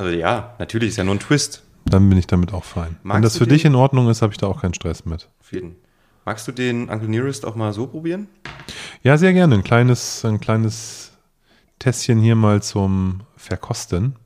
[0.00, 1.62] Also ja, natürlich ist ja nur ein Twist.
[1.84, 2.96] Dann bin ich damit auch fein.
[3.02, 5.28] Magst Wenn das für dich in Ordnung ist, habe ich da auch keinen Stress mit.
[5.40, 5.76] Auf jeden.
[6.24, 8.26] Magst du den Uncle Nearest auch mal so probieren?
[9.02, 9.56] Ja, sehr gerne.
[9.56, 11.12] Ein kleines, ein kleines
[11.78, 14.16] Tässchen hier mal zum Verkosten.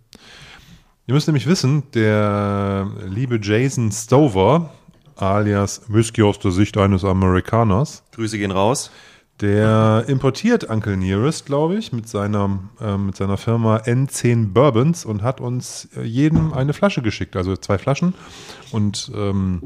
[1.08, 4.72] Ihr müsst nämlich wissen, der liebe Jason Stover,
[5.16, 8.92] alias Whisky aus der Sicht eines Amerikaners, Grüße gehen raus.
[9.40, 15.22] Der importiert Uncle Nearest, glaube ich, mit seiner, äh, mit seiner Firma N10 Bourbons und
[15.22, 18.14] hat uns äh, jedem eine Flasche geschickt, also zwei Flaschen.
[18.70, 19.60] Und ähm,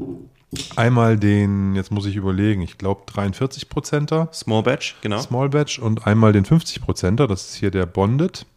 [0.75, 4.29] einmal den, jetzt muss ich überlegen, ich glaube 43 Prozenter.
[4.33, 5.19] Small Batch, genau.
[5.19, 7.27] Small Batch und einmal den 50 Prozenter.
[7.27, 8.47] Das ist hier der Bonded.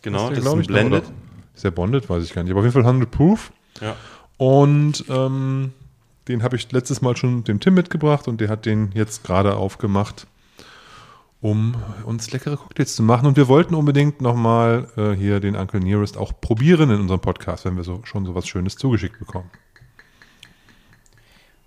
[0.00, 1.04] genau, der, das ist ein ich, Blended.
[1.04, 1.12] oder?
[1.54, 2.08] Ist der Bonded?
[2.08, 2.52] Weiß ich gar nicht.
[2.52, 3.52] Aber auf jeden Fall 100 Proof.
[3.82, 3.94] Ja.
[4.38, 5.72] Und ähm,
[6.28, 9.56] den habe ich letztes Mal schon dem Tim mitgebracht und der hat den jetzt gerade
[9.56, 10.26] aufgemacht,
[11.42, 11.74] um
[12.04, 13.26] uns leckere Cocktails zu machen.
[13.26, 17.64] Und wir wollten unbedingt nochmal äh, hier den Uncle Nearest auch probieren in unserem Podcast,
[17.64, 19.50] wenn wir so, schon so was Schönes zugeschickt bekommen.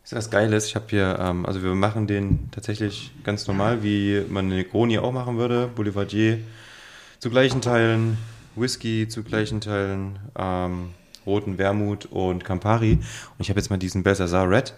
[0.05, 0.67] Ist das Geiles?
[0.67, 4.97] Ich habe hier, ähm, also wir machen den tatsächlich ganz normal, wie man eine Negroni
[4.97, 5.67] auch machen würde.
[5.67, 6.39] Boulevardier
[7.19, 8.17] zu gleichen Teilen,
[8.55, 10.91] Whisky zu gleichen Teilen, ähm,
[11.25, 12.93] roten Wermut und Campari.
[12.93, 13.01] Und
[13.39, 14.73] ich habe jetzt mal diesen Belsazar Red.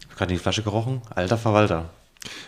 [0.00, 1.00] Ich habe gerade in die Flasche gerochen.
[1.14, 1.88] Alter Verwalter.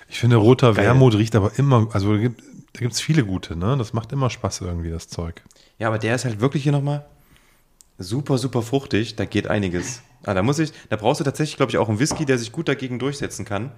[0.08, 0.86] Ich finde, roter Geil.
[0.86, 3.76] Wermut riecht aber immer, also da gibt es viele gute, ne?
[3.76, 5.42] Das macht immer Spaß irgendwie, das Zeug.
[5.78, 7.06] Ja, aber der ist halt wirklich hier nochmal
[7.98, 9.16] super, super fruchtig.
[9.16, 10.02] Da geht einiges.
[10.24, 12.52] Ah, da muss ich, da brauchst du tatsächlich, glaube ich, auch einen Whisky, der sich
[12.52, 13.72] gut dagegen durchsetzen kann,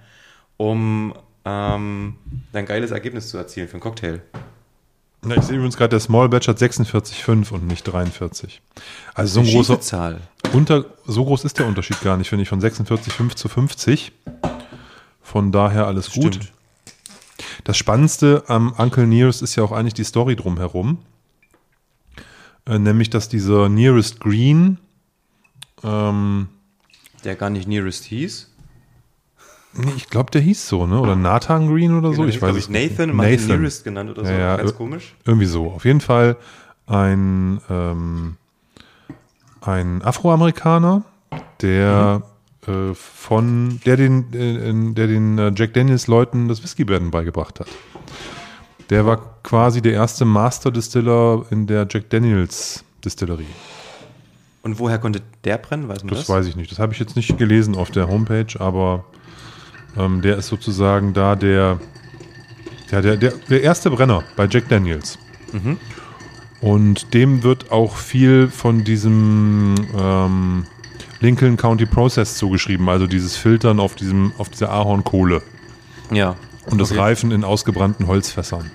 [0.57, 1.13] um
[1.45, 2.15] ähm,
[2.51, 4.21] ein geiles Ergebnis zu erzielen für einen Cocktail.
[5.25, 8.61] Ja, ich sehe übrigens gerade, der Small Batch hat 46,5 und nicht 43.
[9.13, 10.19] Also so ein großer, Zahl.
[10.51, 14.11] unter, so groß ist der Unterschied gar nicht, finde ich, von 46,5 zu 50.
[15.33, 16.35] Von daher alles gut.
[16.35, 16.53] Stimmt.
[17.63, 20.99] Das Spannendste am Uncle Nearest ist ja auch eigentlich die Story drumherum.
[22.67, 24.77] Äh, nämlich, dass dieser Nearest Green,
[25.83, 26.49] ähm,
[27.23, 28.51] Der gar nicht Nearest hieß.
[29.73, 30.99] nee, ich glaube, der hieß so, ne?
[30.99, 32.91] Oder Nathan Green oder so, Genau, ich weiß glaub es nicht.
[32.99, 34.31] Nathan, Nearest genannt oder so.
[34.31, 35.15] Ja, ja, Ganz komisch.
[35.25, 35.71] Irgendwie so.
[35.71, 36.37] Auf jeden Fall
[36.85, 38.37] ein, ähm,
[39.61, 41.01] ein Afroamerikaner,
[41.63, 42.21] der
[42.67, 47.67] äh, von der den, äh, der den äh, Jack Daniels Leuten das Whiskybrennen beigebracht hat.
[48.89, 53.45] Der war quasi der erste Master Distiller in der Jack Daniels Distillerie.
[54.61, 55.87] Und woher konnte der brennen?
[55.89, 56.29] Weiß man Das das?
[56.29, 56.71] weiß ich nicht.
[56.71, 59.03] Das habe ich jetzt nicht gelesen auf der Homepage, aber
[59.97, 61.79] ähm, der ist sozusagen da der,
[62.91, 65.17] der, der, der, der erste Brenner bei Jack Daniels.
[66.61, 70.65] Und dem wird auch viel von diesem ähm,
[71.23, 75.41] Lincoln County Process zugeschrieben, also dieses Filtern auf, diesem, auf dieser Ahornkohle
[76.11, 76.35] Ja.
[76.69, 76.99] und das Okay.
[76.99, 78.69] Reifen in ausgebrannten Holzfässern.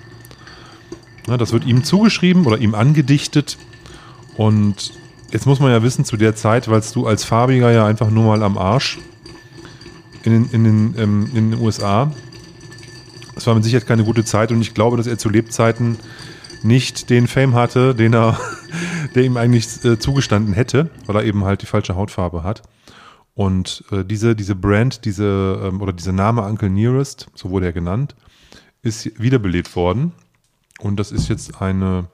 [1.27, 3.57] Ja, das wird ihm zugeschrieben oder ihm angedichtet.
[4.35, 4.93] Und
[5.31, 8.25] jetzt muss man ja wissen, zu der Zeit, weil du als Farbiger ja einfach nur
[8.25, 8.97] mal am Arsch
[10.23, 12.11] in den, in den, ähm, in den USA.
[13.35, 15.97] Es war mit Sicherheit keine gute Zeit und ich glaube, dass er zu Lebzeiten
[16.63, 18.39] nicht den Fame hatte, den er,
[19.15, 22.63] der ihm eigentlich äh, zugestanden hätte, weil er eben halt die falsche Hautfarbe hat.
[23.33, 27.73] Und äh, diese, diese Brand, diese, ähm, oder dieser Name Uncle Nearest, so wurde er
[27.73, 28.15] genannt,
[28.81, 30.13] ist wiederbelebt worden.
[30.79, 32.07] Und das ist jetzt eine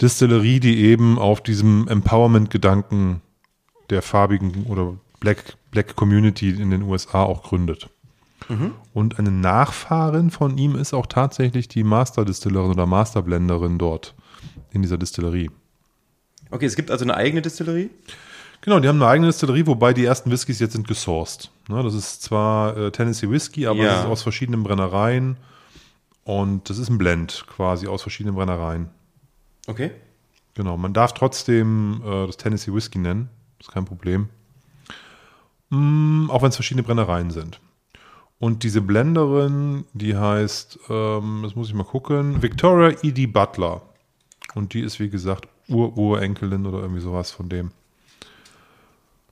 [0.00, 3.20] Distillerie, die eben auf diesem Empowerment-Gedanken
[3.90, 7.88] der farbigen oder Black, Black Community in den USA auch gründet.
[8.94, 14.14] Und eine Nachfahrin von ihm ist auch tatsächlich die Master-Distillerin oder Master-Blenderin dort
[14.70, 15.50] in dieser Distillerie.
[16.50, 17.90] Okay, es gibt also eine eigene Distillerie.
[18.60, 21.50] Genau, die haben eine eigene Distillerie, wobei die ersten Whiskys jetzt sind gesourced.
[21.68, 23.92] Ne, das ist zwar äh, Tennessee Whisky, aber Ja.
[23.94, 25.36] es ist aus verschiedenen Brennereien.
[26.24, 28.90] Und das ist ein Blend quasi aus verschiedenen Brennereien.
[29.66, 29.92] Okay.
[30.54, 33.28] Genau, man darf trotzdem äh, das Tennessee Whisky nennen.
[33.60, 34.28] Ist kein Problem.
[35.70, 37.60] Mm, auch wenn es verschiedene Brennereien sind.
[38.40, 43.26] Und diese Blenderin, die heißt, ähm, das muss ich mal gucken, Victoria E.D.
[43.26, 43.82] Butler.
[44.54, 47.70] Und die ist, wie gesagt, Ur-Urenkelin oder irgendwie sowas von dem.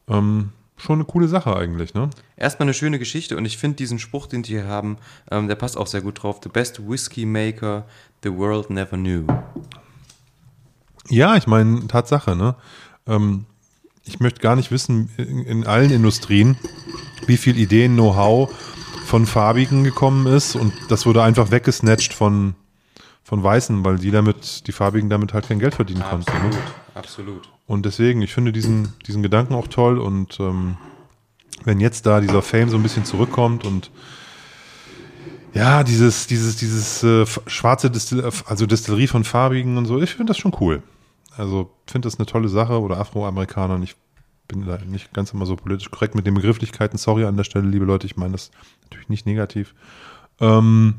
[0.09, 2.11] Ähm, schon eine coole Sache eigentlich, ne?
[2.37, 4.99] Erstmal eine schöne Geschichte und ich finde diesen Spruch, den die hier haben,
[5.31, 6.41] ähm, der passt auch sehr gut drauf.
[6.43, 7.87] The best whiskey maker
[8.23, 9.25] the world never knew.
[11.09, 12.57] Ja, ich meine, Tatsache, ne?
[13.07, 13.47] Ähm,
[14.05, 16.57] ich möchte gar nicht wissen, in, in allen Industrien,
[17.27, 18.51] wie viel Ideen, Know-how
[19.07, 22.55] von Farbigen gekommen ist und das wurde einfach weggesnatcht von,
[23.27, 26.31] von Weißen, weil die damit, die Farbigen damit halt kein Geld verdienen konnten.
[26.31, 26.57] Ne?
[26.95, 27.51] absolut.
[27.67, 30.77] Und deswegen, ich finde diesen, diesen Gedanken auch toll und ähm,
[31.65, 33.91] wenn jetzt da dieser Fame so ein bisschen zurückkommt und
[35.55, 40.31] ja, dieses, dieses, dieses äh, schwarze Distill also Distillerie von Farbigen und so, ich finde
[40.31, 40.85] das schon cool.
[41.37, 43.83] Also finde das eine tolle Sache oder Afroamerikaner.
[43.83, 43.97] Ich
[44.47, 46.97] bin da nicht ganz immer so politisch korrekt mit den Begrifflichkeiten.
[46.97, 48.07] Sorry an der Stelle, liebe Leute.
[48.07, 48.53] Ich meine das
[48.85, 49.75] natürlich nicht negativ.
[50.39, 50.95] Ähm,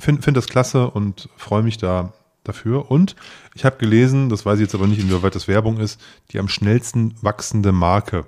[0.00, 2.12] finde find das klasse und freue mich da
[2.44, 2.90] dafür.
[2.90, 3.16] Und
[3.54, 6.00] ich habe gelesen, das weiß ich jetzt aber nicht, inwieweit das Werbung ist,
[6.30, 8.26] die am schnellsten wachsende Marke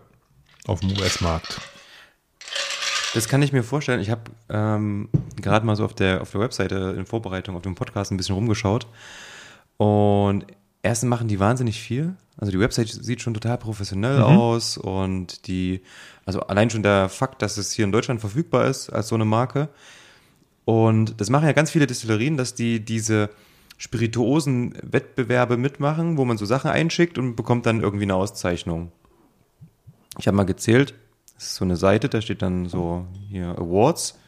[0.67, 1.61] auf dem US-Markt.
[3.15, 4.01] Das kann ich mir vorstellen.
[4.01, 7.75] Ich habe ähm, gerade mal so auf der, auf der Webseite in Vorbereitung auf dem
[7.75, 8.87] Podcast ein bisschen rumgeschaut.
[9.77, 10.47] Und
[10.83, 12.17] erstens machen die wahnsinnig viel.
[12.39, 14.25] Also die Website sieht schon total professionell mhm.
[14.25, 15.83] aus und die,
[16.25, 19.27] also allein schon der Fakt, dass es hier in Deutschland verfügbar ist als so eine
[19.27, 19.69] Marke.
[20.65, 23.31] Und das machen ja ganz viele Destillerien, dass die diese
[23.79, 28.93] spirituosen Wettbewerbe mitmachen, wo man so Sachen einschickt und bekommt dann irgendwie eine Auszeichnung.
[30.19, 30.95] Ich habe mal gezählt,
[31.35, 34.19] das ist so eine Seite, da steht dann so hier Awards.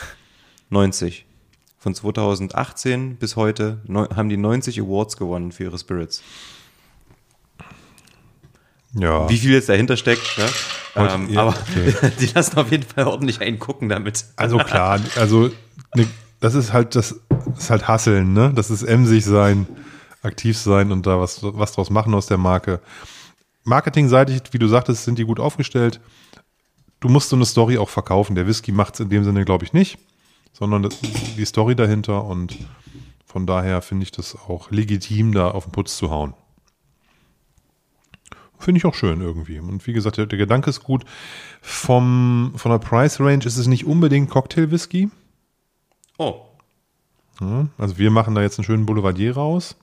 [0.70, 1.24] 90.
[1.78, 6.22] Von 2018 bis heute haben die 90 Awards gewonnen für ihre Spirits.
[8.92, 9.28] Ja.
[9.30, 10.46] Wie viel jetzt dahinter steckt, ne?
[10.96, 12.12] Ähm, ja, aber okay.
[12.20, 14.24] die lassen auf jeden Fall ordentlich einen gucken damit.
[14.36, 15.50] Also klar, also
[15.94, 16.06] ne,
[16.40, 18.52] das ist halt das, das ist halt Hasseln, ne?
[18.54, 19.66] Das ist emsig sein,
[20.22, 22.80] aktiv sein und da was, was draus machen aus der Marke.
[23.64, 26.00] Marketingseitig, wie du sagtest, sind die gut aufgestellt
[27.00, 28.34] du musst so eine Story auch verkaufen.
[28.36, 29.98] Der Whisky macht es in dem Sinne, glaube ich, nicht,
[30.52, 32.56] sondern das, die Story dahinter und
[33.24, 36.34] von daher finde ich das auch legitim, da auf den Putz zu hauen.
[38.60, 39.58] Finde ich auch schön irgendwie.
[39.58, 41.04] Und wie gesagt, der, der, Gedanke ist gut.
[41.60, 45.10] Vom, von der Price Range ist es nicht unbedingt Cocktail Whisky.
[46.18, 46.42] Oh.
[47.40, 49.76] Ja, also wir machen da jetzt einen schönen Boulevardier raus.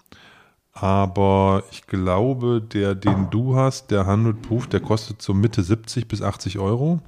[0.74, 6.08] Aber ich glaube, der, den du hast, der 100 Proof, der kostet so Mitte 70
[6.08, 7.02] bis 80 Euro.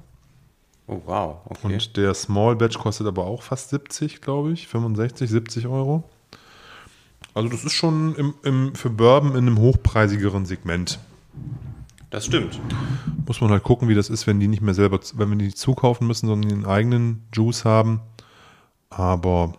[0.88, 1.36] Oh, wow.
[1.44, 1.74] Okay.
[1.74, 4.66] Und der Small Batch kostet aber auch fast 70, glaube ich.
[4.66, 6.02] 65, 70 Euro.
[7.32, 10.98] Also, das ist schon im, im, für Bourbon in einem hochpreisigeren Segment.
[12.10, 12.60] Das stimmt.
[13.26, 15.54] Muss man halt gucken, wie das ist, wenn die nicht mehr selber, wenn wir die
[15.54, 18.00] zukaufen müssen, sondern den eigenen Juice haben.
[18.88, 19.54] Aber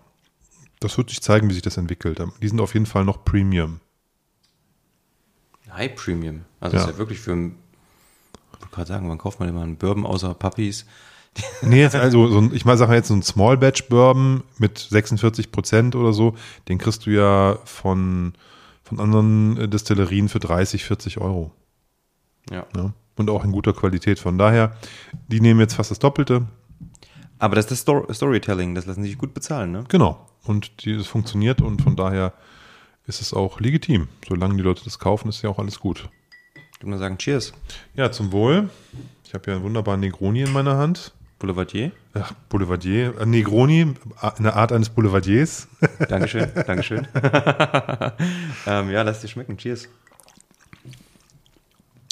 [0.81, 2.21] das wird sich zeigen, wie sich das entwickelt.
[2.41, 3.79] Die sind auf jeden Fall noch Premium.
[5.71, 6.41] High Premium.
[6.59, 6.83] Also ja.
[6.83, 7.55] ist ja wirklich für ein,
[8.33, 10.85] ich wollte gerade sagen, wann kauft man immer einen Bourbon außer Puppies?
[11.61, 14.77] nee, jetzt also, so ein, ich mal sage jetzt so ein Small Batch Bourbon mit
[14.77, 16.35] 46 Prozent oder so,
[16.67, 18.33] den kriegst du ja von,
[18.83, 21.53] von anderen äh, Destillerien für 30, 40 Euro.
[22.49, 22.65] Ja.
[22.75, 22.93] ja.
[23.17, 24.19] Und auch in guter Qualität.
[24.19, 24.75] Von daher,
[25.27, 26.47] die nehmen jetzt fast das Doppelte.
[27.39, 29.83] Aber das ist das Stor Storytelling, das lassen sich gut bezahlen, ne?
[29.87, 30.27] Genau.
[30.43, 32.33] Und das funktioniert und von daher
[33.07, 34.07] ist es auch legitim.
[34.27, 36.09] Solange die Leute das kaufen, ist ja auch alles gut.
[36.55, 37.53] Ich würde mal sagen, Cheers.
[37.95, 38.69] Ja, zum Wohl.
[39.25, 41.13] Ich habe ja einen wunderbaren Negroni in meiner Hand.
[41.39, 41.91] Boulevardier?
[42.13, 43.19] Ach, Boulevardier.
[43.19, 43.95] Äh, Negroni,
[44.37, 45.67] eine Art eines Boulevardiers.
[46.09, 47.07] Dankeschön, Dankeschön.
[48.67, 49.57] ähm, ja, lass dir schmecken.
[49.57, 49.89] Cheers.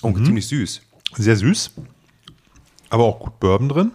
[0.02, 0.26] Oh, mhm.
[0.26, 0.82] ziemlich süß.
[1.16, 1.72] Sehr süß.
[2.90, 3.92] Aber auch gut Bourbon drin.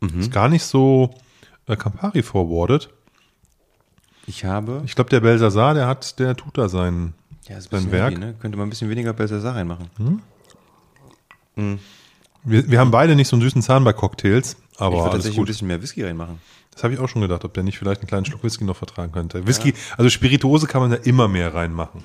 [0.00, 0.20] Mhm.
[0.20, 1.14] Ist gar nicht so
[1.66, 2.90] äh, Campari forwarded.
[4.26, 4.82] Ich habe.
[4.84, 7.14] Ich glaube, der Belsasar, der hat, der tut da sein,
[7.48, 8.12] ja, sein Werk.
[8.12, 8.34] Heavy, ne?
[8.38, 9.90] Könnte man ein bisschen weniger Belsasar reinmachen.
[9.96, 10.22] Hm?
[11.56, 11.78] Hm.
[12.44, 14.96] Wir, wir haben beide nicht so einen süßen Zahn bei Cocktails, aber.
[14.96, 15.46] Ich würde tatsächlich gut.
[15.46, 16.38] ein bisschen mehr Whisky reinmachen.
[16.72, 18.76] Das habe ich auch schon gedacht, ob der nicht vielleicht einen kleinen Schluck Whisky noch
[18.76, 19.46] vertragen könnte.
[19.46, 19.76] Whisky, ja.
[19.98, 22.02] also Spirituose kann man da immer mehr reinmachen.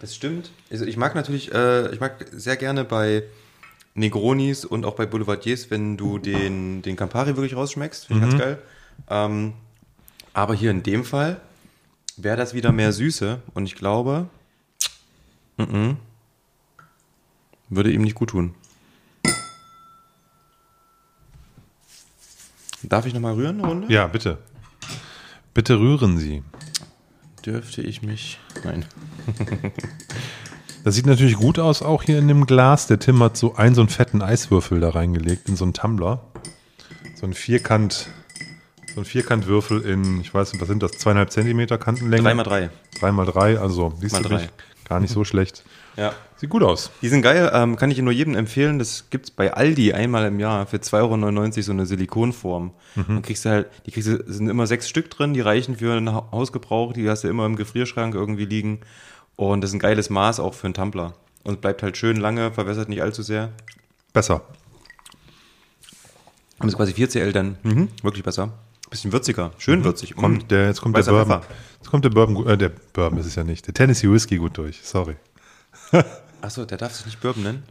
[0.00, 0.50] Das stimmt.
[0.70, 3.24] Also ich mag natürlich, äh, ich mag sehr gerne bei
[3.94, 8.06] Negronis und auch bei Boulevardiers, wenn du den, den Campari wirklich rausschmeckst.
[8.06, 8.38] Finde ich mhm.
[8.38, 8.62] ganz geil.
[9.08, 9.52] Ähm,
[10.32, 11.40] aber hier in dem Fall
[12.16, 14.28] wäre das wieder mehr Süße und ich glaube,
[15.56, 15.96] m -m,
[17.68, 18.54] würde ihm nicht gut tun.
[22.82, 23.92] Darf ich nochmal rühren eine Runde?
[23.92, 24.38] Ja, bitte.
[25.52, 26.42] Bitte rühren Sie.
[27.44, 28.38] Dürfte ich mich.
[28.64, 28.84] Nein.
[30.84, 32.86] das sieht natürlich gut aus, auch hier in dem Glas.
[32.86, 36.24] Der Tim hat so einen so einen fetten Eiswürfel da reingelegt in so einen Tumbler.
[37.14, 38.10] So ein Vierkant
[38.98, 42.24] so ein Vierkantwürfel in, ich weiß nicht, was sind das, zweieinhalb Zentimeter Kantenlänge?
[42.24, 42.70] Drei mal drei.
[42.98, 44.48] Drei mal drei, also siehst mal du drei.
[44.88, 45.62] gar nicht so schlecht.
[45.96, 46.14] Ja.
[46.38, 46.92] Sieht gut aus.
[47.02, 48.78] Die sind geil, ähm, kann ich nur jedem empfehlen.
[48.78, 52.70] Das gibt es bei Aldi einmal im Jahr für 2,99 Euro so eine Silikonform.
[52.94, 53.04] Mhm.
[53.08, 55.92] Dann kriegst du halt, die kriegst du, sind immer sechs Stück drin, die reichen für
[55.92, 58.80] einen Hausgebrauch, die hast du immer im Gefrierschrank irgendwie liegen.
[59.34, 61.14] Und das ist ein geiles Maß auch für einen Tumbler.
[61.42, 63.50] Und bleibt halt schön lange, verwässert nicht allzu sehr.
[64.12, 64.42] Besser.
[66.60, 67.88] Und ist quasi 4CL dann mhm.
[68.02, 68.52] wirklich besser.
[68.90, 69.84] Bisschen würziger, schön mhm.
[69.84, 70.14] würzig.
[70.14, 70.48] Kommt mm.
[70.48, 71.42] der, jetzt kommt der Bourbon.
[71.78, 73.66] Jetzt kommt der Bourbon, äh, der Bourbon ist es ja nicht.
[73.66, 75.16] Der Tennessee Whiskey gut durch, sorry.
[76.40, 77.62] Achso, der darf sich nicht Bourbon nennen?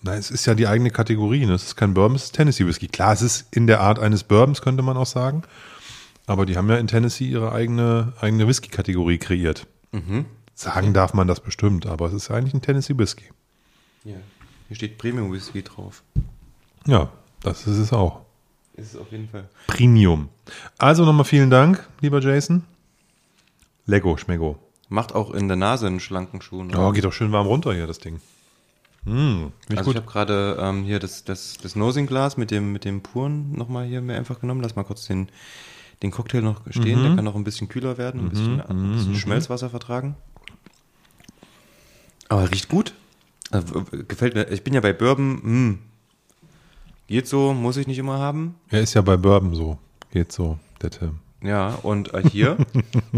[0.00, 1.44] Nein, es ist ja die eigene Kategorie.
[1.44, 1.54] Ne?
[1.54, 2.88] Es ist kein Bourbon, es ist Tennessee Whiskey.
[2.88, 5.42] Klar, es ist in der Art eines Bourbons, könnte man auch sagen.
[6.26, 9.66] Aber die haben ja in Tennessee ihre eigene, eigene Whisky-Kategorie kreiert.
[9.92, 10.26] Mhm.
[10.54, 13.24] Sagen darf man das bestimmt, aber es ist eigentlich ein Tennessee Whisky.
[14.04, 14.16] Ja.
[14.68, 16.02] Hier steht Premium Whisky drauf.
[16.86, 17.10] Ja,
[17.42, 18.22] das ist es auch.
[18.74, 19.48] Ist es auf jeden Fall.
[19.66, 20.28] Premium.
[20.76, 22.64] Also nochmal vielen Dank, lieber Jason.
[23.86, 24.58] Lego, Schmego.
[24.88, 26.64] Macht auch in der Nase einen schlanken Schuh.
[26.64, 26.78] Ne?
[26.78, 28.20] Oh, geht doch schön warm runter hier, das Ding.
[29.04, 32.84] Mm, ich Also ich habe gerade ähm, hier das, das, das Nosing-Glas mit dem, mit
[32.84, 34.62] dem puren nochmal hier mir einfach genommen.
[34.62, 35.28] Lass mal kurz den,
[36.02, 37.02] den Cocktail noch stehen.
[37.02, 40.16] Der kann noch ein bisschen kühler werden, ein bisschen, ein bisschen Schmelzwasser vertragen.
[42.28, 42.94] Aber riecht gut.
[43.50, 44.50] Also, gefällt mir.
[44.50, 45.40] Ich bin ja bei Bourbon.
[45.42, 45.78] Hm,
[47.06, 48.54] geht so, muss ich nicht immer haben.
[48.68, 49.78] Er ist ja bei Bourbon so.
[50.12, 51.18] Geht so, der Tim.
[51.42, 52.58] Ja, und äh, hier,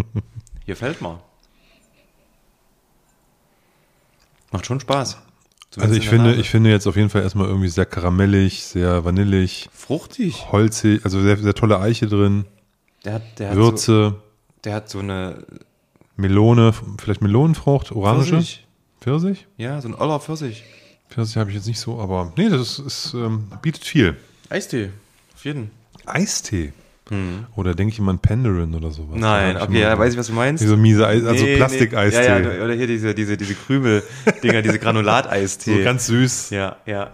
[0.65, 1.21] hier fällt mal.
[4.51, 5.19] Macht schon Spaß.
[5.71, 6.41] Zumindest Also ich finde, Nase.
[6.41, 10.51] ich finde jetzt auf jeden Fall erstmal irgendwie sehr karamellig, sehr vanillig, fruchtig.
[10.51, 12.45] holzig, also sehr, sehr tolle Eiche drin,
[13.05, 14.15] Der hat, der hat so, Würze,
[14.65, 15.45] der hat so eine
[16.17, 18.67] Melone, vielleicht Melonenfrucht, Orange, Pfirsich.
[19.01, 19.47] Pfirsich?
[19.57, 20.65] Ja, so ein Oller Pfirsich.
[21.09, 24.17] Pfirsich habe ich jetzt nicht so, aber nee, das ist, ist, ähm, bietet viel.
[24.49, 24.91] Eistee.
[25.35, 25.71] Auf jeden.
[26.05, 26.73] Eistee.
[27.57, 29.15] Oder denke ich immer an Penderin oder sowas.
[29.15, 29.21] Hm.
[29.21, 30.63] Nein, okay, ja, weiß ich, was du meinst.
[30.63, 32.21] Diese miese Eis, also Nee, Plastikeistee.
[32.21, 32.27] Nee.
[32.27, 35.77] Ja, ja, oder hier diese, diese, diese Krümel-Dinger, diese Granulateistee.
[35.79, 36.51] so ganz süß.
[36.51, 37.13] Ja, ja.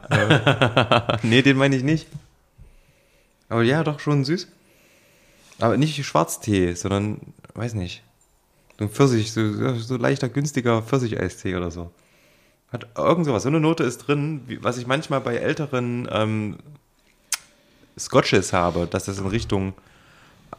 [1.22, 2.08] nee, den meine ich nicht.
[3.48, 4.48] Aber ja, doch schon süß.
[5.60, 7.20] Aber nicht Schwarztee, sondern,
[7.54, 8.02] weiß nicht.
[8.78, 11.90] So ein Pfirsich, so, so leichter, günstiger Pfirsicheistee oder so.
[12.70, 13.44] Hat irgend sowas.
[13.44, 16.56] So eine Note ist drin, was ich manchmal bei älteren ähm,
[17.98, 19.74] Scotches habe, dass das in Richtung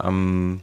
[0.03, 0.61] ähm,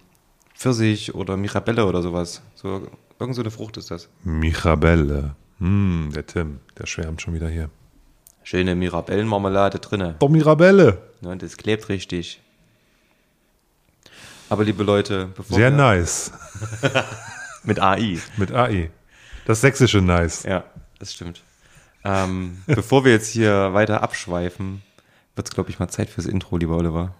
[0.54, 2.42] Pfirsich oder Mirabelle oder sowas.
[2.54, 2.88] So,
[3.18, 4.08] irgend so eine Frucht ist das.
[4.22, 5.34] Mirabelle.
[5.58, 7.70] Hm, der Tim, der schwärmt schon wieder hier.
[8.42, 10.16] Schöne Mirabellenmarmelade drinne.
[10.18, 10.98] Doch Mirabelle.
[11.20, 12.40] Ne, und das klebt richtig.
[14.50, 16.32] Aber liebe Leute, bevor Sehr wir nice.
[17.64, 18.18] mit AI.
[18.36, 18.90] Mit AI.
[19.46, 20.42] Das sächsische Nice.
[20.44, 20.64] Ja,
[20.98, 21.42] das stimmt.
[22.04, 24.82] Ähm, bevor wir jetzt hier weiter abschweifen,
[25.36, 27.14] wird es, glaube ich, mal Zeit fürs Intro, lieber Oliver.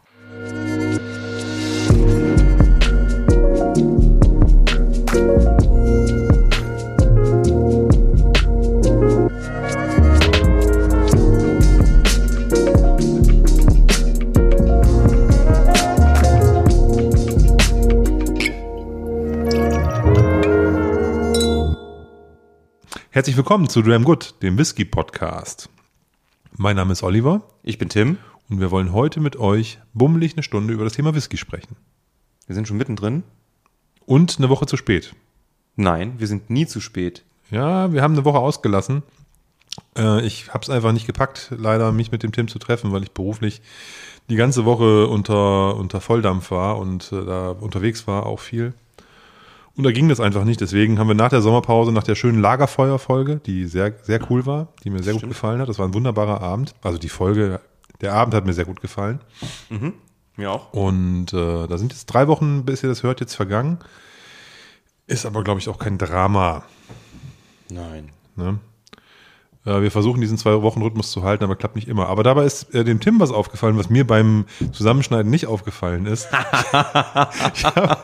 [23.10, 25.68] Herzlich willkommen zu Dram Good, dem Whisky Podcast.
[26.56, 28.18] Mein Name ist Oliver Ich bin Tim.
[28.48, 31.74] und wir wollen heute mit euch bummelig eine Stunde über das Thema Whisky sprechen.
[32.46, 33.24] Wir sind schon mittendrin.
[34.06, 35.16] Und eine Woche zu spät.
[35.74, 37.24] Nein, wir sind nie zu spät.
[37.50, 39.02] Ja, wir haben eine Woche ausgelassen.
[39.98, 43.02] Äh, ich habe es einfach nicht gepackt, leider mich mit dem Tim zu treffen, weil
[43.02, 43.60] ich beruflich
[44.28, 48.74] die ganze Woche unter, unter Volldampf war und äh, da unterwegs war auch viel.
[49.76, 50.60] Und da ging das einfach nicht.
[50.60, 54.68] Deswegen haben wir nach der Sommerpause, nach der schönen Lagerfeuerfolge, die sehr, sehr cool war,
[54.84, 55.68] die mir sehr gut gefallen hat.
[55.68, 56.74] Das war ein wunderbarer Abend.
[56.82, 57.60] Also die Folge,
[58.00, 59.20] der Abend hat mir sehr gut gefallen.
[60.36, 60.72] Mir auch.
[60.72, 63.78] Und äh, da sind jetzt drei Wochen, bis ihr das hört, jetzt vergangen.
[65.06, 66.64] Ist aber, glaube ich, auch kein Drama.
[67.68, 68.10] Nein.
[68.36, 68.58] Ne?
[69.66, 72.08] Äh, wir versuchen diesen zwei Wochen Rhythmus zu halten, aber klappt nicht immer.
[72.08, 76.28] Aber dabei ist äh, dem Tim was aufgefallen, was mir beim Zusammenschneiden nicht aufgefallen ist.
[77.54, 77.96] ich habe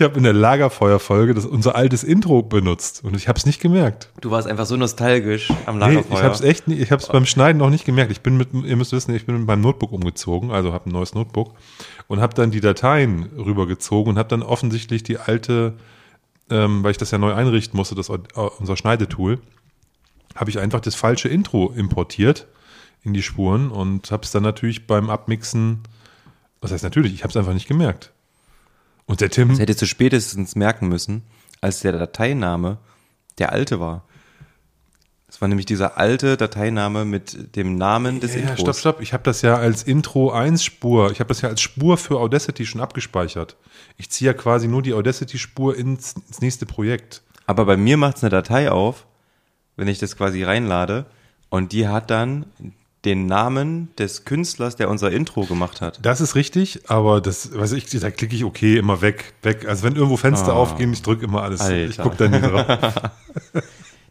[0.00, 4.10] hab in der Lagerfeuerfolge das, unser altes Intro benutzt und ich habe es nicht gemerkt.
[4.20, 6.18] Du warst einfach so nostalgisch am Nee, Lagerfeuer.
[6.18, 8.12] ich habe es echt nicht, ich habe es beim Schneiden auch nicht gemerkt.
[8.12, 10.92] Ich bin mit, ihr müsst wissen, ich bin mit meinem Notebook umgezogen, also habe ein
[10.92, 11.54] neues Notebook
[12.08, 15.74] und habe dann die Dateien rübergezogen und habe dann offensichtlich die alte,
[16.50, 18.18] ähm, weil ich das ja neu einrichten musste, das äh,
[18.58, 19.38] unser Schneidetool,
[20.34, 22.46] habe ich einfach das falsche Intro importiert
[23.02, 25.80] in die Spuren und habe es dann natürlich beim Abmixen,
[26.60, 28.12] was heißt natürlich, ich habe es einfach nicht gemerkt.
[29.06, 31.22] Und der Tim, Das hättest du spätestens merken müssen,
[31.60, 32.78] als der Dateiname
[33.38, 34.04] der alte war.
[35.26, 38.60] Das war nämlich dieser alte Dateiname mit dem Namen des Ja, Intros.
[38.60, 39.00] stopp, stopp.
[39.00, 41.10] Ich habe das ja als Intro 1 Spur.
[41.10, 43.56] Ich habe das ja als Spur für Audacity schon abgespeichert.
[43.96, 47.22] Ich ziehe ja quasi nur die Audacity-Spur ins, ins nächste Projekt.
[47.46, 49.06] Aber bei mir macht es eine Datei auf,
[49.76, 51.06] wenn ich das quasi reinlade,
[51.50, 52.46] und die hat dann
[53.04, 55.98] den Namen des Künstlers, der unser Intro gemacht hat.
[56.02, 59.68] Das ist richtig, aber das, weiß ich, da klicke ich okay, immer weg, weg.
[59.68, 61.60] Also wenn irgendwo Fenster aufgehen, ich drücke immer alles.
[61.60, 61.90] Alter.
[61.90, 62.94] Ich gucke da nie drauf.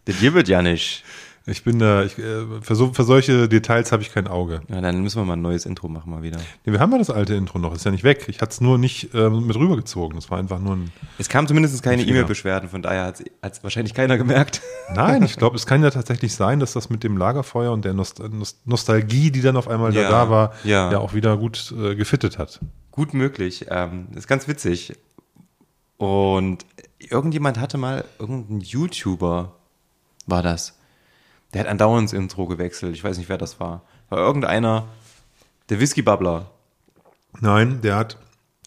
[0.05, 1.03] Das gibt ja nicht.
[1.46, 4.62] Ich bin da, ich, äh, für, so, für solche Details habe ich kein Auge.
[4.70, 6.38] Ja, dann müssen wir mal ein neues Intro machen mal wieder.
[6.64, 8.26] Nee, wir haben ja das alte Intro noch, ist ja nicht weg.
[8.30, 10.16] Ich hatte es nur nicht ähm, mit rübergezogen.
[10.16, 10.92] Das war einfach nur ein.
[11.18, 12.04] Es kam zumindest keine.
[12.04, 14.62] E-Mail-Beschwerden, von daher hat es wahrscheinlich keiner gemerkt.
[14.96, 17.94] Nein, ich glaube, es kann ja tatsächlich sein, dass das mit dem Lagerfeuer und der
[17.94, 20.92] Nost Nost Nostalgie, die dann auf einmal Ja, da war, ja.
[20.94, 22.62] ja auch wieder gut äh, gefittet hat.
[22.92, 23.66] Gut möglich.
[23.70, 24.94] Ähm, ist ganz witzig.
[25.98, 26.66] Und
[27.00, 29.56] irgendjemand hatte mal, irgendein YouTuber
[30.26, 30.78] war das.
[31.53, 32.95] Der hat andauernd ins Intro gewechselt.
[32.95, 33.81] Ich weiß nicht, wer das war.
[34.10, 34.86] War irgendeiner,
[35.69, 36.50] der Whisky-Bubbler.
[37.39, 38.17] Nein, der hat.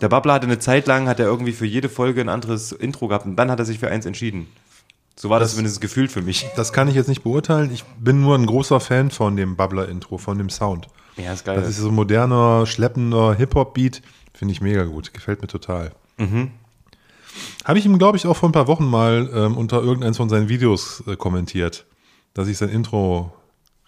[0.00, 3.08] Der Bubbler hatte eine Zeit lang, hat er irgendwie für jede Folge ein anderes Intro
[3.08, 4.46] gehabt und dann hat er sich für eins entschieden.
[5.18, 6.46] So war das, Das- zumindest gefühlt für mich.
[6.56, 7.72] Das kann ich jetzt nicht beurteilen.
[7.72, 10.88] Ich bin nur ein großer Fan von dem Bubbler-Intro, von dem Sound.
[11.16, 11.56] Ja, ist geil.
[11.58, 14.02] Das ist so ein moderner, schleppender Hip-Hop-Beat.
[14.34, 15.14] Finde ich mega gut.
[15.14, 15.92] Gefällt mir total.
[17.64, 20.28] Habe ich ihm, glaube ich, auch vor ein paar Wochen mal ähm, unter irgendeins von
[20.28, 21.86] seinen Videos äh, kommentiert,
[22.36, 23.32] dass ich sein Intro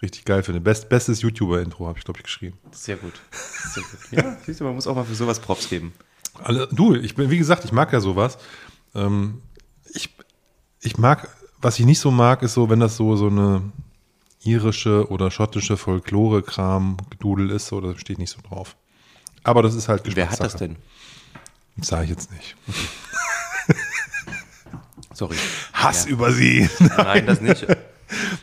[0.01, 0.59] richtig geil finde.
[0.59, 2.57] Best, bestes YouTuber-Intro habe ich, glaube ich, geschrieben.
[2.71, 3.13] Sehr gut.
[3.31, 3.99] Sehr gut.
[4.11, 5.93] Ja, siehst du, man muss auch mal für sowas Props geben.
[6.41, 8.39] Alle, du, ich bin, wie gesagt, ich mag ja sowas.
[8.95, 9.43] Ähm,
[9.93, 10.15] ich,
[10.81, 11.29] ich mag,
[11.61, 13.61] was ich nicht so mag, ist so, wenn das so, so eine
[14.43, 18.77] irische oder schottische Folklore-Kram-Gedudel ist, so, da stehe ich nicht so drauf.
[19.43, 20.77] Aber das ist halt Wer hat das denn?
[21.77, 22.55] Das sage ich jetzt nicht.
[25.13, 25.35] Sorry.
[25.73, 26.11] Hass Ja.
[26.11, 26.67] über sie.
[26.79, 27.67] Nein, das nicht.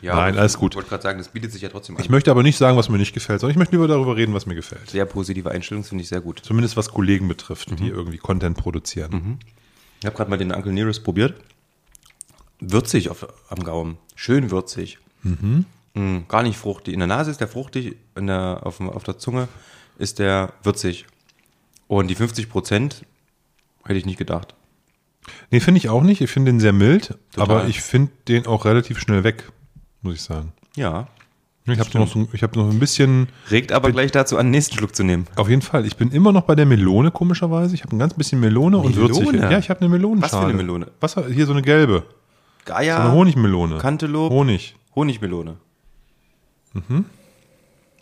[0.01, 0.73] Ja, Nein, alles gut.
[0.73, 2.03] Ich wollte gerade sagen, das bietet sich ja trotzdem an.
[2.03, 4.33] Ich möchte aber nicht sagen, was mir nicht gefällt, sondern ich möchte lieber darüber reden,
[4.33, 4.89] was mir gefällt.
[4.89, 6.39] Sehr positive Einstellung, finde ich sehr gut.
[6.43, 9.39] Zumindest was Kollegen betrifft, die irgendwie Content produzieren.
[9.99, 11.35] Ich habe gerade mal den Uncle Nearest probiert.
[12.59, 13.97] Würzig auf, am Gaumen.
[14.15, 14.99] Schön würzig.
[15.23, 16.93] Mm, gar nicht fruchtig.
[16.93, 19.47] In der Nase ist der fruchtig, in der, auf, auf der Zunge
[19.97, 21.05] ist der würzig.
[21.87, 23.05] Und die 50 Prozent
[23.83, 24.53] hätte ich nicht gedacht.
[25.51, 26.21] Nee, finde ich auch nicht.
[26.21, 27.57] Ich finde den sehr mild, Total.
[27.57, 29.51] aber ich finde den auch relativ schnell weg,
[30.01, 30.53] muss ich sagen.
[30.75, 31.07] Ja.
[31.69, 34.51] Ich habe noch, so, ich hab noch ein bisschen, Regt aber gleich dazu an, den
[34.51, 35.27] nächsten Schluck zu nehmen.
[35.35, 37.75] auf jeden Fall, ich bin immer noch bei der Melone, komischerweise.
[37.75, 39.13] Ich habe ein ganz bisschen Melone, und Melone?
[39.25, 39.41] würzig.
[39.41, 40.31] Ja, ich habe eine Melonenschale.
[40.31, 40.87] Was für eine Melone?
[41.01, 42.05] Was, hier so eine gelbe.
[42.65, 43.79] So Geier, eine Honigmelone.
[43.79, 44.75] Cantaloupe, Honig.
[44.95, 45.57] Honigmelone.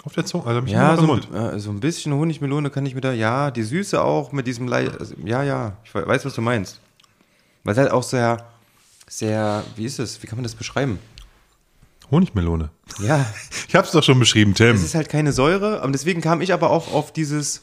[0.03, 3.01] Auf der Zunge, also Ja, so, ein- äh, so ein bisschen Honigmelone kann ich mir
[3.01, 6.35] da, ja, die Süße auch mit diesem, Lei- also, ja, ja, ich we- weiß, was
[6.35, 6.79] du meinst.
[7.63, 8.45] Weil es halt auch sehr,
[9.07, 10.99] sehr, wie ist es, wie kann man das beschreiben?
[12.11, 12.69] Honigmelone.
[12.99, 13.25] Ja,
[13.67, 14.75] Ich habe es doch schon beschrieben, Tim.
[14.75, 17.61] es ist halt keine Säure, und deswegen kam ich aber auch auf dieses,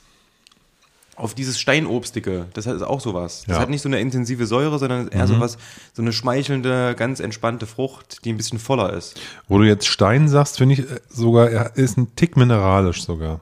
[1.16, 2.46] auf dieses Steinobstige.
[2.54, 3.44] Das ist auch sowas.
[3.46, 3.62] Das Ja.
[3.62, 5.58] hat nicht so eine intensive Säure, sondern eher sowas,
[5.92, 9.20] so eine schmeichelnde, ganz entspannte Frucht, die ein bisschen voller ist.
[9.48, 13.40] Wo du jetzt Stein sagst, finde ich äh, sogar, er ist ein Tick mineralisch sogar.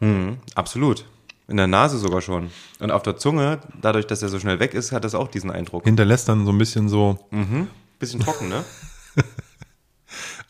[0.00, 1.04] Mhm, absolut.
[1.46, 2.50] In der Nase sogar schon.
[2.80, 5.50] Und auf der Zunge, dadurch, dass er so schnell weg ist, hat das auch diesen
[5.50, 5.84] Eindruck.
[5.84, 7.18] Hinterlässt dann so ein bisschen so,
[7.98, 8.64] Bisschen trocken, ne?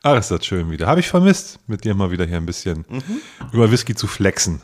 [0.05, 0.87] ach, ist das schön wieder.
[0.87, 2.85] Habe ich vermisst, mit dir mal wieder hier ein bisschen
[3.53, 4.61] über Whisky zu flexen.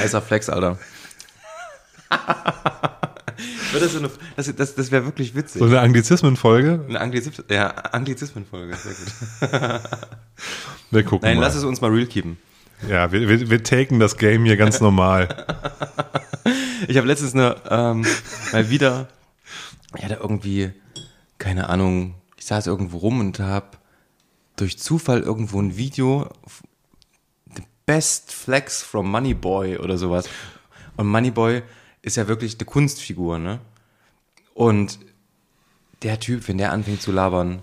[0.00, 0.78] Nicer Flex, Alter.
[3.72, 5.58] Das so eine, das das, das wäre wirklich witzig.
[5.58, 6.84] So eine Anglizismenfolge.
[6.88, 9.80] Eine Anglizism, ja, Anglizismenfolge, sehr gut.
[10.92, 11.42] Wir gucken Nein, mal.
[11.42, 12.38] lass es uns mal real keepen.
[12.88, 15.28] Ja, wir, wir, wir taken das Game hier ganz normal.
[16.86, 18.04] Ich habe letztens eine, ähm,
[18.52, 19.08] mal wieder,
[19.96, 20.70] ich hatte irgendwie,
[21.44, 23.76] keine Ahnung, ich saß irgendwo rum und habe
[24.56, 26.30] durch Zufall irgendwo ein Video,
[27.54, 30.26] The Best Flex from Moneyboy oder sowas.
[30.96, 31.62] Und Moneyboy
[32.00, 33.60] ist ja wirklich eine Kunstfigur, ne?
[34.54, 34.98] Und
[36.02, 37.60] der Typ, wenn der anfängt zu labern,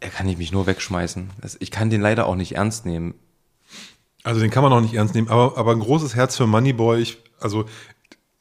[0.00, 1.30] er kann ich mich nur wegschmeißen.
[1.60, 3.14] Ich kann den leider auch nicht ernst nehmen.
[4.24, 7.00] Also den kann man auch nicht ernst nehmen, aber, aber ein großes Herz für Moneyboy.
[7.00, 7.66] Ich, also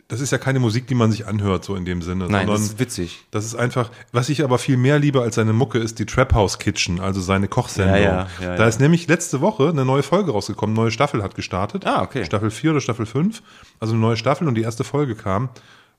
[0.07, 2.27] das ist ja keine Musik, die man sich anhört, so in dem Sinne.
[2.29, 3.25] Nein, das ist witzig.
[3.31, 6.33] das ist einfach, was ich aber viel mehr liebe als seine Mucke, ist die Trap
[6.33, 7.95] House Kitchen, also seine Kochsendung.
[7.95, 11.35] Ja, ja, ja, da ist nämlich letzte Woche eine neue Folge rausgekommen, neue Staffel hat
[11.35, 11.85] gestartet.
[11.85, 12.25] Ah, okay.
[12.25, 13.41] Staffel 4 oder Staffel 5.
[13.79, 15.49] Also eine neue Staffel und die erste Folge kam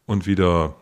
[0.07, 0.75] und wieder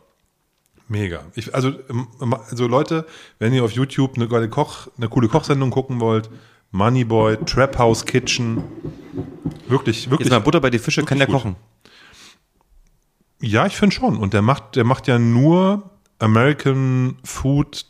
[0.89, 1.21] mega.
[1.35, 3.07] Ich, also, ähm, also Leute,
[3.39, 6.29] wenn ihr auf YouTube eine geile Koch, eine coole Kochsendung gucken wollt,
[6.71, 8.63] Moneyboy, Trap House Kitchen,
[9.69, 10.29] wirklich, wirklich.
[10.29, 11.37] Jetzt mal Butter bei die Fische, kann der gut.
[11.37, 11.57] kochen.
[13.43, 14.17] Ja, ich finde schon.
[14.17, 17.85] Und der macht, der macht ja nur American Food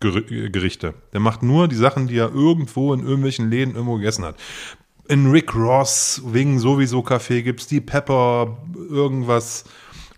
[0.00, 0.94] Ger- Gerichte.
[1.12, 4.36] Der macht nur die Sachen, die er irgendwo in irgendwelchen Läden irgendwo gegessen hat.
[5.08, 8.58] In Rick Ross Wing sowieso Café gibt's die Pepper
[8.90, 9.64] irgendwas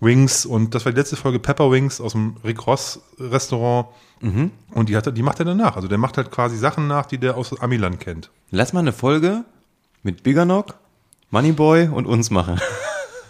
[0.00, 3.86] Wings und das war die letzte Folge Pepper Wings aus dem Rick Ross Restaurant.
[4.20, 5.76] Und die, hat er, die macht er danach.
[5.76, 8.30] Also der macht halt quasi Sachen nach, die der aus Amiland kennt.
[8.50, 9.44] Lass mal eine Folge
[10.02, 10.74] mit Biganock,
[11.30, 12.58] Moneyboy und uns machen.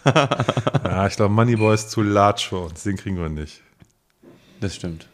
[0.84, 2.82] Ja, ich glaube, Moneyboy ist zu large für uns.
[2.82, 3.62] Den kriegen wir nicht.
[4.61, 5.08] Das stimmt.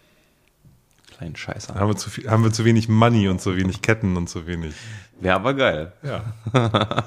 [1.17, 1.75] Kleinen Scheißer.
[1.75, 4.47] Haben wir zu, viel, haben wir zu wenig Money und zu wenig Ketten und zu
[4.47, 4.75] wenig.
[5.21, 5.93] Wäre aber geil.
[6.03, 6.25] Ja.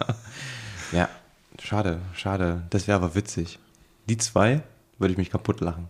[0.91, 1.09] Ja,
[1.61, 2.63] schade, schade.
[2.69, 3.59] Das wäre aber witzig.
[4.07, 4.61] Die zwei
[4.97, 5.89] würde ich mich kaputt lachen.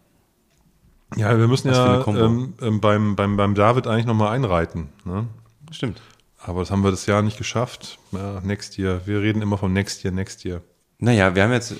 [1.16, 4.90] Ja, wir müssen Was ja ähm, ähm, beim, beim, beim David eigentlich nochmal einreiten.
[5.06, 5.28] Ne?
[5.72, 6.02] Stimmt.
[6.40, 7.98] Aber das haben wir das Jahr nicht geschafft.
[8.12, 9.02] Ja, next year.
[9.06, 10.62] Wir reden immer vom next year, next year.
[11.00, 11.76] Naja, wir haben jetzt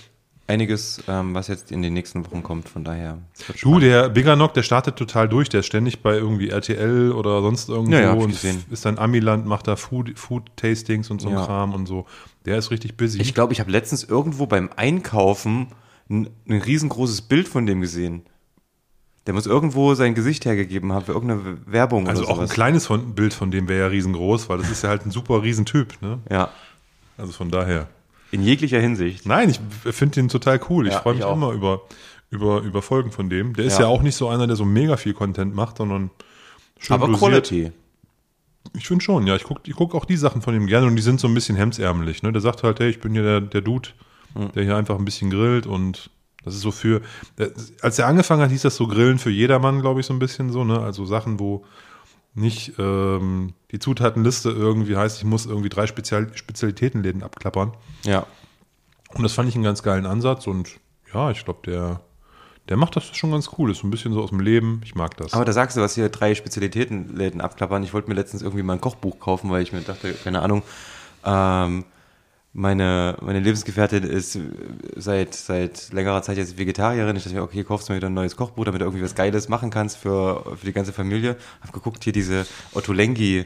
[0.48, 3.18] einiges, ähm, was jetzt in den nächsten Wochen kommt, von daher.
[3.62, 5.50] Du, der Biganock, der startet total durch.
[5.50, 8.64] Der ist ständig bei irgendwie RTL oder sonst irgendwo Ja, ja, und gesehen.
[8.70, 11.46] ist dann Amiland, macht da Food, Food Tastings und so ein Ja.
[11.46, 12.06] Kram und so.
[12.46, 13.20] Der ist richtig busy.
[13.22, 15.68] Ich glaube, ich habe letztens irgendwo beim Einkaufen
[16.10, 18.22] ein, ein riesengroßes Bild von dem gesehen.
[19.26, 22.86] Der muss irgendwo sein Gesicht hergegeben haben für irgendeine Werbung also oder auch ein kleines
[22.88, 26.02] von, Bild von dem wäre ja riesengroß, weil das ist ja halt ein super Riesentyp.
[26.02, 26.20] Ne?
[26.32, 26.50] Ja,
[27.18, 27.90] Also von daher.
[28.32, 29.26] In jeglicher Hinsicht.
[29.26, 29.60] Nein, ich
[29.96, 30.88] finde den total cool.
[30.88, 31.34] Ich Ja, freue ich mich auch.
[31.36, 31.82] immer über,
[32.30, 33.54] über, über Folgen von dem.
[33.56, 33.82] Der ist Ja.
[33.86, 36.10] ja auch nicht so einer, der so mega viel Content macht, sondern
[36.80, 37.20] schön Aber dosiert.
[37.22, 37.72] Quality.
[38.76, 39.36] Ich finde schon, ja.
[39.36, 41.34] Ich gucke ich guck auch die Sachen von ihm gerne und die sind so ein
[41.34, 42.22] bisschen hemdsärmelig.
[42.24, 42.32] Ne?
[42.34, 43.90] Der sagt halt, hey, ich bin hier der, der Dude,
[44.36, 44.52] Hm.
[44.54, 46.10] der hier einfach ein bisschen grillt und
[46.44, 47.02] das ist so für.
[47.82, 50.52] Als er angefangen hat, hieß das so Grillen für jedermann, glaube ich, so ein bisschen
[50.52, 50.64] so.
[50.66, 50.80] Ne?
[50.80, 51.64] Also Sachen, wo
[52.38, 57.74] nicht ähm, die Zutatenliste irgendwie heißt, ich muss irgendwie drei Spezial Spezialitätenläden abklappern.
[58.04, 58.26] Ja.
[59.14, 60.78] Und das fand ich einen ganz geilen Ansatz und
[61.14, 62.02] ja, ich glaube, der,
[62.70, 63.72] der macht das schon ganz cool.
[63.72, 64.82] Ist so ein bisschen so aus dem Leben.
[64.84, 65.34] Ich mag das.
[65.34, 67.84] Aber da sagst du, was hier drei Spezialitätenläden abklappern.
[67.84, 70.62] Ich wollte mir letztens irgendwie mal ein Kochbuch kaufen, weil ich mir dachte, keine Ahnung,
[71.26, 71.86] ähm,
[72.54, 74.40] meine, meine Lebensgefährtin ist
[74.96, 77.16] seit, seit längerer Zeit jetzt Vegetarierin.
[77.16, 79.16] Ich dachte mir, okay, kaufst du mir wieder ein neues Kochbuch, damit du irgendwie was
[79.16, 81.38] Geiles machen kannst für, für die ganze Familie.
[81.62, 83.46] Hab geguckt, hier diese Ottolenghi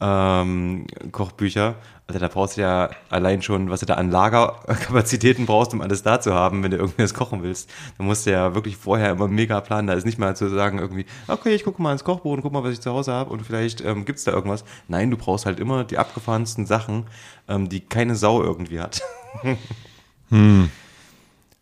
[0.00, 1.74] ähm, Kochbücher.
[2.06, 6.02] Also da brauchst du ja allein schon, was du da an Lagerkapazitäten brauchst, um alles
[6.02, 7.68] da zu haben, wenn du irgendwie das kochen willst.
[7.98, 9.88] Da musst du ja wirklich vorher immer mega planen.
[9.88, 12.52] Da ist nicht mal zu sagen irgendwie, okay, ich gucke mal ins Kochbuch und guck
[12.52, 14.64] mal, was ich zu Hause habe und vielleicht ähm, gibt's da irgendwas.
[14.88, 17.06] Nein, du brauchst halt immer die abgefahrensten Sachen,
[17.46, 19.02] ähm, die keine Sau irgendwie hat.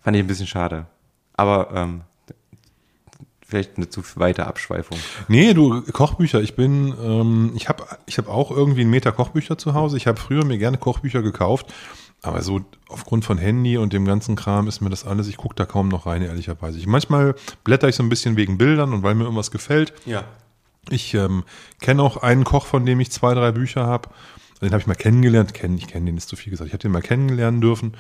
[0.07, 0.87] Fand ich ein bisschen schade.
[1.37, 2.03] Aber ähm,
[3.47, 4.99] vielleicht eine zu weite Abschweifung.
[5.29, 6.41] Nee, du, Kochbücher.
[6.43, 9.97] Ich bin, ähm, ich habe ich hab auch irgendwie einen Meter Kochbücher zu Hause.
[9.97, 11.73] Ich habe früher mir gerne Kochbücher gekauft,
[12.23, 15.55] aber so aufgrund von Handy und dem ganzen Kram ist mir das alles, ich gucke
[15.55, 16.79] da kaum noch rein, ehrlicherweise.
[16.79, 19.93] Ich, manchmal blätter ich so ein bisschen wegen Bildern und weil mir irgendwas gefällt.
[20.07, 20.25] Ja.
[20.91, 21.45] Ich ähm,
[21.81, 24.09] kenne auch einen Koch, von dem ich zwei, drei Bücher habe.
[24.63, 25.53] Den habe ich mal kennengelernt.
[25.53, 26.69] Kennen, ich kenne den ist zu viel gesagt.
[26.69, 27.93] Ich habe den mal kennenlernen dürfen.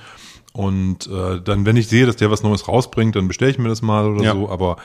[0.53, 3.69] Und äh, dann, wenn ich sehe, dass der was Neues rausbringt, dann bestelle ich mir
[3.69, 4.33] das mal oder Ja.
[4.33, 4.49] so.
[4.49, 4.77] Aber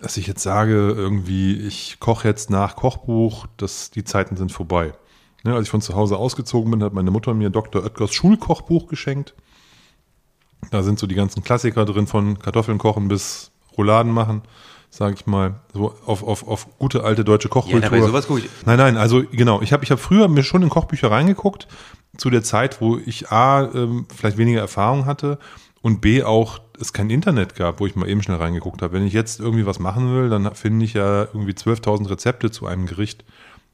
[0.00, 4.92] dass ich jetzt sage, irgendwie, ich koche jetzt nach Kochbuch, das, die Zeiten sind vorbei.
[5.44, 7.84] Ne, als ich von zu Hause ausgezogen bin, hat meine Mutter mir Dr.
[7.84, 9.34] Oetkers Schulkochbuch geschenkt.
[10.70, 14.42] Da sind so die ganzen Klassiker drin, von Kartoffeln kochen bis Rouladen machen,
[14.90, 15.60] sage ich mal.
[15.72, 17.80] So auf, auf, auf gute alte deutsche Ja, Kochkultur.
[17.80, 18.48] dabei sowas ich.
[18.64, 19.62] Nein, nein, also genau.
[19.62, 21.68] Ich habe ich hab früher mir schon in Kochbücher reingeguckt,
[22.16, 25.38] zu der Zeit, wo ich A, ähm, vielleicht weniger Erfahrung hatte
[25.82, 28.92] und B, auch es kein Internet gab, wo ich mal eben schnell reingeguckt habe.
[28.94, 32.66] Wenn ich jetzt irgendwie was machen will, dann finde ich ja irgendwie 12.000 Rezepte zu
[32.66, 33.24] einem Gericht.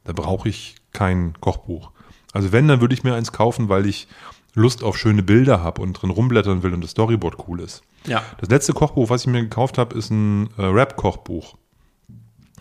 [0.05, 1.91] Da brauche ich kein Kochbuch.
[2.33, 4.09] Also wenn, dann würde ich mir eins kaufen, weil ich
[4.55, 7.83] Lust auf schöne Bilder habe und drin rumblättern will und das Storyboard cool ist.
[8.07, 8.23] Ja.
[8.39, 11.57] Das letzte Kochbuch, was ich mir gekauft habe, ist ein äh, Rap-Kochbuch.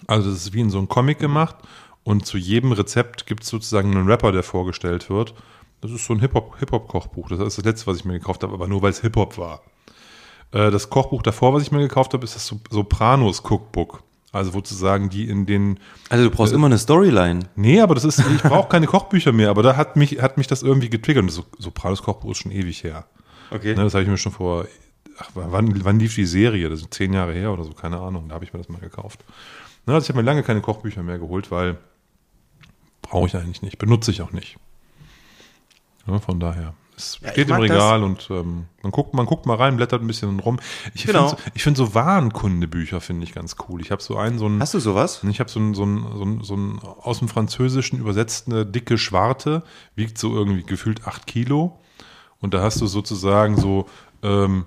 [0.08, 1.56] Also das ist wie in so einem Comic gemacht
[2.04, 5.34] und zu jedem Rezept gibt es sozusagen einen Rapper, der vorgestellt wird.
[5.82, 7.30] Das ist so ein Hip-Hop- Hip-Hop-Kochbuch.
[7.30, 9.62] das ist das letzte, was ich mir gekauft habe, aber nur weil es Hip-Hop war.
[10.52, 14.04] Äh, das Kochbuch davor, was ich mir gekauft habe, ist das Sop- Sopranos Cookbook.
[14.34, 15.78] Also sozusagen die in den
[16.10, 17.50] Also du brauchst immer eine Storyline.
[17.56, 20.48] Nee, aber das ist, ich brauche keine Kochbücher mehr, aber da hat mich, hat mich
[20.48, 21.24] das irgendwie getriggert.
[21.24, 23.06] Und das Sopranos Kochbuch ist schon ewig her.
[23.50, 23.76] Okay.
[23.76, 24.66] Ne, das habe ich mir schon vor,
[25.18, 26.70] ach, wann, wann lief die Serie?
[26.70, 28.30] Das ist zehn Jahre her oder so, keine Ahnung.
[28.30, 29.26] Da habe ich mir das mal gekauft.
[29.86, 31.78] Ne, also ich habe mir lange keine Kochbücher mehr geholt, weil
[33.02, 34.56] brauche ich eigentlich nicht, benutze ich auch nicht.
[36.08, 36.74] Ja, von daher.
[37.02, 40.08] Es Ja, steht im Regal und ähm, man, guckt, man guckt mal rein, blättert ein
[40.08, 40.60] bisschen rum.
[40.94, 41.30] Ich Genau.
[41.30, 43.82] finde so, ich find so Warenkundebücher finde ich ganz cool.
[43.82, 45.22] Ich habe so einen, so einen, Hast du sowas?
[45.30, 48.98] ich habe so ein, so, ein, so, ein, so ein aus dem Französischen übersetzte dicke
[48.98, 49.64] Schwarte,
[49.96, 51.80] wiegt so irgendwie gefühlt acht Kilo.
[52.40, 53.88] Und da hast du sozusagen so
[54.24, 54.66] ähm,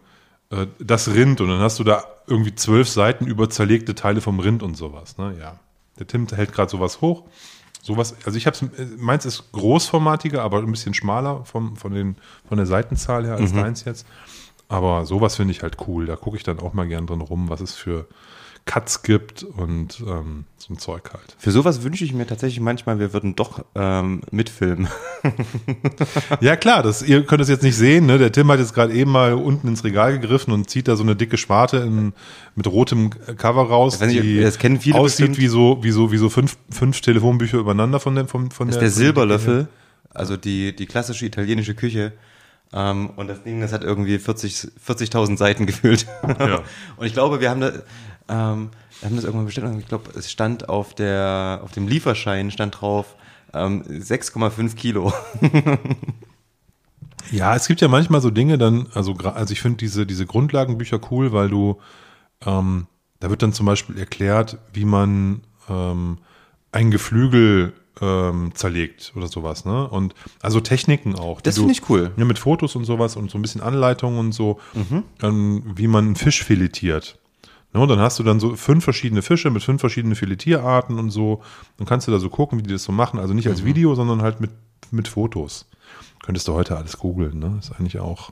[0.51, 4.40] äh, das Rind und dann hast du da irgendwie zwölf Seiten über zerlegte Teile vom
[4.40, 5.18] Rind und sowas.
[5.18, 5.37] Ne?
[5.38, 5.59] Ja.
[5.99, 7.25] Der Tim hält gerade sowas hoch.
[7.85, 8.57] Sowas, also ich habe
[8.97, 12.16] meins ist großformatiger, aber ein bisschen schmaler vom, von, den,
[12.49, 14.07] von der Seitenzahl her als deins jetzt.
[14.68, 16.07] Aber sowas finde ich halt cool.
[16.07, 18.09] Da gucke ich dann auch mal gern drin rum, was es für
[18.66, 21.37] Cuts gibt und ähm, so ein Zeug halt.
[21.38, 24.88] Für sowas wünsche ich mir tatsächlich manchmal, wir würden doch ähm, mitfilmen.
[26.40, 28.07] Ja klar, das, ihr könnt es jetzt nicht sehen.
[28.07, 28.18] Ne?
[28.18, 31.03] Der Tim hat jetzt gerade eben mal unten ins Regal gegriffen und zieht da so
[31.03, 32.12] eine dicke Schwarte in,
[32.55, 35.38] mit rotem Cover raus, nicht, die das kennen viele aussieht bestimmt.
[35.38, 38.77] wie so, wie so, wie so fünf, fünf Telefonbücher übereinander von der, von, von Das
[38.77, 39.68] ist der, der von der Silberlöffel,
[40.12, 42.12] also die, die klassische italienische Küche.
[42.72, 46.07] Ähm, und das Ding, das hat irgendwie 40 40.000 Seiten gefüllt.
[46.22, 46.62] Ja.
[46.96, 47.72] und ich glaube, wir haben da,
[48.29, 49.67] ähm, wir haben das irgendwann bestellt.
[49.67, 53.17] und Ich glaube, es stand auf der, auf dem Lieferschein stand drauf
[53.53, 55.13] ähm, 6,5 Kilo.
[57.31, 61.01] Ja, es gibt ja manchmal so Dinge dann, also, also ich finde diese, diese Grundlagenbücher
[61.11, 61.81] cool, weil du,
[62.45, 62.87] ähm,
[63.21, 66.19] da wird dann zum Beispiel erklärt, wie man ähm,
[66.73, 69.89] ein Geflügel ähm, zerlegt oder sowas, ne?
[69.89, 71.41] Und also Techniken auch.
[71.41, 72.11] Das finde ich cool.
[72.17, 74.59] Ja, mit Fotos und sowas und so ein bisschen Anleitungen und so,
[75.23, 77.19] ähm, wie man einen Fisch filetiert.
[77.75, 81.11] Ne, und dann hast du dann so fünf verschiedene Fische mit fünf verschiedenen Filetierarten und
[81.11, 81.43] so.
[81.77, 83.19] Dann kannst du da so gucken, wie die das so machen.
[83.19, 84.53] Also nicht als Video, sondern halt mit,
[84.93, 85.67] mit Fotos.
[86.25, 87.57] Könntest du heute alles googeln, ne?
[87.59, 88.31] Ist eigentlich auch.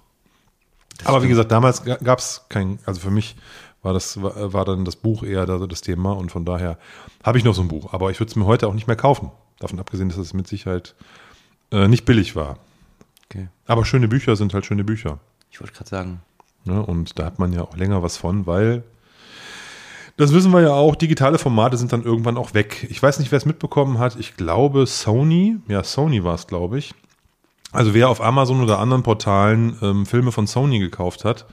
[1.05, 3.35] Aber wie gesagt, damals gab es kein, also für mich
[3.83, 6.79] war das, war, war dann das Buch eher da, das Thema und von daher
[7.25, 7.93] habe ich noch so ein Buch.
[7.93, 9.33] Aber ich würde es mir heute auch nicht mehr kaufen.
[9.59, 10.95] Davon abgesehen, dass es mit Sicherheit
[11.73, 12.59] äh, nicht billig war.
[13.29, 13.49] Okay.
[13.67, 15.19] Aber schöne Bücher sind halt schöne Bücher.
[15.51, 16.21] Ich wollte gerade sagen.
[16.65, 16.81] Ne?
[16.81, 18.85] Und da hat man ja auch länger was von, weil
[20.17, 22.87] das wissen wir ja auch, digitale Formate sind dann irgendwann auch weg.
[22.91, 24.17] Ich weiß nicht, wer es mitbekommen hat.
[24.17, 26.95] Ich glaube Sony, ja Sony war es, glaube ich.
[27.73, 31.47] Also wer auf Amazon oder anderen Portalen ähm, Filme von Sony gekauft hat,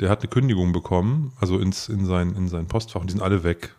[0.00, 3.22] der hat eine Kündigung bekommen, also ins, in, sein, in sein Postfach und die sind
[3.22, 3.74] alle weg.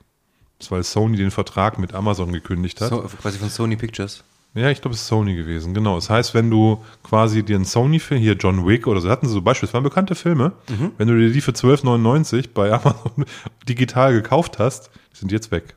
[0.60, 2.89] Das ist, weil Sony den Vertrag mit Amazon gekündigt hat.
[2.89, 4.24] So, quasi von Sony Pictures.
[4.55, 5.95] Ja, ich glaube, es ist Sony gewesen, genau.
[5.95, 9.33] Das heißt, wenn du quasi dir einen Sony-Film, hier John Wick oder so, hatten sie
[9.33, 10.53] so beispielsweise bekannte Filme,
[10.97, 13.25] wenn du dir die für 12,99 bei Amazon
[13.69, 15.75] digital gekauft hast, die sind jetzt weg.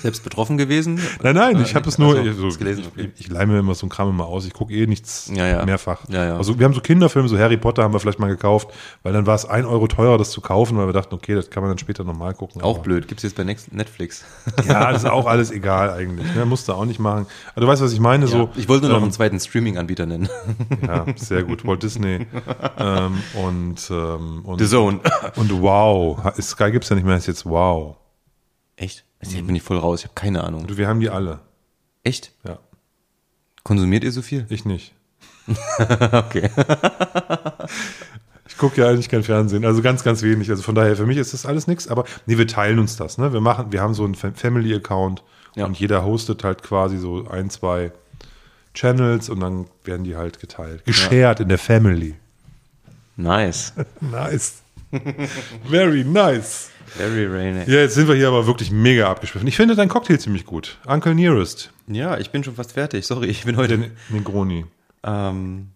[0.00, 1.00] Selbst betroffen gewesen?
[1.22, 3.10] Nein, nein, ich habe es nur, Ach so, gelesen, okay.
[3.16, 5.46] ich, ich leih mir immer so ein Kram immer aus, ich gucke eh nichts Ja,
[5.46, 5.64] ja.
[5.64, 6.08] mehrfach.
[6.08, 6.36] Ja.
[6.36, 8.68] Also wir haben so Kinderfilme, so Harry Potter haben wir vielleicht mal gekauft,
[9.02, 11.50] weil dann war es ein Euro teurer, das zu kaufen, weil wir dachten, okay, das
[11.50, 12.62] kann man dann später nochmal gucken.
[12.62, 13.08] Auch aber- blöd.
[13.08, 14.24] Gibt es jetzt bei Netflix.
[14.66, 16.34] Ja, das ist auch alles egal eigentlich.
[16.34, 16.46] Ne?
[16.46, 17.26] Musst du auch nicht machen.
[17.52, 18.26] Aber du weißt, was ich meine.
[18.26, 20.28] So, ich wollte nur noch ähm, einen zweiten Streaming-Anbieter nennen.
[20.86, 21.66] Ja, sehr gut.
[21.66, 22.26] Walt Disney
[22.78, 25.00] ähm, und, ähm, und, The Zone.
[25.36, 26.20] und Wow.
[26.40, 27.96] Sky gibt's ja nicht mehr, ist jetzt Wow.
[28.76, 29.04] Echt?
[29.22, 30.00] Also Hier bin ich voll raus.
[30.00, 30.66] Ich habe keine Ahnung.
[30.66, 31.40] Du, wir haben die alle.
[32.04, 32.32] Echt?
[32.44, 32.58] Ja,
[33.64, 34.46] Konsumiert ihr so viel?
[34.48, 34.92] ich nicht.
[36.12, 36.50] Okay.
[38.48, 40.50] Ich gucke ja eigentlich kein Fernsehen, also ganz, ganz wenig.
[40.50, 41.88] Also von daher, für mich ist das alles nichts.
[41.88, 43.16] Aber nee, wir teilen uns das.
[43.18, 43.32] Ne?
[43.32, 45.22] Wir machen, wir haben so einen Fa- Family-Account
[45.54, 45.64] Ja.
[45.66, 47.92] und jeder hostet halt quasi so ein, zwei
[48.74, 50.84] Channels und dann werden die halt geteilt.
[50.84, 52.14] Geshared in der Family.
[53.16, 53.72] Nice.
[54.00, 54.62] Nice.
[55.68, 56.70] Very nice.
[56.96, 57.68] Very, nice.
[57.68, 59.46] Ja, jetzt sind wir hier aber wirklich mega abgeschwiffen.
[59.48, 60.78] Ich finde dein Cocktail ziemlich gut.
[60.86, 63.06] Uncle Nearest, Ja, ich bin schon fast fertig.
[63.06, 63.78] Sorry, ich bin heute.
[63.78, 64.66] der Negroni.
[65.04, 65.68] Ähm,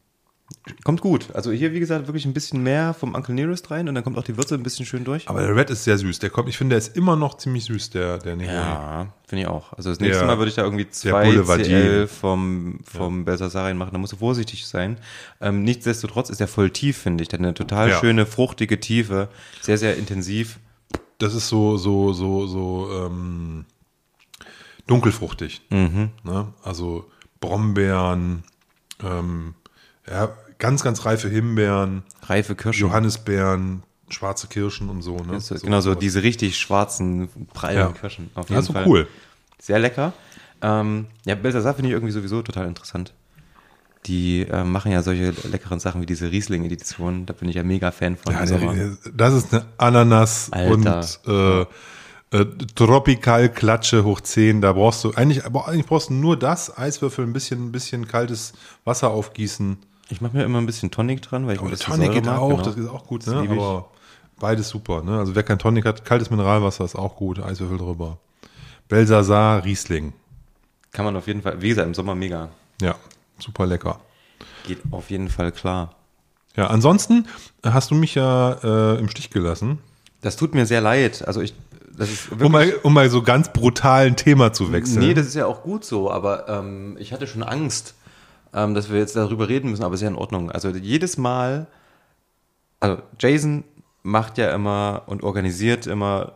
[0.84, 1.28] kommt gut.
[1.34, 4.16] Also hier, wie gesagt, wirklich ein bisschen mehr vom Uncle Nearest rein und dann kommt
[4.18, 5.28] auch die Würze ein bisschen schön durch.
[5.28, 6.18] Aber der Red ist sehr süß.
[6.20, 8.56] Der kommt, ich finde, der ist immer noch ziemlich süß, der, der Negroni.
[8.58, 9.72] Ja, finde ich auch.
[9.72, 11.66] Also das nächste Der- Mal würde ich da irgendwie der zwei Boulevardier.
[11.66, 13.92] CL vom, vom Belsasar reinmachen.
[13.92, 14.98] Da musst du vorsichtig sein.
[15.40, 17.28] Ähm, nichtsdestotrotz ist er voll tief, finde ich.
[17.28, 17.98] Der hat eine total Ja.
[17.98, 19.28] schöne, fruchtige Tiefe.
[19.60, 20.58] Sehr, sehr intensiv.
[21.18, 23.64] Das ist so, so, so, so ähm,
[24.86, 25.62] dunkelfruchtig.
[25.70, 26.10] Mhm.
[26.24, 26.48] Ne?
[26.62, 28.44] Also Brombeeren,
[29.02, 29.54] ähm,
[30.08, 32.80] ja, ganz, ganz reife Himbeeren, Reife Kirschen.
[32.82, 35.16] Johannisbeeren, schwarze Kirschen und so.
[35.16, 35.32] Ne?
[35.32, 36.00] Das ist genau so sowas.
[36.00, 37.88] diese richtig schwarzen, prallen Ja.
[37.92, 38.30] Kirschen.
[38.34, 38.86] Auf Ja, jeden so Fall.
[38.86, 39.08] cool.
[39.58, 40.12] Sehr lecker.
[40.62, 43.12] Ähm, ja, Belsasar finde ich irgendwie sowieso total interessant.
[44.06, 47.26] Die äh, machen ja solche leckeren Sachen wie diese Riesling-Edition.
[47.26, 48.32] Da bin ich ja mega Fan von.
[48.32, 50.72] Ja, der, das ist eine Ananas Alter.
[50.72, 51.66] und äh,
[52.30, 54.60] äh, Tropical Klatsche hoch 10.
[54.60, 58.06] Da brauchst du eigentlich, aber eigentlich brauchst du nur das, Eiswürfel, ein bisschen, ein bisschen
[58.06, 58.52] kaltes
[58.84, 59.78] Wasser aufgießen.
[60.08, 62.14] ich mache mir immer ein bisschen Tonic dran, weil ich ein Aber bisschen Tonic Säure
[62.14, 62.62] geht mag, auch, genau.
[62.62, 63.48] das ist auch gut, Das ne?
[63.50, 63.90] Aber
[64.38, 65.18] beides super, ne?
[65.18, 68.18] Also wer kein Tonic hat, kaltes Mineralwasser ist auch gut, Eiswürfel drüber.
[68.88, 70.12] Belsasar, Riesling.
[70.92, 72.50] Kann man auf jeden Fall, wie gesagt, im Sommer mega.
[72.80, 72.94] Ja,
[73.38, 74.00] super lecker.
[74.66, 75.94] Geht auf jeden Fall klar.
[76.56, 77.26] Ja, ansonsten
[77.62, 79.78] hast du mich ja äh, im Stich gelassen.
[80.22, 81.26] Das tut mir sehr leid.
[81.26, 81.54] Also ich,
[81.96, 85.06] das ist wirklich, Um mal, um mal so ganz brutal ein Thema zu wechseln.
[85.06, 87.94] Nee, das ist ja auch gut so, aber ähm, ich hatte schon Angst,
[88.54, 90.50] ähm, dass wir jetzt darüber reden müssen, aber ist ja in Ordnung.
[90.50, 91.66] Also jedes Mal,
[92.80, 93.64] also Jason
[94.02, 96.32] macht ja immer und organisiert immer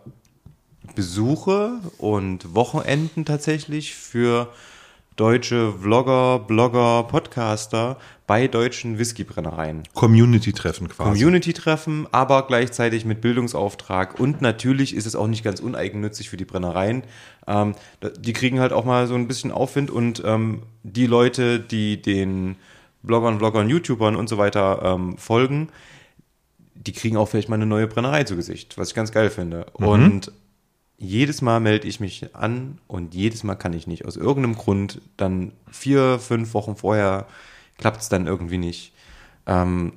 [0.95, 4.49] Besuche und Wochenenden tatsächlich für
[5.21, 9.83] deutsche Vlogger, Blogger, Podcaster bei deutschen Whiskybrennereien.
[9.93, 11.11] Community-Treffen quasi.
[11.11, 14.19] Community-Treffen, aber gleichzeitig mit Bildungsauftrag.
[14.19, 17.03] Und natürlich ist es auch nicht ganz uneigennützig für die Brennereien.
[17.47, 17.75] Ähm,
[18.19, 22.57] die kriegen halt auch mal so ein bisschen Aufwind und ähm, die Leute, die den
[23.03, 25.69] Bloggern, Vloggern, YouTubern und so weiter ähm, folgen,
[26.75, 29.67] die kriegen auch vielleicht mal eine neue Brennerei zu Gesicht, was ich ganz geil finde.
[29.75, 30.33] Und
[31.01, 34.05] jedes Mal melde ich mich an und jedes Mal kann ich nicht.
[34.05, 37.27] Aus irgendeinem Grund, dann vier, fünf Wochen vorher
[37.79, 38.93] klappt es dann irgendwie nicht.
[39.47, 39.95] Ähm,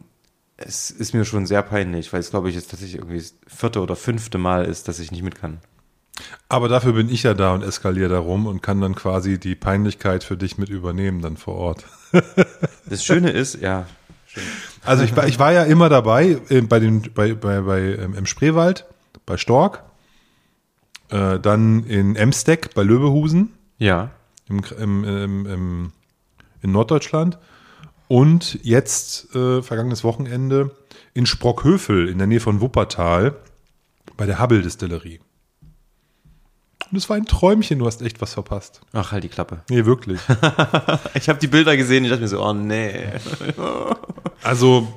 [0.55, 3.81] es ist mir schon sehr peinlich, weil es, glaube ich, jetzt tatsächlich irgendwie das vierte
[3.81, 5.59] oder fünfte Mal ist, dass ich nicht mit kann.
[6.47, 9.55] Aber dafür bin ich ja da und eskaliere da rum und kann dann quasi die
[9.55, 11.85] Peinlichkeit für dich mit übernehmen dann vor Ort.
[12.85, 13.87] Das Schöne ist, ja,
[14.27, 14.43] schön.
[14.83, 18.13] Also ich war, ich war ja immer dabei äh, bei den, bei, bei, bei ähm,
[18.13, 18.85] im Spreewald,
[19.25, 19.83] bei Stork,
[21.13, 24.09] äh, dann in Emsteck bei Löwehusen Ja.
[24.49, 25.91] im, im, im, im,
[26.61, 27.37] in Norddeutschland
[28.07, 30.75] und jetzt äh, vergangenes Wochenende
[31.13, 33.35] in Sprockhövel in der Nähe von Wuppertal
[34.17, 35.19] bei der Hubble Distillerie.
[36.91, 38.81] Und es war ein Träumchen, du hast echt was verpasst.
[38.91, 39.63] Ach, halt die Klappe.
[39.69, 40.19] Nee, wirklich.
[41.15, 43.07] Ich habe die Bilder gesehen, ich dachte mir so, oh nee.
[44.43, 44.87] Also,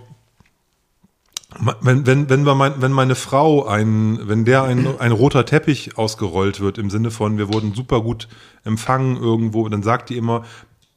[1.81, 6.61] wenn, wenn, wenn, mein, wenn meine Frau ein, wenn der ein, ein roter Teppich ausgerollt
[6.61, 8.29] wird, im Sinne von, wir wurden super gut
[8.64, 10.45] empfangen irgendwo, dann sagt die immer,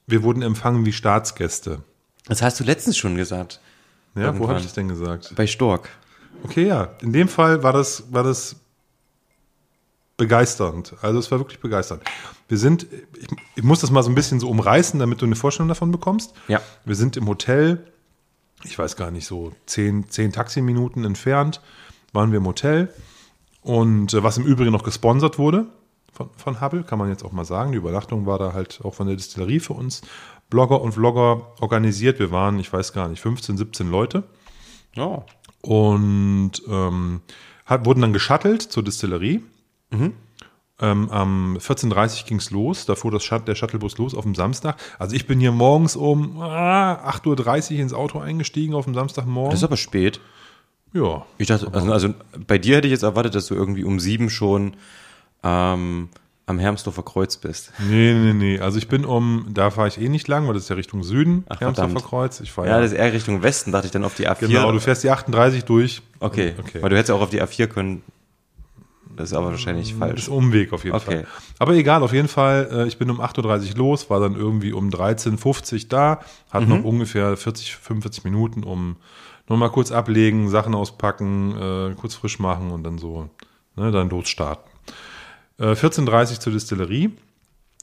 [0.08, 1.84] wir wurden empfangen wie Staatsgäste.
[2.28, 3.60] Das hast du letztens schon gesagt.
[4.16, 4.48] Ja, wo Irgendwann.
[4.50, 5.34] habe ich das denn gesagt?
[5.36, 5.90] Bei Stork.
[6.44, 6.90] Okay, ja.
[7.02, 8.56] In dem Fall war das, war das
[10.18, 10.96] begeisternd.
[11.02, 12.04] Also es war wirklich begeisternd.
[12.48, 15.36] Wir sind, ich, ich muss das mal so ein bisschen so umreißen, damit du eine
[15.36, 16.34] Vorstellung davon bekommst.
[16.48, 16.62] Ja.
[16.86, 17.86] Wir sind im Hotel,
[18.64, 21.62] ich weiß gar nicht, so zehn, zehn Taximinuten entfernt,
[22.14, 22.94] waren wir im Hotel.
[23.62, 25.68] Und äh, was im Übrigen noch gesponsert wurde
[26.14, 27.72] von, von Hubble, kann man jetzt auch mal sagen.
[27.72, 30.02] Die Übernachtung war da halt auch von der Distillerie für uns
[30.50, 32.20] Blogger und Vlogger organisiert.
[32.20, 34.24] Wir waren, ich weiß gar nicht, 15, 17 Leute
[34.98, 35.24] Oh.
[35.62, 37.22] und ähm,
[37.66, 39.44] hat, wurden dann geschuttelt zur Distillerie.
[40.82, 44.24] Ähm, am 14.30 Uhr ging es los, da fuhr das Shut der Shuttlebus los auf
[44.24, 44.78] dem Samstag.
[44.98, 49.52] Also ich bin hier morgens um ah, 8.30 Uhr ins Auto eingestiegen auf dem Samstagmorgen.
[49.52, 50.22] Das ist aber spät.
[50.94, 52.14] ja, Ich dachte, also, also
[52.48, 54.78] bei dir hätte ich jetzt erwartet, dass du irgendwie um sieben schon
[55.44, 56.10] ähm,
[56.46, 57.74] am Hermsdorfer Kreuz bist.
[57.80, 58.60] nee, nee, nee.
[58.60, 61.04] Also ich bin um, da fahre ich eh nicht lang, weil das ist ja Richtung
[61.04, 62.10] Süden, Ach, Hermsdorfer verdammt.
[62.10, 62.40] Kreuz.
[62.40, 64.48] Ich fahre Ja, ja, das ist eher Richtung Westen, dachte ich dann auf die A4.
[64.48, 66.02] genau, du fährst die 38 durch.
[66.22, 66.56] okay.
[66.58, 66.82] okay.
[66.82, 68.02] weil du hättest auch auf die A4 können.
[69.20, 70.20] Das ist aber wahrscheinlich Das falsch.
[70.22, 71.24] ist Umweg auf jeden Okay.
[71.24, 71.28] Fall.
[71.60, 74.72] Aber egal, auf jeden Fall, äh, ich bin um 8.30 Uhr los, war dann irgendwie
[74.72, 76.70] um 13.50 Uhr da, hat Mhm.
[76.70, 78.96] noch ungefähr 40, 45 Minuten, um
[79.50, 83.30] nochmal kurz ablegen, Sachen auspacken, äh, kurz frisch machen und dann so,
[83.76, 84.72] ne, dann losstarten.
[85.58, 87.12] Äh, 14.30 Uhr zur Distillerie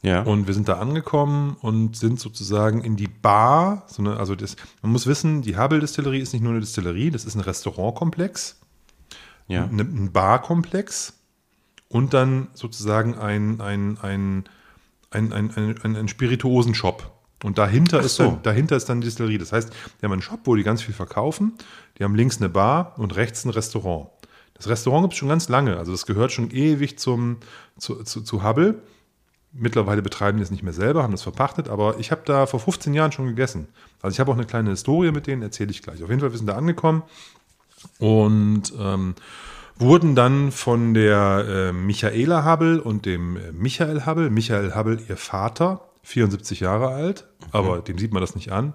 [0.03, 0.23] Ja.
[0.23, 4.57] und wir sind da angekommen und sind sozusagen in die Bar, so eine, also das,
[4.81, 8.59] man muss wissen, die Hubble Distillerie ist nicht nur eine Distillerie, das ist ein Restaurantkomplex
[9.49, 9.65] ja.
[9.65, 11.13] ein, ein Barkomplex
[11.89, 14.45] und dann sozusagen ein, ein, ein,
[15.11, 15.51] ein, ein,
[15.83, 17.13] ein, ein, Spirituosenshop.
[17.45, 18.25] Und dahinter, ist so.
[18.25, 19.39] dann, dahinter ist dann die Distillerie.
[19.39, 21.53] Das heißt, die haben einen Shop, wo die ganz viel verkaufen.
[21.99, 24.09] Die haben links eine Bar und rechts ein Restaurant.
[24.55, 25.77] Das Restaurant gibt es schon ganz lange.
[25.77, 27.39] Also das gehört schon ewig zum,
[27.79, 28.83] zu, zu, zu Hubble.
[29.53, 32.61] Mittlerweile betreiben die es nicht mehr selber, haben das verpachtet, aber ich habe da vor
[32.61, 33.69] 15 Jahren schon gegessen.
[34.03, 36.03] Also ich habe auch eine kleine Historie mit denen, erzähle ich gleich.
[36.03, 37.03] Auf jeden Fall, wir sind da angekommen
[37.99, 39.15] und ähm,
[39.79, 45.17] wurden dann von der äh, Michaela Hubble und dem äh, Michael Hubble, Michael Hubble, ihr
[45.17, 48.73] Vater, 74 Jahre alt, aber dem sieht man das nicht an.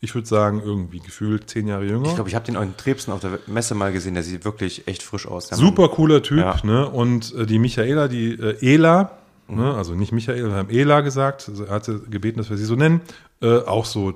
[0.00, 2.08] Ich würde sagen, irgendwie gefühlt 10 Jahre jünger.
[2.08, 4.14] Ich glaube, ich habe den auch in Trebsen auf der Messe mal gesehen.
[4.14, 5.46] Der sieht wirklich echt frisch aus.
[5.48, 6.56] Super cooler Typ, Ja.
[6.64, 6.88] ne?
[6.88, 9.12] Und äh, die Michaela, die äh, Ela,
[9.46, 9.72] ne?
[9.74, 12.74] also nicht Michaela, wir haben Ela gesagt, also er hatte gebeten, dass wir sie so
[12.74, 13.00] nennen.
[13.40, 14.14] Äh, auch so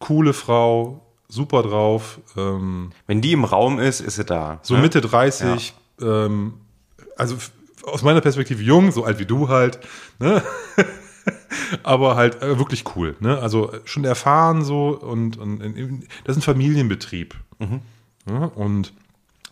[0.00, 1.01] coole Frau,
[1.32, 2.90] super drauf, ähm.
[3.06, 4.60] Wenn die im Raum ist, ist sie da.
[4.62, 4.82] so ne?
[4.82, 6.54] Mitte 30, ähm,
[7.16, 7.36] also
[7.84, 9.78] aus meiner Perspektive jung, so alt wie du halt,
[10.18, 10.42] ne?
[11.82, 13.38] aber halt äh, wirklich cool, ne?
[13.38, 17.34] Also äh, schon erfahren so und, und in- das ist ein Familienbetrieb.
[18.28, 18.92] Ja, und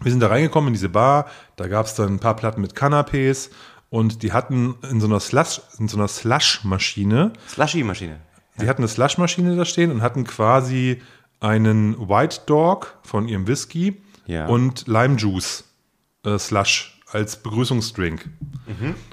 [0.00, 2.74] wir sind da reingekommen in diese Bar, da gab es dann ein paar Platten mit
[2.74, 3.50] Canapés
[3.88, 8.18] und die hatten in so einer Slush, in so einer Slush-Maschine, Slushy-Maschine.
[8.60, 11.00] die hatten eine Slush-Maschine da stehen und hatten quasi
[11.40, 14.46] einen White Dog von ihrem Whisky Ja.
[14.46, 15.64] und Lime Juice
[16.24, 18.28] äh, Slush als Begrüßungsdrink.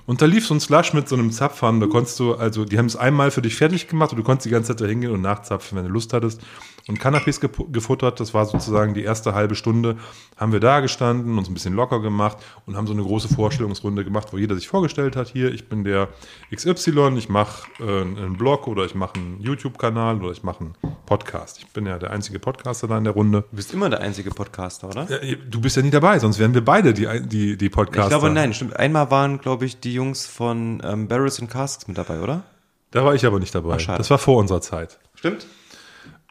[0.05, 1.79] Und da lief so ein Slush mit so einem Zapfhahn.
[1.79, 4.45] Da konntest du, also die haben es einmal für dich fertig gemacht und du konntest
[4.45, 6.39] die ganze Zeit da hingehen und nachzapfen, wenn du Lust hattest.
[6.87, 9.97] Und Canapés gepu- gefuttert, das war sozusagen die erste halbe Stunde,
[10.37, 14.05] haben wir da gestanden, uns ein bisschen locker gemacht und haben so eine große Vorstellungsrunde
[14.05, 16.07] gemacht, wo jeder sich vorgestellt hat, hier, ich bin der
[16.55, 20.75] XY, ich mache äh, einen Blog oder ich mache einen YouTube-Kanal oder ich mache einen
[21.05, 21.57] Podcast.
[21.59, 23.43] Ich bin ja der einzige Podcaster da in der Runde.
[23.51, 25.07] Du bist immer der einzige Podcaster, oder?
[25.11, 28.03] Ja, du bist ja nie dabei, sonst wären wir beide die, die, die Podcaster.
[28.15, 28.77] Ich glaube, nein, stimmt.
[28.77, 32.43] Einmal waren, glaube ich, die Jungs von ähm, Barrels and Casks mit dabei, oder?
[32.91, 33.77] Da war ich aber nicht dabei.
[33.85, 34.99] Ach, das war vor unserer Zeit.
[35.15, 35.45] Stimmt.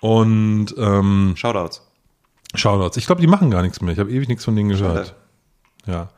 [0.00, 1.82] Und ähm, Shoutouts.
[2.54, 2.96] Shoutouts.
[2.96, 3.92] Ich glaube, die machen gar nichts mehr.
[3.92, 5.14] Ich habe ewig nichts von denen gehört.
[5.86, 6.08] Ja.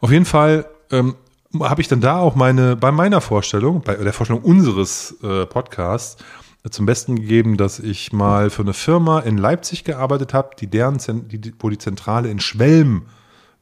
[0.00, 1.16] Auf jeden Fall ähm,
[1.60, 6.22] habe ich dann da auch meine, bei meiner Vorstellung, bei der Vorstellung unseres äh, Podcasts,
[6.64, 10.66] äh, zum Besten gegeben, dass ich mal für eine Firma in Leipzig gearbeitet habe, die
[10.66, 10.98] deren,
[11.28, 13.06] die, wo die Zentrale in Schwelm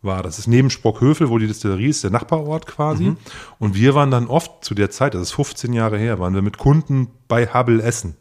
[0.02, 0.22] war.
[0.22, 3.16] Das ist neben Sprockhövel, wo die Distillerie ist, der Nachbarort quasi.
[3.58, 6.42] Und wir waren dann oft zu der Zeit, das ist 15 Jahre her, waren wir
[6.42, 8.16] mit Kunden bei Hubble essen.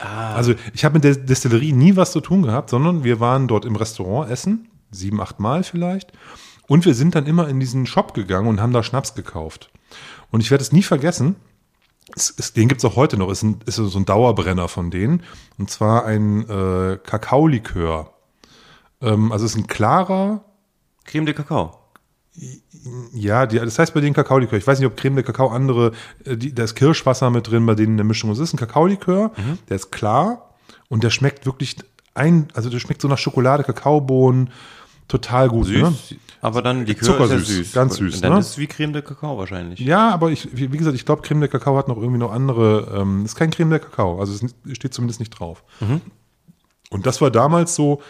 [0.00, 3.64] Also ich habe mit der Destillerie nie was zu tun gehabt, sondern wir waren dort
[3.64, 6.12] im Restaurant essen, sieben, acht Mal vielleicht.
[6.68, 9.70] Und wir sind dann immer in diesen Shop gegangen und haben da Schnaps gekauft.
[10.30, 11.36] Und ich werde es nie vergessen,
[12.14, 14.90] es, es, den gibt es auch heute noch, ist, ein, ist so ein Dauerbrenner von
[14.90, 15.22] denen.
[15.58, 18.12] Und zwar ein äh, Kakaolikör.
[19.00, 20.44] Ähm, also es ist ein klarer,
[21.04, 21.77] Creme de Kakao.
[23.12, 24.58] Ja, die, das heißt bei denen Kakaolikör.
[24.58, 25.92] Ich weiß nicht, ob Creme de Kakao andere,
[26.24, 28.30] äh, die, da ist Kirschwasser mit drin bei denen in der Mischung.
[28.30, 29.32] Es ist ein Kakaolikör,
[29.68, 30.54] der ist klar
[30.88, 31.76] und der schmeckt wirklich
[32.14, 34.50] ein, also der schmeckt so nach Schokolade, Kakaobohnen,
[35.08, 35.68] total gut.
[35.68, 35.94] Ne?
[36.40, 37.72] Aber dann die Zuckersüß, ist ja süß.
[37.72, 38.38] ganz süß, Und dann ne?
[38.38, 39.80] ist es wie Creme de Kakao wahrscheinlich.
[39.80, 43.00] Ja, aber ich, wie gesagt, ich glaube, Creme de Kakao hat noch irgendwie noch andere.
[43.00, 45.64] Ähm, ist kein Creme de Kakao, also es steht zumindest nicht drauf.
[46.90, 48.00] Und das war damals so.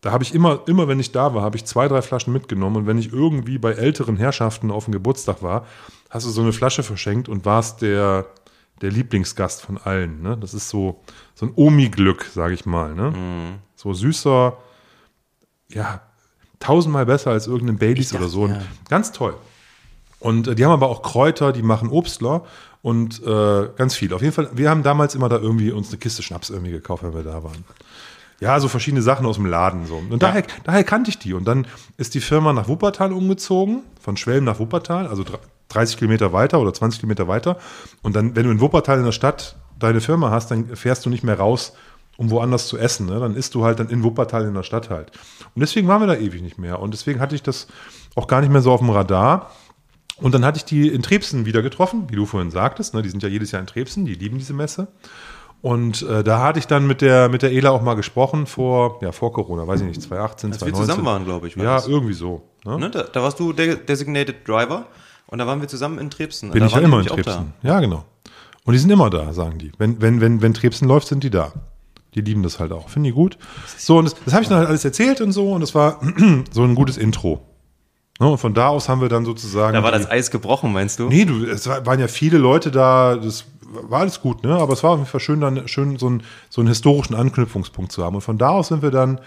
[0.00, 2.76] Da habe ich immer, immer wenn ich da war, habe ich zwei, drei Flaschen mitgenommen.
[2.76, 5.66] Und wenn ich irgendwie bei älteren Herrschaften auf dem Geburtstag war,
[6.10, 8.26] hast du so eine Flasche verschenkt und warst der,
[8.82, 10.22] der Lieblingsgast von allen.
[10.22, 10.36] Ne?
[10.38, 11.02] Das ist so,
[11.34, 12.94] so ein Omi-Glück, sage ich mal.
[12.94, 13.58] Ne?
[13.74, 14.56] So süßer,
[15.70, 16.02] ja,
[16.60, 18.46] tausendmal besser als irgendein Baileys oder so.
[18.48, 18.60] Ja.
[18.88, 19.34] Ganz toll.
[20.18, 22.44] Und äh, die haben aber auch Kräuter, die machen Obstler
[22.82, 24.12] und äh, ganz viel.
[24.12, 27.02] Auf jeden Fall, wir haben damals immer da irgendwie uns eine Kiste Schnaps irgendwie gekauft,
[27.02, 27.64] wenn wir da waren.
[28.40, 29.96] Ja, so verschiedene Sachen aus dem Laden so.
[30.10, 31.32] Und daher, daher kannte ich die.
[31.32, 31.66] Und dann
[31.96, 36.60] ist die Firma nach Wuppertal umgezogen, von Schwelm nach Wuppertal, also dr- 30 Kilometer weiter
[36.60, 37.56] oder 20 Kilometer weiter.
[38.02, 41.10] Und dann, wenn du in Wuppertal in der Stadt deine Firma hast, dann fährst du
[41.10, 41.72] nicht mehr raus,
[42.18, 43.06] um woanders zu essen.
[43.06, 43.18] Ne?
[43.18, 45.10] Dann isst du halt dann in Wuppertal in der Stadt halt.
[45.54, 46.78] Und deswegen waren wir da ewig nicht mehr.
[46.80, 47.66] Und deswegen hatte ich das
[48.14, 49.50] auch gar nicht mehr so auf dem Radar.
[50.18, 52.94] Und dann hatte ich die in Trebsen wieder getroffen, wie du vorhin sagtest.
[52.94, 53.02] Ne?
[53.02, 54.88] Die sind ja jedes Jahr in Trebsen, die lieben diese Messe.
[55.66, 59.00] Und äh, da hatte ich dann mit der, mit der Ela auch mal gesprochen vor,
[59.02, 60.86] ja, vor Corona, weiß ich nicht, 2018, Als wir 2019.
[60.86, 61.56] zusammen waren, glaube ich.
[61.56, 61.88] war Ja, das.
[61.88, 62.42] irgendwie so.
[62.64, 62.78] Ne?
[62.78, 62.90] Ne?
[62.90, 64.86] Da, da warst du der Designated Driver
[65.26, 66.52] und da waren wir zusammen in Trebsen.
[66.52, 67.52] Bin da ich ja immer in Trebsen.
[67.64, 68.04] Ja, genau.
[68.64, 69.72] Und die sind immer da, sagen die.
[69.76, 71.52] Wenn, wenn, wenn, wenn Trebsen läuft, sind die da.
[72.14, 72.88] Die lieben das halt auch.
[72.88, 73.36] Finden die gut.
[73.76, 75.50] So, und das, das habe ich dann halt alles erzählt und so.
[75.50, 76.00] Und das war
[76.52, 77.40] so ein gutes Intro.
[78.20, 78.28] Ne?
[78.28, 79.74] Und von da aus haben wir dann sozusagen.
[79.74, 79.82] Da.
[79.82, 81.08] war das Eis gebrochen, meinst du?
[81.08, 84.54] Nee, du, es war- waren ja viele Leute da, das war alles gut, ne?
[84.54, 87.92] Aber es war auf jeden Fall schön, dann schön so, einen so einen historischen Anknüpfungspunkt
[87.92, 88.14] zu haben.
[88.16, 89.20] Und von da aus sind wir dann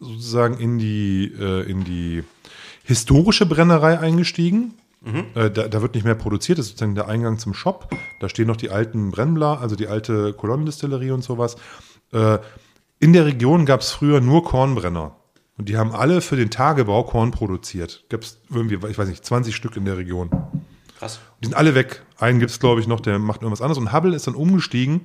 [0.00, 2.24] sozusagen in die, äh, in die
[2.84, 4.74] historische Brennerei eingestiegen.
[5.34, 7.90] Äh, da, da wird nicht mehr produziert, das ist sozusagen der Eingang zum Shop.
[8.20, 11.56] Da stehen noch die alten Brennbla, also die alte Kolonnendistillerie und sowas.
[12.12, 12.38] Äh,
[13.00, 15.16] in der Region gab es früher nur Kornbrenner.
[15.56, 18.04] Und die haben alle für den Tagebau Korn produziert.
[18.08, 20.30] Gab es irgendwie, ich weiß nicht, 20 Stück in der Region.
[20.98, 21.20] Krass.
[21.44, 22.02] Die sind alle weg.
[22.18, 23.76] Einen gibt es, glaube ich, noch, der macht irgendwas anderes.
[23.76, 25.02] Und Hubble ist dann umgestiegen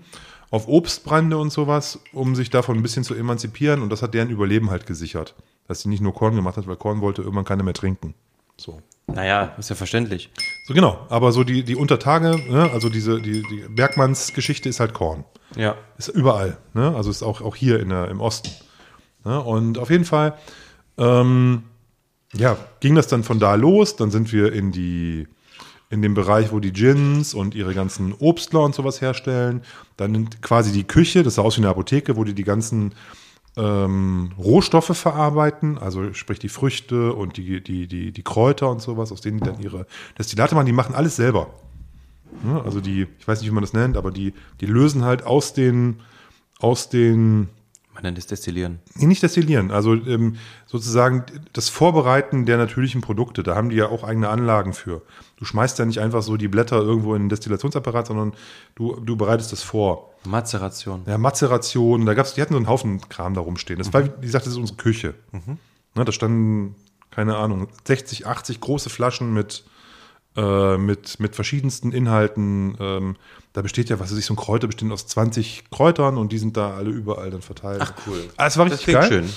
[0.52, 3.82] auf Obstbrände und sowas, um sich davon ein bisschen zu emanzipieren.
[3.82, 5.36] Und das hat deren Überleben halt gesichert.
[5.68, 8.14] Dass sie nicht nur Korn gemacht hat, weil Korn wollte irgendwann keiner mehr trinken.
[8.56, 8.82] So.
[9.08, 10.30] Naja, ist ja verständlich.
[10.66, 11.06] So genau.
[11.10, 15.26] Aber so die, die Untertage, ne, also diese, die, die Bergmanns-Geschichte ist halt Korn.
[15.58, 15.76] Ja.
[15.98, 16.58] Ist überall.
[16.74, 16.96] Ne?
[16.96, 18.50] Also ist auch, auch hier in der, im Osten.
[19.26, 19.42] Ne?
[19.42, 20.38] Und auf jeden Fall,
[20.98, 21.64] ähm,
[22.34, 23.98] ja, ging das dann von da los.
[23.98, 25.28] Dann sind wir in die
[25.90, 29.62] in dem Bereich, wo die Gins und ihre ganzen Obstler und sowas herstellen.
[29.98, 32.94] Dann quasi die Küche, das sah aus wie eine Apotheke, wo die die ganzen
[33.58, 39.12] ähm, Rohstoffe verarbeiten, also sprich die Früchte und die, die, die, die Kräuter und sowas,
[39.12, 39.88] aus denen die dann ihre
[40.18, 40.68] Destillate machen.
[40.68, 41.48] Die machen alles selber.
[42.44, 42.62] Ne?
[42.64, 45.54] Also die, ich weiß nicht, wie man das nennt, aber die, die lösen halt aus
[45.54, 46.02] den,
[46.60, 47.50] aus den,
[48.00, 48.80] Man nennt es Destillieren.
[48.96, 53.44] nee, nicht destillieren, also ähm, sozusagen das Vorbereiten der natürlichen Produkte.
[53.44, 55.02] Da haben die ja auch eigene Anlagen für.
[55.36, 58.34] Du schmeißt ja nicht einfach so die Blätter irgendwo in den Destillationsapparat, sondern
[58.76, 60.14] du, du bereitest das vor.
[60.26, 61.04] Mazeration.
[61.08, 63.80] Ja, Mazeration, da gab's, die hatten so einen Haufen Kram da rumstehen.
[63.80, 65.16] Das war, wie gesagt, das ist unsere Küche.
[65.96, 66.76] Ne, da standen,
[67.12, 69.66] keine Ahnung, 60, 80 große Flaschen mit,
[70.40, 72.76] äh, mit, mit verschiedensten Inhalten.
[72.80, 73.16] Ähm,
[73.54, 76.38] da besteht ja, was weiß ich, so ein Kräuter besteht aus 20 Kräutern und die
[76.38, 77.82] sind da alle überall dann verteilt.
[77.84, 78.24] Ach, cool.
[78.38, 79.24] Ah, es war Das richtig klingt geil.
[79.24, 79.30] schön.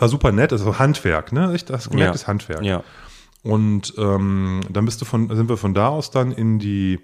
[0.00, 1.42] War super nett, also Handwerk, ne?
[1.46, 2.10] Du gemerkt, Ja.
[2.12, 2.62] das Handwerk.
[2.62, 2.82] Ja.
[3.42, 6.98] Und ähm, dann bist du von, sind wir von da aus dann in die,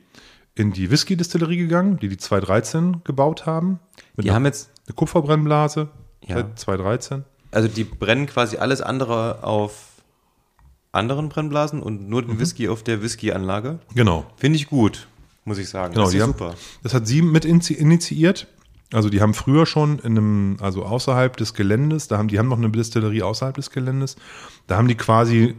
[0.55, 3.79] in die Whisky-Distillerie gegangen, die die 213 gebaut haben.
[4.17, 5.89] Mit Die einer, haben jetzt, eine Kupferbrennblase
[6.27, 6.37] Ja.
[6.37, 7.25] seit 213.
[7.51, 9.90] also die brennen quasi alles andere auf
[10.93, 12.27] anderen Brennblasen und nur Mhm.
[12.29, 13.79] den Whisky auf der Whisky-Anlage.
[13.95, 14.27] Genau.
[14.37, 15.07] Finde ich gut,
[15.45, 15.95] muss ich sagen.
[15.95, 16.55] Genau, das ist haben, super.
[16.83, 18.47] Das hat sie mit initi- initiiert.
[18.93, 22.49] Also die haben früher schon in einem, also außerhalb des Geländes, da haben die haben
[22.49, 24.17] noch eine Distillerie außerhalb des Geländes.
[24.67, 25.55] Da haben die quasi,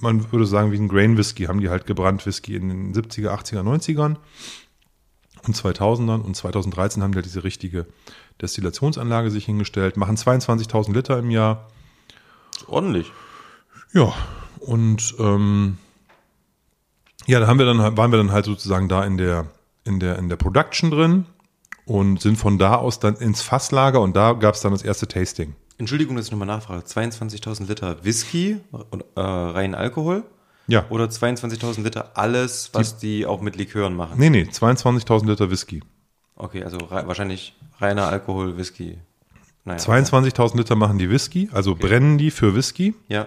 [0.00, 3.28] man würde sagen, wie ein Grain Whisky, haben die halt gebrannt Whisky in den 70er,
[3.30, 4.16] 80er, 90ern
[5.46, 7.86] und 2000ern und 2013 haben die halt diese richtige
[8.42, 11.68] Destillationsanlage sich hingestellt, machen 22.000 Liter im Jahr.
[12.66, 13.12] Ordentlich.
[13.92, 14.12] Ja,
[14.60, 15.78] Und ähm,
[17.26, 19.46] ja, da haben wir dann, waren wir dann halt sozusagen da in der,
[19.84, 21.26] in der, in der Production drin
[21.86, 25.08] und sind von da aus dann ins Fasslager und da gab es dann das erste
[25.08, 25.54] Tasting.
[25.78, 26.84] Entschuldigung, dass ich nochmal nachfrage.
[26.84, 28.58] 22.000 Liter Whisky,
[29.16, 30.24] äh, rein Alkohol?
[30.66, 30.84] Ja.
[30.90, 34.18] Oder 22.000 Liter alles, was die, die, auch mit Likören machen?
[34.18, 35.82] Nee, nee, 22.000 Liter Whisky.
[36.36, 38.98] Okay, also rei wahrscheinlich reiner Alkohol, Whisky.
[39.64, 41.88] Naja, 22.000 Liter machen die Whisky, also okay.
[41.88, 42.94] brennen die für Whisky.
[43.08, 43.26] Ja.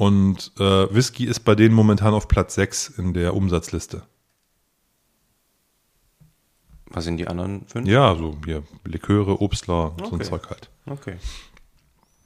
[0.00, 4.02] Und äh, Whisky ist bei denen momentan auf Platz 6 in der Umsatzliste.
[6.86, 7.86] Was sind die anderen fünf?
[7.86, 10.06] Ja, so hier Liköre, Obstler, okay.
[10.08, 10.70] so ein Zeug halt.
[10.86, 11.16] Okay.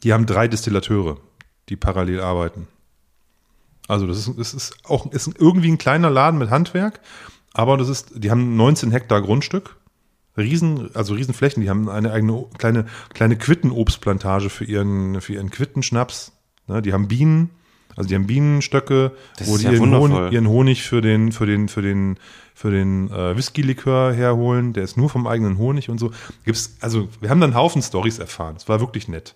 [0.05, 1.17] Die haben drei Distillateure,
[1.69, 2.69] die parallel arbeiten.
[3.89, 7.01] Also das ist, das ist auch ist irgendwie ein kleiner Laden mit Handwerk,
[7.55, 9.79] aber das ist, die haben 19 Hektar Grundstück,
[10.37, 11.61] riesen, also Riesenflächen.
[11.61, 16.31] Die haben eine eigene kleine kleine Quittenobstplantage für ihren für ihren Quittenschnaps.
[16.69, 17.51] Ne, die haben Bienen,
[17.97, 21.47] also die haben Bienenstöcke, das wo die ja ihren, Honig, ihren, Honig, für den für
[21.47, 22.19] den für den
[22.55, 24.73] für den äh, Whisky-Likör herholen.
[24.73, 26.13] Der ist nur vom eigenen Honig und so.
[26.45, 28.57] Gibt's also wir haben dann einen Haufen Stories erfahren.
[28.57, 29.35] Es war wirklich nett.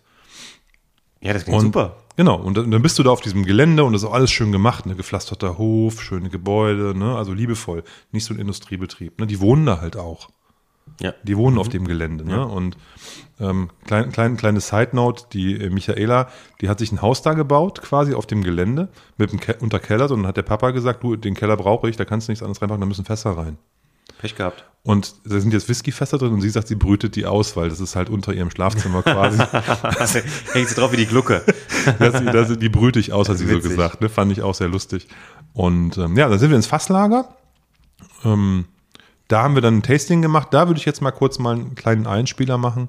[1.20, 1.96] Ja, das klingt und, super.
[2.16, 4.50] Genau, und dann bist du da auf diesem Gelände und das ist auch alles schön
[4.50, 9.40] gemacht, ne, gepflasterter Hof, schöne Gebäude, ne, also liebevoll, nicht so ein Industriebetrieb, ne, die
[9.40, 10.28] wohnen da halt auch.
[11.00, 11.14] Ja.
[11.22, 11.60] Die wohnen mhm.
[11.60, 12.42] auf dem Gelände, ne, Ja.
[12.42, 12.76] und
[13.40, 16.28] ähm, klein, klein, kleine Side Note, die äh, Michaela,
[16.60, 20.10] die hat sich ein Haus da gebaut, quasi auf dem Gelände, mit dem Ke Unterkeller,
[20.10, 22.42] und dann hat der Papa gesagt, du, den Keller brauche ich, da kannst du nichts
[22.42, 23.58] anderes reinpacken, da müssen Fässer rein.
[24.18, 24.64] Pech gehabt.
[24.82, 27.78] Und da sind jetzt Whiskyfässer drin und sie sagt, sie brütet die aus, weil das
[27.78, 29.38] ist halt unter ihrem Schlafzimmer quasi.
[30.52, 31.42] Hängt sie drauf wie die Glucke.
[31.98, 33.70] das, das, die brüte ich aus, hat sie so Witzig.
[33.70, 34.00] gesagt.
[34.00, 34.08] Ne?
[34.08, 35.06] Fand ich auch sehr lustig.
[35.52, 37.28] Und ähm, ja, dann sind wir ins Fasslager.
[38.24, 38.64] Ähm,
[39.28, 40.48] da haben wir dann ein Tasting gemacht.
[40.52, 42.88] Da würde ich jetzt mal kurz mal einen kleinen Einspieler machen.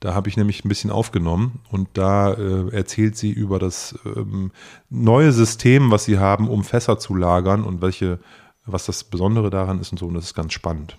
[0.00, 4.52] Da habe ich nämlich ein bisschen aufgenommen und da äh, erzählt sie über das ähm,
[4.90, 8.18] neue System, was sie haben, um Fässer zu lagern und welche,
[8.66, 10.06] was das Besondere daran ist und so.
[10.06, 10.98] Und das ist ganz spannend.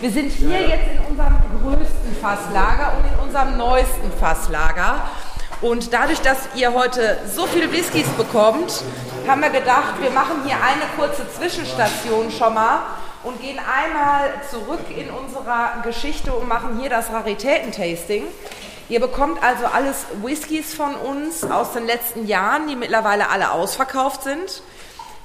[0.00, 5.08] Wir sind hier jetzt in unserem größten Fasslager und in unserem neuesten Fasslager.
[5.60, 8.82] Und dadurch, dass ihr heute so viel Whiskys bekommt,
[9.28, 12.80] haben wir gedacht, wir machen hier eine kurze Zwischenstation schon mal
[13.26, 18.22] und gehen einmal zurück in unserer Geschichte und machen hier das Raritätentasting.
[18.88, 24.22] Ihr bekommt also alles Whiskys von uns aus den letzten Jahren, die mittlerweile alle ausverkauft
[24.22, 24.62] sind,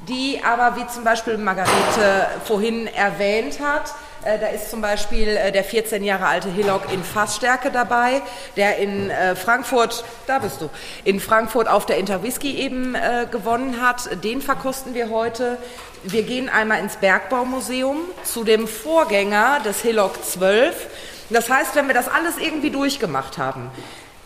[0.09, 3.93] die aber, wie zum Beispiel Margarete vorhin erwähnt hat,
[4.23, 8.21] äh, da ist zum Beispiel äh, der 14 Jahre alte Hillock in Fassstärke dabei,
[8.55, 10.69] der in äh, Frankfurt, da bist du,
[11.03, 12.95] in Frankfurt auf der Interwhisky eben
[13.31, 14.23] gewonnen hat.
[14.23, 15.57] Den verkosten wir heute.
[16.03, 20.75] Wir gehen einmal ins Bergbaumuseum zu dem Vorgänger des Hillock 12.
[21.29, 23.69] Das heißt, wenn wir das alles irgendwie durchgemacht haben,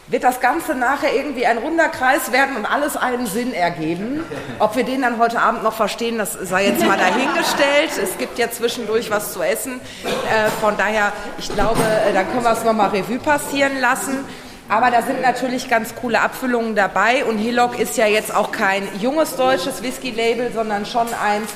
[0.08, 4.24] wird das Ganze nachher irgendwie ein runder Kreis werden und alles einen Sinn ergeben.
[4.60, 7.92] Ob wir den dann heute Abend noch verstehen, das sei jetzt mal dahingestellt.
[8.02, 9.82] Es gibt ja zwischendurch was zu essen.
[10.04, 14.24] Äh, von daher, ich glaube, äh, dann können wir es nochmal Revue passieren lassen.
[14.68, 18.88] Aber da sind natürlich ganz coole Abfüllungen dabei und Hillock ist ja jetzt auch kein
[19.00, 21.52] junges deutsches Whisky-Label, sondern schon eins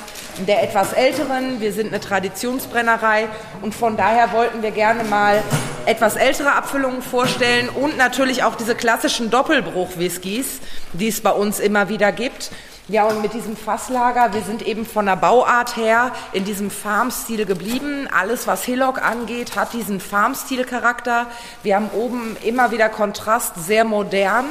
[0.46, 1.60] der etwas älteren.
[1.60, 3.28] Wir sind eine Traditionsbrennerei
[3.62, 5.42] und von daher wollten wir gerne mal
[5.86, 10.60] etwas ältere Abfüllungen vorstellen und natürlich auch diese klassischen Doppelbruch-Whiskys,
[10.92, 12.50] die es bei uns immer wieder gibt.
[12.90, 17.46] Ja, und mit diesem Fasslager, wir sind eben von der Bauart her in diesem Farmstil
[17.46, 18.08] geblieben.
[18.10, 21.26] Alles, was Hillock angeht, hat diesen Farmstil-Charakter.
[21.62, 24.46] Wir haben oben immer wieder Kontrast, sehr modern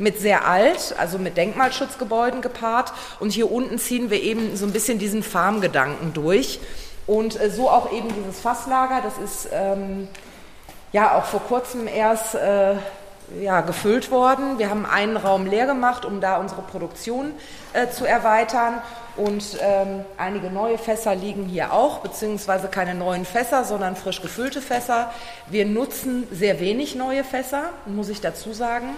[0.00, 2.92] mit sehr alt, also mit Denkmalschutzgebäuden gepaart.
[3.20, 6.58] Und hier unten ziehen wir eben so ein bisschen diesen Farmgedanken durch.
[7.06, 10.08] Und äh, so auch eben dieses Fasslager, das ist ähm,
[10.90, 12.74] ja auch vor kurzem erst äh,
[13.40, 14.58] ja, gefüllt worden.
[14.58, 17.34] Wir haben einen Raum leer gemacht, um da unsere Produktion
[17.74, 18.80] äh, zu erweitern.
[19.16, 24.60] Und ähm, einige neue Fässer liegen hier auch, beziehungsweise keine neuen Fässer, sondern frisch gefüllte
[24.60, 25.12] Fässer.
[25.48, 28.88] Wir nutzen sehr wenig neue Fässer, muss ich dazu sagen.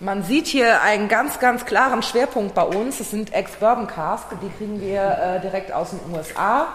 [0.00, 2.98] Man sieht hier einen ganz, ganz klaren Schwerpunkt bei uns.
[2.98, 6.66] Das sind Ex-Bourbon Cask, die kriegen wir äh, direkt aus den USA.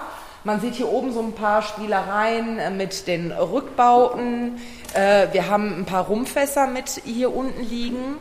[0.45, 4.61] Man sieht hier oben so ein paar Spielereien äh, mit den Rückbauten.
[4.93, 8.17] Äh, wir haben ein paar Rumfässer mit hier unten liegen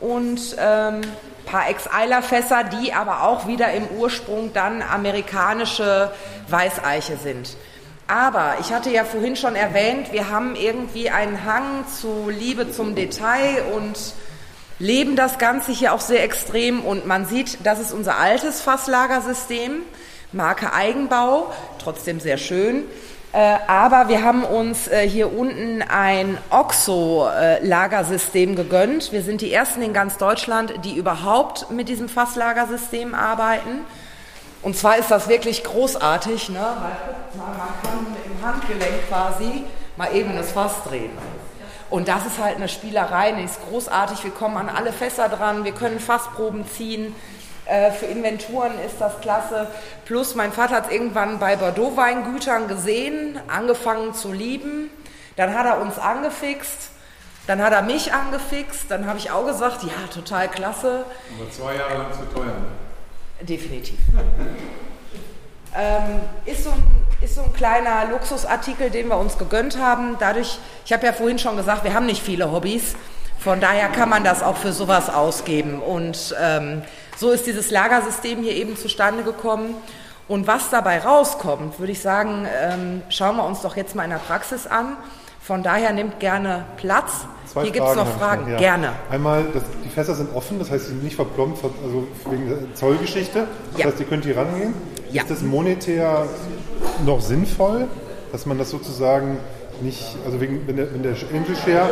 [0.00, 1.00] und ähm,
[1.46, 6.12] paar Ex-Eiler-Fässer, die aber auch wieder im Ursprung dann amerikanische
[6.48, 7.56] Weißeiche sind.
[8.08, 12.94] Aber ich hatte ja vorhin schon erwähnt, wir haben irgendwie einen Hang zu Liebe zum
[12.94, 13.96] Detail und
[14.78, 16.84] leben das Ganze hier auch sehr extrem.
[16.84, 19.82] Und man sieht, das ist unser altes Fasslagersystem,
[20.32, 22.84] Marke Eigenbau, trotzdem sehr schön.
[23.36, 29.12] Äh, aber wir haben uns äh, hier unten ein OXO-Lagersystem gegönnt.
[29.12, 33.84] Wir sind die ersten in ganz Deutschland, die überhaupt mit diesem Fasslagersystem arbeiten.
[34.62, 36.60] Und zwar ist das wirklich großartig, ne?
[36.60, 36.96] weil
[37.36, 39.64] man kann dem Handgelenk quasi
[39.98, 41.10] mal eben das Fass drehen.
[41.90, 44.24] Und das ist halt eine Spielerei, die ist großartig.
[44.24, 47.14] Wir kommen an alle Fässer dran, wir können Fassproben ziehen.
[47.66, 49.66] Äh, für Inventuren ist das klasse.
[50.04, 54.90] Plus mein Vater hat es irgendwann bei Bordeaux-Weingütern gesehen, angefangen zu lieben.
[55.34, 56.90] Dann hat er uns angefixt.
[57.48, 58.84] Dann hat er mich angefixt.
[58.88, 61.04] Dann habe ich auch gesagt, ja, total klasse.
[61.38, 62.46] Aber zwei Jahre lang zu teuer.
[62.46, 63.44] Ne?
[63.44, 63.98] Definitiv.
[65.76, 66.82] ähm, ist, so ein,
[67.20, 70.16] ist so ein kleiner Luxusartikel, den wir uns gegönnt haben.
[70.20, 72.94] Dadurch, ich habe ja vorhin schon gesagt, wir haben nicht viele Hobbys.
[73.40, 75.80] Von daher kann man das auch für sowas ausgeben.
[75.80, 76.82] Und ähm,
[77.16, 79.74] so ist dieses Lagersystem hier eben zustande gekommen.
[80.28, 84.10] Und was dabei rauskommt, würde ich sagen, ähm, schauen wir uns doch jetzt mal in
[84.10, 84.96] der Praxis an.
[85.40, 87.12] Von daher nimmt gerne Platz.
[87.46, 88.50] Zwei hier gibt es noch Fragen.
[88.50, 88.58] Ja.
[88.58, 88.88] Gerne.
[89.08, 92.74] Einmal, das, die Fässer sind offen, das heißt, sie sind nicht verplombt, also wegen der
[92.74, 93.46] Zollgeschichte.
[93.72, 93.86] Das Ja.
[93.86, 94.74] heißt, ihr könnt hier rangehen.
[95.12, 95.22] Ja.
[95.22, 96.26] Ist das monetär
[97.04, 97.86] noch sinnvoll,
[98.32, 99.38] dass man das sozusagen
[99.80, 101.90] nicht, also wegen, wenn der, wenn der Angel Share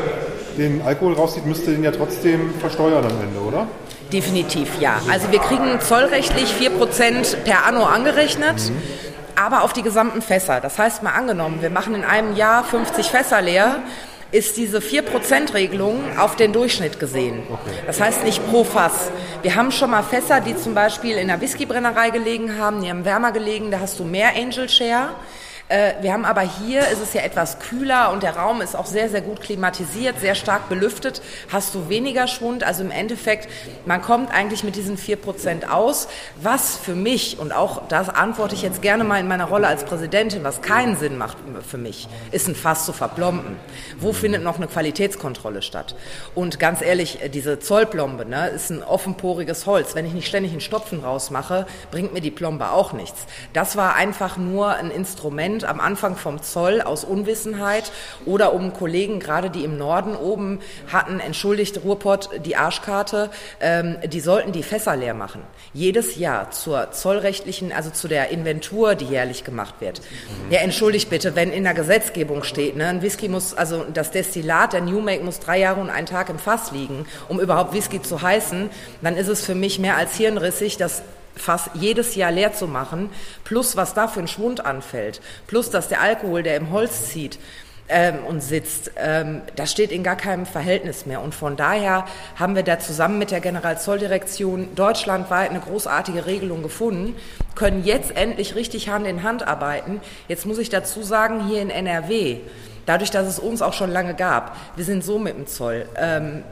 [0.59, 3.69] den Alkohol rauszieht, müsste den ja trotzdem versteuern am Ende, oder?
[4.15, 5.01] Definitiv ja.
[5.11, 8.71] Also wir kriegen zollrechtlich 4% per Anno angerechnet,
[9.35, 10.61] aber auf die gesamten Fässer.
[10.61, 13.83] Das heißt mal angenommen, wir machen in einem Jahr 50 Fässer leer,
[14.31, 17.43] ist diese 4%-Regelung auf den Durchschnitt gesehen.
[17.89, 19.11] Das heißt nicht pro Fass.
[19.43, 23.05] Wir haben schon mal Fässer, die zum Beispiel in der Whiskybrennerei gelegen haben, die haben
[23.05, 25.09] wärmer gelegen, da hast du mehr Angel Share.
[25.69, 28.85] Äh, Wir haben aber hier, ist es ja etwas kühler und der Raum ist auch
[28.85, 32.65] sehr, sehr gut klimatisiert, sehr stark belüftet, hast du weniger Schwund.
[32.65, 33.49] Also im Endeffekt,
[33.87, 38.63] man kommt eigentlich mit diesen 4% aus, was für mich, und auch das antworte ich
[38.63, 42.47] jetzt gerne mal in meiner Rolle als Präsidentin, was keinen Sinn macht für mich, ist
[42.47, 43.57] ein Fass zu verplomben.
[43.99, 45.95] Wo findet noch eine Qualitätskontrolle statt?
[46.35, 49.95] Und ganz ehrlich, diese Zollplombe ne, ist ein offenporiges Holz.
[49.95, 53.25] Wenn ich nicht ständig einen Stopfen rausmache, bringt mir die Plombe auch nichts.
[53.55, 57.93] Das war einfach nur ein Instrument am Anfang vom Zoll aus Unwissenheit
[58.27, 60.59] oder um Kollegen, gerade die im Norden oben
[60.93, 63.31] hatten, entschuldigt Ruhrpott die Arschkarte,
[63.61, 65.43] ähm, die sollten die Fässer leer machen.
[65.73, 70.01] Jedes Jahr zur zollrechtlichen, also zu der Inventur, die jährlich gemacht wird.
[70.51, 74.73] Ja, entschuldigt bitte, wenn in der Gesetzgebung steht, ne, ein Whisky muss, also das Destillat,
[74.73, 78.03] der New Make muss drei Jahre und einen Tag im Fass liegen, um überhaupt Whisky
[78.03, 78.71] zu heißen,
[79.03, 81.03] dann ist es für mich mehr als hirnrissig, dass
[81.37, 83.11] fast jedes Jahr leer zu machen,
[83.45, 87.39] plus was da für ein Schwund anfällt, plus dass der Alkohol, der im Holz zieht
[87.89, 91.21] ähm, und sitzt, ähm, das steht in gar keinem Verhältnis mehr.
[91.21, 92.07] Und von daher
[92.37, 97.15] haben wir da zusammen mit der Generalzolldirektion deutschlandweit eine großartige Regelung gefunden,
[97.55, 100.01] können jetzt endlich richtig Hand in Hand arbeiten.
[100.29, 102.39] Jetzt muss ich dazu sagen, hier in NRW,
[102.87, 105.87] dadurch, dass es uns auch schon lange gab, wir sind so mit dem Zoll.
[105.97, 106.43] Ähm,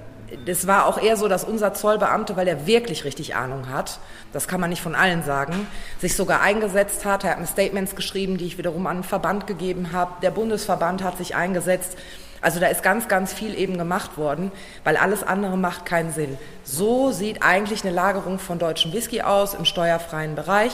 [0.46, 3.98] das war auch eher so, dass unser Zollbeamte, weil er wirklich richtig Ahnung hat,
[4.32, 5.66] das kann man nicht von allen sagen,
[6.00, 7.24] sich sogar eingesetzt hat.
[7.24, 10.12] Er hat mir Statements geschrieben, die ich wiederum an den Verband gegeben habe.
[10.22, 11.96] Der Bundesverband hat sich eingesetzt.
[12.40, 14.50] Also da ist ganz, ganz viel eben gemacht worden,
[14.82, 16.36] weil alles andere macht keinen Sinn.
[16.64, 20.72] So sieht eigentlich eine Lagerung von deutschem Whisky aus im steuerfreien Bereich.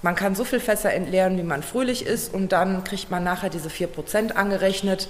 [0.00, 3.50] Man kann so viel Fässer entleeren, wie man fröhlich ist und dann kriegt man nachher
[3.50, 5.08] diese 4% angerechnet.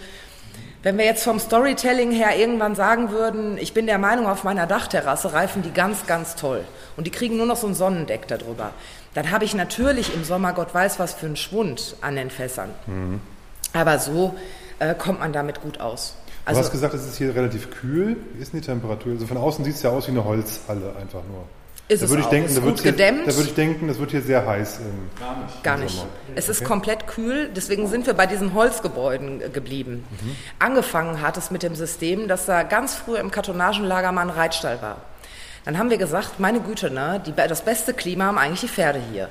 [0.83, 4.67] Wenn wir jetzt vom Storytelling her irgendwann sagen würden, ich bin der Meinung, auf meiner
[4.67, 6.65] Dachterrasse reifen die ganz, ganz toll
[6.97, 8.73] und die kriegen nur noch so ein Sonnendeck darüber,
[9.15, 12.71] dann habe ich natürlich im Sommer Gott weiß was für einen Schwund an den Fässern.
[13.73, 14.35] Aber so
[14.81, 16.17] äh, kommt man damit gut aus.
[16.45, 18.17] Du Also, hast gesagt, es ist hier relativ kühl.
[18.35, 19.13] Wie ist denn die Temperatur?
[19.13, 21.45] Also von außen sieht es ja aus wie eine Holzhalle einfach nur.
[21.93, 22.31] Ist da es würde ich auch.
[22.31, 23.27] denken, da gut wird hier, gedämmt.
[23.27, 24.81] Da würde ich denken, das wird hier sehr heiß.
[25.63, 26.07] Gar nicht.
[26.35, 30.05] Es ist komplett kühl, deswegen sind wir bei diesen Holzgebäuden geblieben.
[30.59, 34.81] Angefangen hat es mit dem System, dass da ganz früh im Kartonagenlager mal ein Reitstall
[34.81, 34.99] war.
[35.65, 39.01] Dann haben wir gesagt, meine Güte, ne, die, das beste Klima haben eigentlich die Pferde
[39.13, 39.29] hier.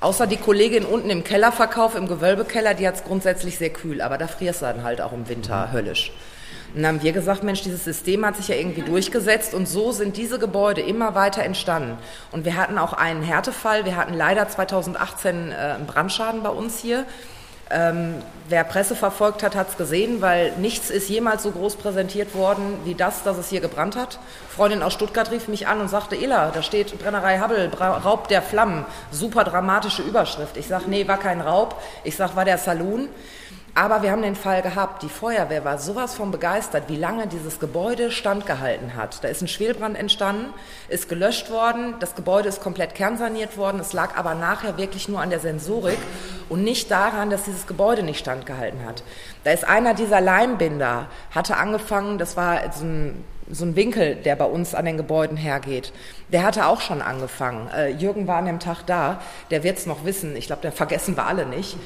[0.00, 4.18] Außer die Kollegin unten im Kellerverkauf, im Gewölbekeller, die hat es grundsätzlich sehr kühl, aber
[4.18, 6.12] da frierst du dann halt auch im Winter höllisch.
[6.74, 9.92] Und dann haben wir gesagt, Mensch, dieses System hat sich ja irgendwie durchgesetzt und so
[9.92, 11.98] sind diese Gebäude immer weiter entstanden.
[12.30, 13.84] Und wir hatten auch einen Härtefall.
[13.84, 17.04] Wir hatten leider 2018 äh, einen Brandschaden bei uns hier.
[17.74, 18.16] Ähm,
[18.48, 22.78] wer Presse verfolgt hat, hat es gesehen, weil nichts ist jemals so groß präsentiert worden
[22.84, 24.18] wie das, dass es hier gebrannt hat.
[24.54, 28.42] Freundin aus Stuttgart rief mich an und sagte, Ela, da steht Brennerei Bra Raub der
[28.42, 28.84] Flammen.
[29.10, 30.58] Super dramatische Überschrift.
[30.58, 31.80] Ich sag, nee, war kein Raub.
[32.04, 33.08] Ich sag, war der Saloon.
[33.74, 37.58] Aber wir haben den Fall gehabt, die Feuerwehr war sowas von begeistert, wie lange dieses
[37.58, 39.24] Gebäude standgehalten hat.
[39.24, 40.52] Da ist ein Schwelbrand entstanden,
[40.90, 45.22] ist gelöscht worden, das Gebäude ist komplett kernsaniert worden, es lag aber nachher wirklich nur
[45.22, 45.98] an der Sensorik
[46.50, 49.02] und nicht daran, dass dieses Gebäude nicht standgehalten hat.
[49.42, 54.36] Da ist einer dieser Leimbinder, hatte angefangen, das war so ein so ein Winkel, der
[54.36, 55.92] bei uns an den Gebäuden hergeht.
[56.32, 57.68] Der hatte auch schon angefangen.
[57.68, 59.20] Äh, Jürgen war an dem Tag da,
[59.50, 60.36] der wird es noch wissen.
[60.36, 61.76] Ich glaube, der vergessen wir alle nicht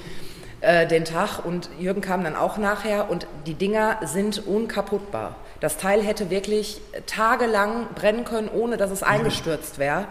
[0.61, 5.37] äh, den Tag und Jürgen kam dann auch nachher und die Dinger sind unkaputtbar.
[5.61, 10.07] Das Teil hätte wirklich tagelang brennen können, ohne dass es eingestürzt wäre.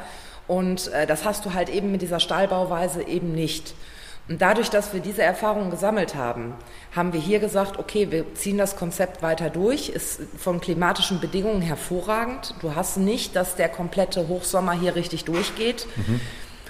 [0.48, 3.74] Und äh, das hast du halt eben mit dieser Stahlbauweise eben nicht.
[4.28, 6.56] Und dadurch, dass wir diese Erfahrungen gesammelt haben,
[6.96, 11.62] haben wir hier gesagt, okay, wir ziehen das Konzept weiter durch, ist von klimatischen Bedingungen
[11.62, 12.56] hervorragend.
[12.60, 15.86] Du hast nicht, dass der komplette Hochsommer hier richtig durchgeht.
[15.96, 16.22] Mhm.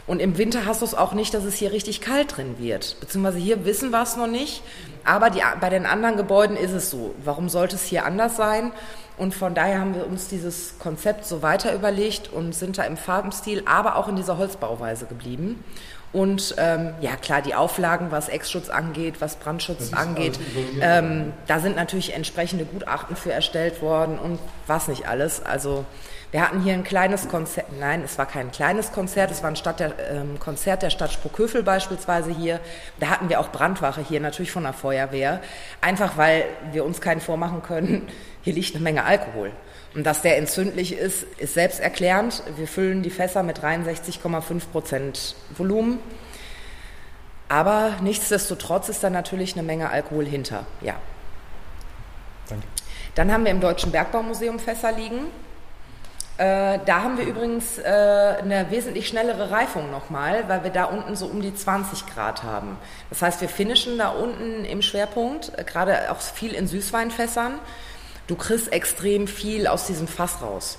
[0.08, 2.98] Und im Winter hast du es auch nicht, dass es hier richtig kalt drin wird.
[3.00, 4.62] Beziehungsweise hier wissen wir es noch nicht.
[5.04, 7.16] Aber die, bei den anderen Gebäuden ist es so.
[7.24, 8.72] Warum sollte es hier anders sein?
[9.18, 12.98] Und von daher haben wir uns dieses Konzept so weiter überlegt und sind da im
[12.98, 15.64] Farbenstil, aber auch in dieser Holzbauweise geblieben.
[16.12, 20.40] Und ähm, ja, klar, die Auflagen, was Ex-Schutz angeht, was Brandschutz angeht,
[20.82, 25.44] ähm, da sind natürlich entsprechende Gutachten für erstellt worden und was nicht alles.
[25.44, 25.86] Also
[26.32, 29.56] wir hatten hier ein kleines Konzert, nein, es war kein kleines Konzert, es war ein
[29.56, 32.60] Stadt der, ähm, Konzert der Stadt Sprockhövel beispielsweise hier.
[33.00, 35.42] Da hatten wir auch Brandwache hier, natürlich von der Feuerwehr.
[35.82, 38.08] Einfach weil wir uns keinen vormachen können,
[38.42, 39.52] hier liegt eine Menge Alkohol.
[39.94, 42.44] Und dass der entzündlich ist, ist selbsterklärend.
[42.58, 46.00] Wir füllen die Fässer mit 63,5 Prozent Volumen.
[47.48, 50.66] Aber nichtsdestotrotz ist da natürlich eine Menge Alkohol hinter.
[50.82, 50.96] Ja.
[52.50, 52.68] Danke.
[53.16, 55.28] Dann haben wir im Deutschen Bergbaumuseum Fässer liegen.
[56.38, 61.16] Äh, da haben wir übrigens äh, eine wesentlich schnellere Reifung nochmal, weil wir da unten
[61.16, 62.78] so um die 20 Grad haben.
[63.10, 67.54] Das heißt, wir finishen da unten im Schwerpunkt, äh, gerade auch viel in Süßweinfässern.
[68.28, 70.78] Du kriegst extrem viel aus diesem Fass raus.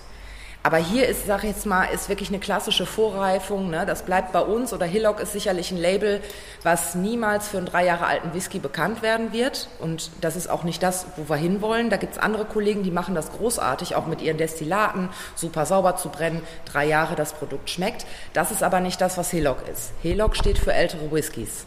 [0.66, 3.70] Aber hier ist, sag ich jetzt mal, ist wirklich eine klassische Vorreifung.
[3.70, 3.86] Ne?
[3.86, 6.20] Das bleibt bei uns oder Hillock ist sicherlich ein Label,
[6.64, 9.68] was niemals für einen drei Jahre alten Whisky bekannt werden wird.
[9.78, 11.88] Und das ist auch nicht das, wo wir hinwollen.
[11.88, 16.08] Da gibt's andere Kollegen, die machen das großartig, auch mit ihren Destillaten, super sauber zu
[16.08, 18.04] brennen, drei Jahre das Produkt schmeckt.
[18.32, 19.92] Das ist aber nicht das, was Hillock ist.
[20.02, 21.64] Hillock steht für ältere Whiskys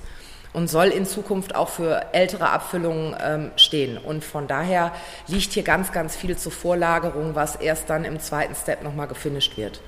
[0.53, 3.97] und soll in Zukunft auch für ältere Abfüllungen ähm, stehen.
[3.97, 4.91] Und von daher
[5.27, 9.57] liegt hier ganz, ganz viel zur Vorlagerung, was erst dann im zweiten Step nochmal gefinisht
[9.57, 9.81] wird.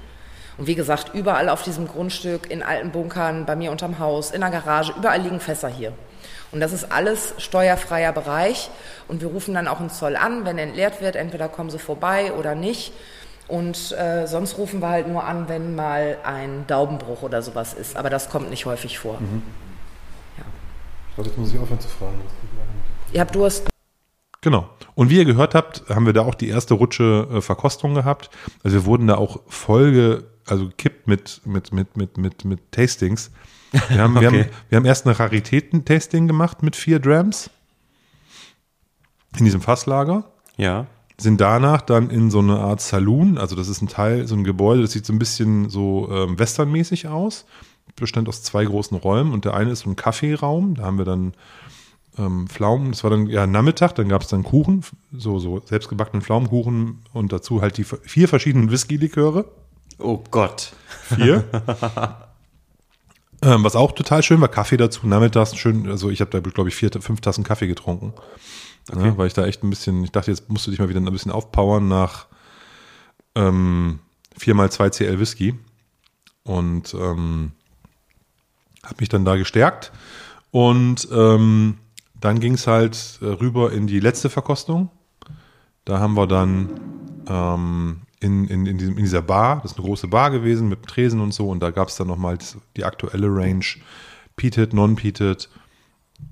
[0.58, 4.42] Und wie gesagt, überall auf diesem Grundstück, in alten Bunkern, bei mir unterm Haus, in
[4.42, 5.94] der Garage, überall liegen Fässer hier.
[6.52, 8.70] Und das ist alles steuerfreier Bereich.
[9.08, 11.16] Und wir rufen dann auch einen Zoll an, wenn entleert wird.
[11.16, 12.94] Entweder kommen sie vorbei oder nicht.
[13.48, 17.96] Und äh, sonst rufen wir halt nur an, wenn mal ein Daumenbruch oder sowas ist.
[17.96, 19.20] Aber das kommt nicht häufig vor.
[19.20, 19.44] Mhm.
[21.12, 22.22] Ich glaube, jetzt muss ich aufhören zu fragen.
[23.12, 23.68] Ihr habt Durst.
[24.40, 24.70] Genau.
[24.96, 28.30] Und wie ihr gehört habt, haben wir da auch die erste Rutsche äh, Verkostung gehabt.
[28.64, 33.30] Also wir wurden da auch Folge, also kippt mit, mit, mit, mit, mit, mit Tastings.
[33.90, 34.22] Wir haben, okay.
[34.22, 37.50] wir haben, wir haben erst eine Raritäten-Tasting gemacht mit vier Drams.
[39.38, 40.32] In diesem Fasslager.
[40.56, 40.88] Ja.
[41.18, 44.46] Sind danach dann in so eine Art Saloon, also das ist ein Teil, so ein
[44.46, 47.46] Gebäude, das sieht so ein bisschen so ähm, westernmäßig aus
[47.96, 50.76] bestand aus zwei großen Räumen und der eine ist so ein Kaffeeraum.
[50.76, 51.34] Da haben wir dann
[52.18, 56.22] ähm, Pflaumen, das war dann ja Nachmittag, dann gab es dann Kuchen, so, so selbstgebackenen
[56.22, 59.46] Pflaumenkuchen und dazu halt die vier verschiedenen Whisky-Liköre.
[59.98, 60.74] Oh Gott.
[61.16, 61.44] Vier.
[63.42, 66.70] ähm, was auch total schön war, Kaffee dazu, nachmittags schön, also ich habe da, glaube
[66.70, 68.14] ich, vier, fünf Tassen Kaffee getrunken.
[68.92, 69.08] Okay.
[69.08, 71.00] Ja, weil ich da echt ein bisschen, ich dachte, jetzt musst du dich mal wieder
[71.00, 72.28] ein bisschen aufpowern nach
[73.36, 74.00] ähm,
[74.40, 75.56] 4x2 CL Whisky.
[76.44, 77.52] Und ähm,
[78.84, 79.92] habe mich dann da gestärkt.
[80.52, 81.78] Und ähm,
[82.20, 84.90] dann ging es halt äh, rüber in die letzte Verkostung.
[85.86, 86.70] Da haben wir dann
[87.28, 90.86] ähm, in, in, in, diesem, in, dieser Bar, das ist eine große Bar gewesen mit
[90.86, 92.38] Tresen und so, und da gab es dann nochmal
[92.78, 93.66] die aktuelle Range,
[94.36, 95.50] Peated, Non-Peated,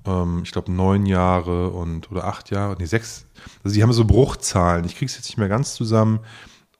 [0.06, 3.26] ähm, ich glaube neun Jahre und oder acht Jahre, nee, sechs,
[3.64, 6.20] also die haben so Bruchzahlen, ich kriege es jetzt nicht mehr ganz zusammen,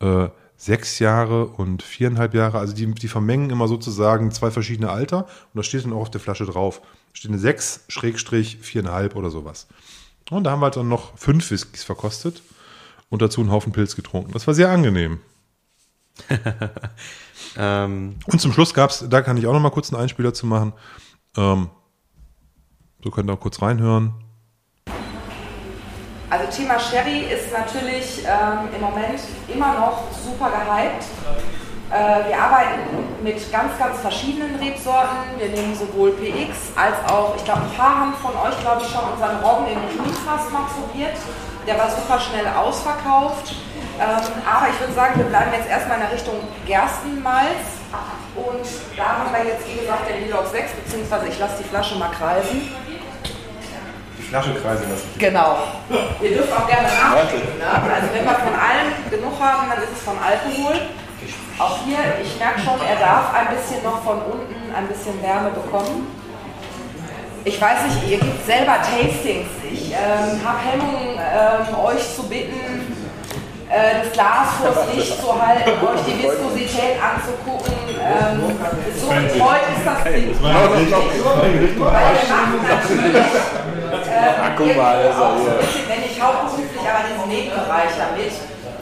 [0.00, 0.28] äh,
[0.60, 2.58] sechs Jahre und viereinhalb Jahre.
[2.58, 6.10] Also die, die vermengen immer sozusagen zwei verschiedene Alter und da steht dann auch auf
[6.10, 6.82] der Flasche drauf.
[7.14, 9.68] Steht eine sechs, Schrägstrich, viereinhalb oder sowas.
[10.30, 12.42] Und da haben wir halt dann noch fünf Whiskys verkostet
[13.08, 14.32] und dazu einen Haufen Pilz getrunken.
[14.32, 15.20] Das war sehr angenehm.
[17.56, 18.16] ähm.
[18.26, 20.46] Und zum Schluss gab es, da kann ich auch noch mal kurz einen Einspieler zu
[20.46, 20.74] machen.
[21.38, 21.70] Ähm,
[23.02, 24.12] so könnt ihr auch kurz reinhören.
[26.30, 29.18] Also Thema Sherry ist natürlich ähm, im Moment
[29.48, 31.04] immer noch super gehypt.
[31.90, 32.86] Äh, wir arbeiten
[33.20, 35.18] mit ganz, ganz verschiedenen Rebsorten.
[35.38, 38.88] Wir nehmen sowohl PX als auch, ich glaube, ein paar haben von euch, glaube ich,
[38.88, 41.18] schon unseren Roggen in Kühlfass mal probiert.
[41.66, 43.56] Der war super schnell ausverkauft.
[43.98, 47.82] Ähm, aber ich würde sagen, wir bleiben jetzt erstmal in der Richtung Gerstenmalz.
[48.36, 48.64] Und
[48.96, 52.10] da haben wir jetzt, wie gesagt, den Lilox 6, beziehungsweise ich lasse die Flasche mal
[52.12, 52.70] kreisen.
[54.30, 55.08] Flasche kreisen lassen.
[55.18, 55.58] Genau.
[56.22, 57.58] Ihr dürft auch gerne nachdenken.
[57.58, 57.66] Ne?
[57.66, 60.86] Also wenn wir von allem genug haben, dann ist es von Alkohol.
[61.58, 65.50] Auch hier, ich merke schon, er darf ein bisschen noch von unten ein bisschen Wärme
[65.50, 66.06] bekommen.
[67.44, 69.48] Ich weiß nicht, ihr gebt selber Tastings.
[69.70, 72.94] Ich ähm, habe Hemmungen, ähm, euch zu bitten,
[73.68, 77.74] äh, das Glas vors Licht zu halten, euch die Viskosität anzugucken.
[77.98, 78.56] Ähm,
[78.96, 80.36] so betreut ist das Ding.
[80.40, 80.88] Weil wir
[82.30, 83.26] machen natürlich
[84.20, 88.32] ähm, irgendwie auch so bisschen, wenn nicht hauptberuflich, aber diesen Nebenbereich damit.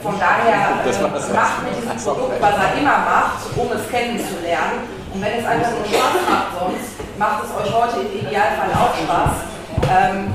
[0.02, 4.86] Von daher äh, macht mit diesem Produkt, was er immer macht, um es kennenzulernen.
[5.14, 8.94] Und wenn es einfach nur Spaß macht sonst, macht es euch heute im Idealfall auch
[8.94, 9.57] Spaß.
[9.88, 10.34] Ähm,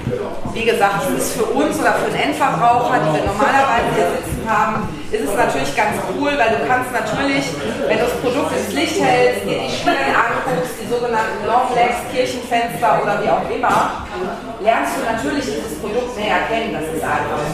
[0.54, 4.46] wie gesagt, es ist für uns oder für den Endverbraucher, die wir normalerweise hier sitzen
[4.46, 7.46] haben, ist es natürlich ganz cool, weil du kannst natürlich,
[7.86, 13.02] wenn du das Produkt ins Licht hältst, dir die Spiegel anguckst, die sogenannten Longlegs, Kirchenfenster
[13.02, 14.10] oder wie auch immer,
[14.62, 16.74] lernst du natürlich dieses Produkt näher kennen.
[16.74, 17.46] Das ist einfach.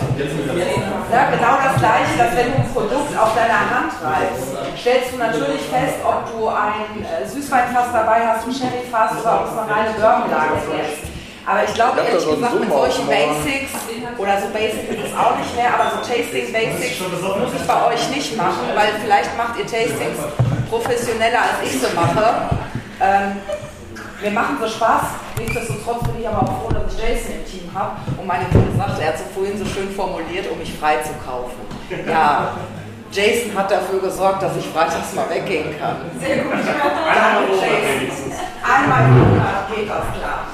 [1.11, 5.17] Ja, genau das gleiche, dass wenn du ein Produkt auf deiner Hand reibst, stellst du
[5.19, 9.67] natürlich fest, ob du ein äh, Süßweinfass dabei hast, ein Sherryfass oder ob es eine
[9.67, 11.08] reine Bourbonlage ist.
[11.45, 13.71] Aber ich glaube, ehrlich gesagt, mit solchen Basics,
[14.17, 17.87] oder so Basic ist es auch nicht mehr, aber so Tasting Basics muss ich bei
[17.87, 20.19] euch nicht machen, weil vielleicht macht ihr Tastings
[20.69, 22.49] professioneller, als ich so mache.
[23.01, 23.37] Ähm,
[24.21, 25.03] mir machen so Spaß,
[25.37, 27.95] nichtsdestotrotz bin ich aber auch froh, dass ich Jason im Team habe.
[28.17, 31.13] Und meine Kunde sagte, er hat so vorhin so schön formuliert, um mich frei zu
[31.25, 31.55] kaufen.
[32.07, 32.51] Ja,
[33.11, 35.95] Jason hat dafür gesorgt, dass ich freitags mal weggehen kann.
[36.19, 36.53] Sehr gut.
[36.53, 38.33] Danke, Jason.
[38.61, 40.45] Einmal im Monat geht das klar.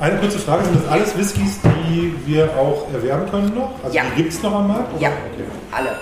[0.00, 1.58] Eine kurze Frage, sind das alles Whiskys,
[1.90, 3.72] die wir auch erwerben können noch?
[3.82, 4.04] Also Ja.
[4.10, 4.92] die gibt es noch am Markt?
[4.92, 5.02] oder?
[5.02, 5.44] Ja, Okay.
[5.72, 5.98] alle.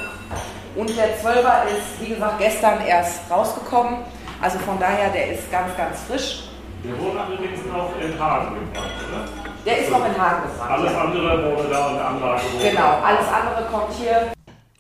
[0.75, 4.01] Und der 12er ist, wie gesagt, gestern erst rausgekommen.
[4.43, 6.49] Also von daher, der ist ganz, ganz frisch.
[6.85, 9.25] Der wurde allerdings noch in Hagen gebracht, oder?
[9.65, 10.71] Der ist noch in Hagen gebracht.
[10.71, 11.01] Alles ja.
[11.01, 12.43] andere wurde da in der Anlage.
[12.63, 14.33] Genau, alles andere kommt hier.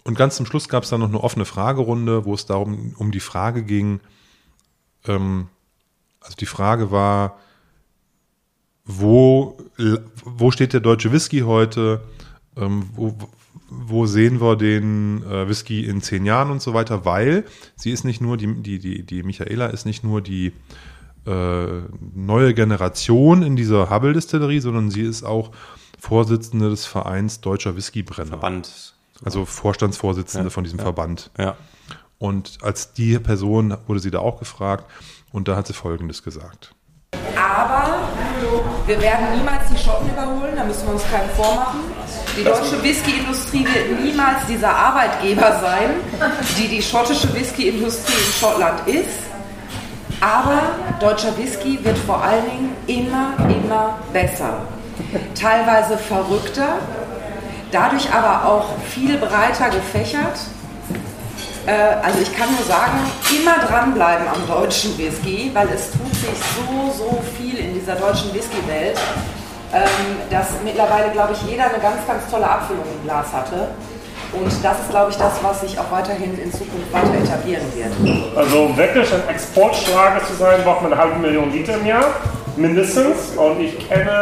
[0.05, 3.11] Und ganz zum Schluss gab es dann noch eine offene Fragerunde, wo es darum um
[3.13, 4.01] die Frage ging,
[5.09, 5.49] ähm,
[6.21, 7.39] also die Frage war,
[8.87, 9.59] wo,
[10.25, 12.03] wo steht der deutsche Whisky heute?
[12.57, 13.15] Ähm, wo,
[13.69, 17.05] wo sehen wir den äh, Whisky in zehn Jahren und so weiter?
[17.05, 20.53] Weil sie ist nicht nur, die, die, die, die Michaela ist nicht nur die
[21.27, 21.67] äh,
[22.15, 25.51] neue Generation in dieser Hubble-Distillerie, sondern sie ist auch
[25.99, 28.29] Vorsitzende des Vereins Deutscher Whiskybrenner.
[28.29, 28.95] Verband.
[29.25, 30.85] Also Vorstandsvorsitzende Ja, von diesem ja.
[30.85, 31.31] Verband.
[31.37, 31.57] Ja.
[32.19, 34.89] Und als die Person wurde sie da auch gefragt
[35.33, 36.76] und da hat sie Folgendes gesagt.
[37.37, 38.09] Aber
[38.87, 41.81] wir werden niemals die Schotten überholen, da müssen wir uns keinen vormachen.
[42.37, 45.91] Die deutsche Whiskyindustrie wird niemals dieser Arbeitgeber sein,
[46.59, 49.27] die die schottische Whiskyindustrie in Schottland ist.
[50.21, 50.63] Aber
[50.99, 54.61] deutscher Whisky wird vor allen Dingen immer, immer besser.
[55.39, 56.79] Teilweise verrückter,
[57.71, 60.39] dadurch aber auch viel breiter gefächert.
[61.67, 62.99] Äh, also ich kann nur sagen,
[63.31, 68.33] immer dranbleiben am deutschen Whisky, weil es tut sich so, so viel in dieser deutschen
[68.33, 68.97] Whisky-Welt,
[69.75, 73.69] ähm, dass mittlerweile, glaube ich, jeder eine ganz, ganz tolle Abfüllung im Glas hatte.
[74.33, 78.37] Und das ist, glaube ich, das, was sich auch weiterhin in Zukunft weiter etablieren wird.
[78.37, 82.07] Also wirklich ein Exportschlager zu sein, braucht man eine halbe Million Liter im Jahr,
[82.57, 83.37] mindestens.
[83.37, 84.21] Und ich kenne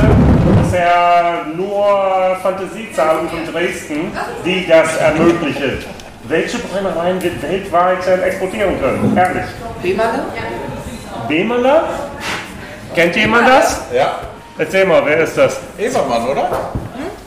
[0.63, 4.13] bisher nur Fantasiezahlen von Dresden,
[4.45, 5.85] die das ermöglichen.
[6.29, 9.17] Welche Brennereien wir weltweit äh, exportieren können?
[9.17, 9.45] Ehrlich.
[9.83, 10.25] Bemale?
[11.29, 11.85] Bemeler?
[12.95, 13.83] Kennt jemand das?
[13.95, 14.19] Ja,
[14.57, 15.59] Erzähl mal, wer ist das?
[15.77, 16.49] Evermann, oder?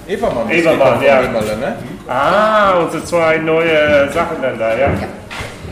[0.08, 0.48] Evermann.
[0.48, 1.22] das Evermann, geht ja.
[1.24, 1.76] Wimmerle, ne?
[2.08, 4.88] Ah, unsere zwei neue Sachen dann da, ja.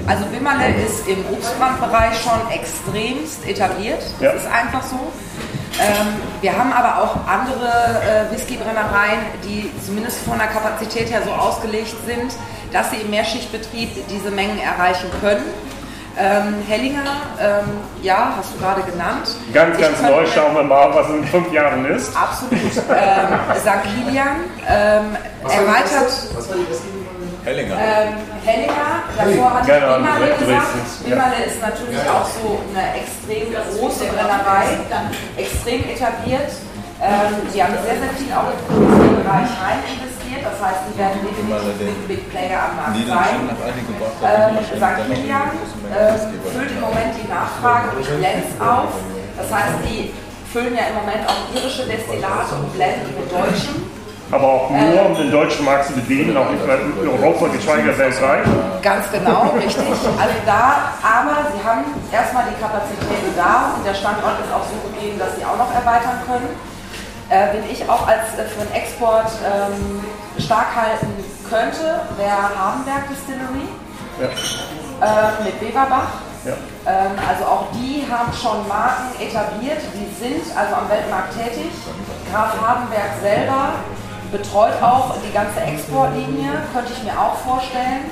[0.06, 4.02] Also Wimmerle ist im Obstbrandbereich schon extremst etabliert.
[4.20, 4.32] Das Ja.
[4.32, 5.00] ist einfach so.
[5.80, 6.08] Ähm,
[6.42, 11.96] wir haben aber auch andere äh, Whiskybrennereien, die zumindest von der Kapazität her so ausgelegt
[12.06, 12.34] sind,
[12.76, 15.46] dass sie im Mehrschichtbetrieb diese Mengen erreichen können.
[16.18, 17.04] Ähm, Hellinger,
[17.40, 17.64] ähm,
[18.02, 19.30] ja, hast du gerade genannt.
[19.54, 22.14] Ganz, Ich ganz neu, schauen wir mal, was in fünf Jahren ist.
[22.16, 22.54] Absolut.
[22.54, 23.84] ähm, St.
[23.84, 24.28] Kilian,
[24.68, 26.12] ähm, erweitert
[27.46, 27.76] Hellinger.
[27.76, 28.14] ähm,
[28.44, 30.68] Hellinger, davor hatte ich Genau, Wimmerle direkt gesagt.
[31.04, 31.12] Ja.
[31.12, 34.66] Wimmerle ist natürlich auch so eine extrem große Brennerei,
[35.38, 36.52] extrem etabliert.
[37.02, 40.15] Ähm, die haben sehr, sehr viel auch in den Bereich rein investiert.
[40.26, 43.50] Lizenziert, das heißt, die werden definitiv mit Big Player am Markt sein.
[44.24, 44.66] Ähm, hat.
[44.66, 45.14] St.
[45.14, 45.52] Kilian
[45.94, 46.18] äh,
[46.50, 48.90] füllt im Moment die Nachfrage durch Blends auf.
[49.38, 50.14] Das heißt, die
[50.52, 53.96] füllen ja im Moment auch irische Destillate und blenden mit deutschen.
[54.32, 57.94] Aber auch nur, um den deutschen Markt zu bedienen, auch nicht mehr in Europa, geschweige
[57.94, 58.44] denn weltweit.
[58.82, 59.86] Ganz genau, richtig.
[59.86, 64.74] Also da, aber sie haben erstmal die Kapazitäten da und der Standort ist auch so
[64.90, 66.50] gegeben, dass sie auch noch erweitern können.
[67.30, 70.06] Äh, wen ich auch als äh, für den Export ähm,
[70.38, 71.08] stark halten
[71.50, 73.68] könnte, wäre Hardenberg Distillery
[74.22, 76.22] äh, mit Weberbach.
[76.46, 76.54] Ja.
[76.86, 81.74] Ähm, also auch die haben schon Marken etabliert, die sind also am Weltmarkt tätig.
[82.32, 83.74] Graf Hardenberg selber
[84.32, 88.06] betreut auch die ganze Exportlinie, könnte ich mir auch vorstellen,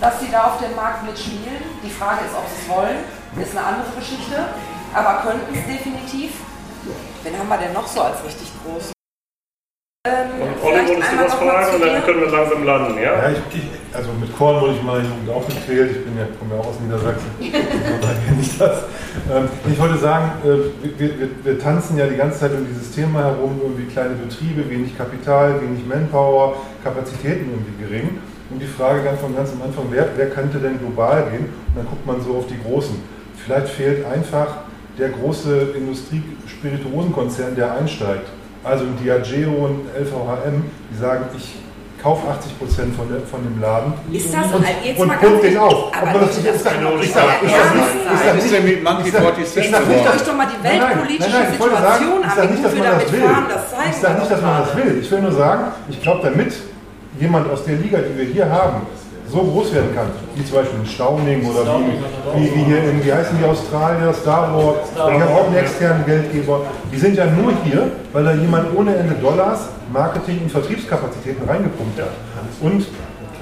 [0.00, 1.64] dass sie da auf dem Markt mitspielen.
[1.82, 2.98] Die Frage ist, ob sie es wollen,
[3.40, 4.44] ist eine andere Geschichte,
[4.92, 6.32] aber könnten es definitiv.
[7.28, 8.92] Wen haben wir denn noch so als richtig groß?
[10.06, 13.12] Ähm, Und Olli, wolltest du was mal fragen und dann können wir langsam landen, ja?
[13.22, 15.90] Ja, ich, ich, also mit Korn wurde ich in meiner Jugend auch gequält.
[15.90, 17.28] Ich bin ja, komme ja auch aus Niedersachsen.
[17.40, 18.84] Kenne ich das.
[19.30, 22.92] Ähm, ich wollte sagen, äh, wir, wir, wir tanzen ja die ganze Zeit um dieses
[22.92, 28.18] Thema herum, irgendwie kleine Betriebe, wenig Kapital, wenig Manpower, Kapazitäten irgendwie gering.
[28.48, 31.52] Und die Frage ganz von ganz am Anfang, wer, wer könnte denn global gehen?
[31.68, 32.96] Und dann guckt man so auf die Großen.
[33.44, 34.67] Vielleicht fehlt einfach
[34.98, 38.28] der große Industrie-Spirituosenkonzern, der einsteigt.
[38.64, 41.54] Also ein Diageo und LVHM, die sagen, ich
[42.02, 45.56] kaufe 80 Prozent von, der- von dem Laden Ist das und, jetzt und ganz den
[45.58, 45.90] auf.
[45.94, 46.74] Aber das das ist nicht sein.
[47.02, 49.98] ich Ja, sag nicht- das ist ist mit Monkey ich sag- 46 ich sag nicht,
[49.98, 50.16] geworden?
[50.18, 52.62] euch doch mal die Nein, nein, weltpolitische nein, nein, sagen, Situation an, sage wie gut
[52.74, 53.20] wir das damit will.
[53.22, 54.98] fahren, das zeigen Ich sage nicht, dass man das will.
[55.02, 56.52] Ich will nur sagen, ich glaube, damit
[57.18, 58.86] jemand aus der Liga, die wir hier haben,
[59.30, 61.78] so groß werden kann, wie zum Beispiel in Stauning oder
[62.34, 65.56] wie, wie, wie hier in, wie heißen die Australier, Star Wars, die haben auch einen
[65.56, 66.62] externen Geldgeber.
[66.92, 72.00] Die sind ja nur hier, weil da jemand ohne Ende Dollars, Marketing und Vertriebskapazitäten reingepumpt
[72.00, 72.10] hat.
[72.60, 72.86] Und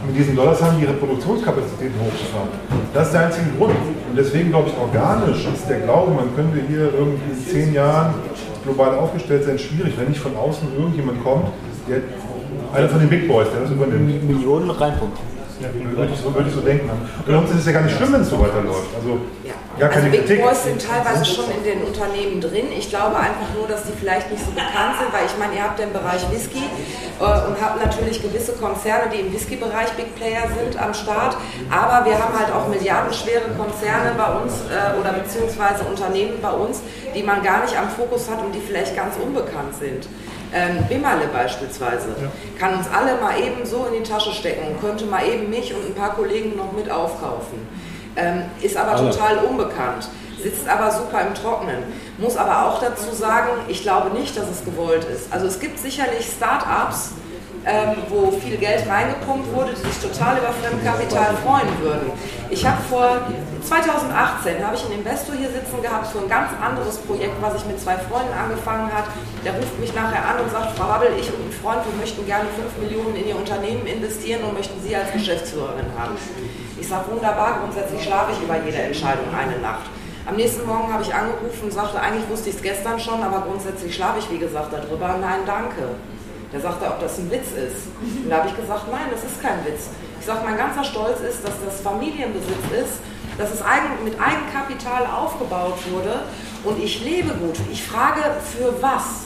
[0.07, 2.49] mit diesen Dollars haben die ihre Produktionskapazitäten hochgefahren.
[2.93, 3.74] Das ist der einzige Grund.
[4.11, 8.14] Und deswegen glaube ich, organisch ist der Glaube, man könnte hier irgendwie in zehn Jahren
[8.64, 11.47] global aufgestellt sein, schwierig, wenn nicht von außen irgendjemand kommt,
[11.89, 12.03] der
[12.74, 14.28] einer von den Big Boys, der das übernimmt.
[14.28, 15.18] Millionen reinpumpt.
[15.61, 16.91] Würde ich, so, würde ich so denken.
[16.91, 18.93] Und sonst ist es ja gar nicht schlimm, wenn es so weiterläuft.
[18.95, 19.55] Also Ja.
[19.79, 20.45] gar keine also Big Kritik.
[20.45, 22.67] Boys sind teilweise schon in den Unternehmen drin.
[22.77, 25.65] Ich glaube einfach nur, dass die vielleicht nicht so bekannt sind, weil ich meine, ihr
[25.65, 30.45] habt den Bereich Whisky äh, und habt natürlich gewisse Konzerne, die im Whisky-Bereich Big Player
[30.53, 31.37] sind am Start.
[31.71, 36.83] Aber wir haben halt auch milliardenschwere Konzerne bei uns äh, oder beziehungsweise Unternehmen bei uns,
[37.15, 40.05] die man gar nicht am Fokus hat und die vielleicht ganz unbekannt sind.
[40.55, 42.09] Ähm, Bimmerle beispielsweise
[42.59, 45.74] kann uns alle mal eben so in die Tasche stecken und könnte mal eben mich
[45.74, 47.66] und ein paar Kollegen noch mit aufkaufen.
[48.16, 50.09] Ähm, ist aber total unbekannt,
[50.42, 51.82] sitzt aber super im Trocknen.
[52.18, 55.32] Muss aber auch dazu sagen, ich glaube nicht, dass es gewollt ist.
[55.32, 57.11] Also es gibt sicherlich Start-ups,
[57.66, 62.12] ähm, wo viel Geld reingepumpt wurde, die sich total über Fremdkapital freuen würden.
[62.49, 63.18] Ich habe vor
[63.67, 67.67] 2018 habe ich einen Investor hier sitzen gehabt für ein ganz anderes Projekt, was ich
[67.67, 69.11] mit zwei Freunden angefangen hat.
[69.45, 72.25] Der ruft mich nachher an und sagt, Frau Wabbel, ich und ein Freund, wir möchten
[72.27, 72.47] gerne
[72.79, 76.14] 5 Millionen in Ihr Unternehmen investieren und möchten Sie als Geschäftsführerin haben.
[76.79, 79.91] Ich sage, wunderbar, grundsätzlich schlafe ich über jede Entscheidung eine Nacht.
[80.27, 83.47] Am nächsten Morgen habe ich angerufen und sagte, eigentlich wusste ich es gestern schon, aber
[83.47, 85.19] grundsätzlich schlafe ich, wie gesagt, darüber.
[85.21, 85.99] Nein, danke.
[86.53, 87.91] Der sagte, ob das ein Witz ist.
[87.99, 89.91] Und da habe ich gesagt, nein, das ist kein Witz.
[90.21, 92.99] Ich sage, mein ganzer Stolz ist, dass das Familienbesitz ist,
[93.39, 93.61] dass es
[94.05, 96.22] mit Eigenkapital aufgebaut wurde
[96.64, 97.57] und ich lebe gut.
[97.70, 98.20] Ich frage,
[98.57, 99.24] für was?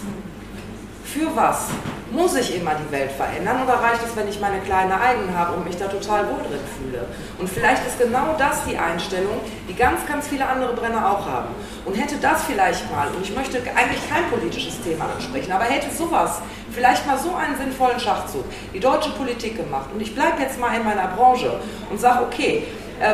[1.05, 1.69] Für was?
[2.13, 5.57] Muss ich immer die Welt verändern oder reicht es, wenn ich meine kleine eigene habe
[5.57, 7.07] und mich da total wohl drin fühle?
[7.39, 11.49] Und vielleicht ist genau das die Einstellung, die ganz, ganz viele andere Brenner auch haben.
[11.85, 15.93] Und hätte das vielleicht mal, und ich möchte eigentlich kein politisches Thema ansprechen, aber hätte
[15.95, 16.41] sowas
[16.73, 20.77] vielleicht mal so einen sinnvollen Schachzug die deutsche Politik gemacht und ich bleibe jetzt mal
[20.77, 21.59] in meiner Branche
[21.91, 22.65] und sage, okay,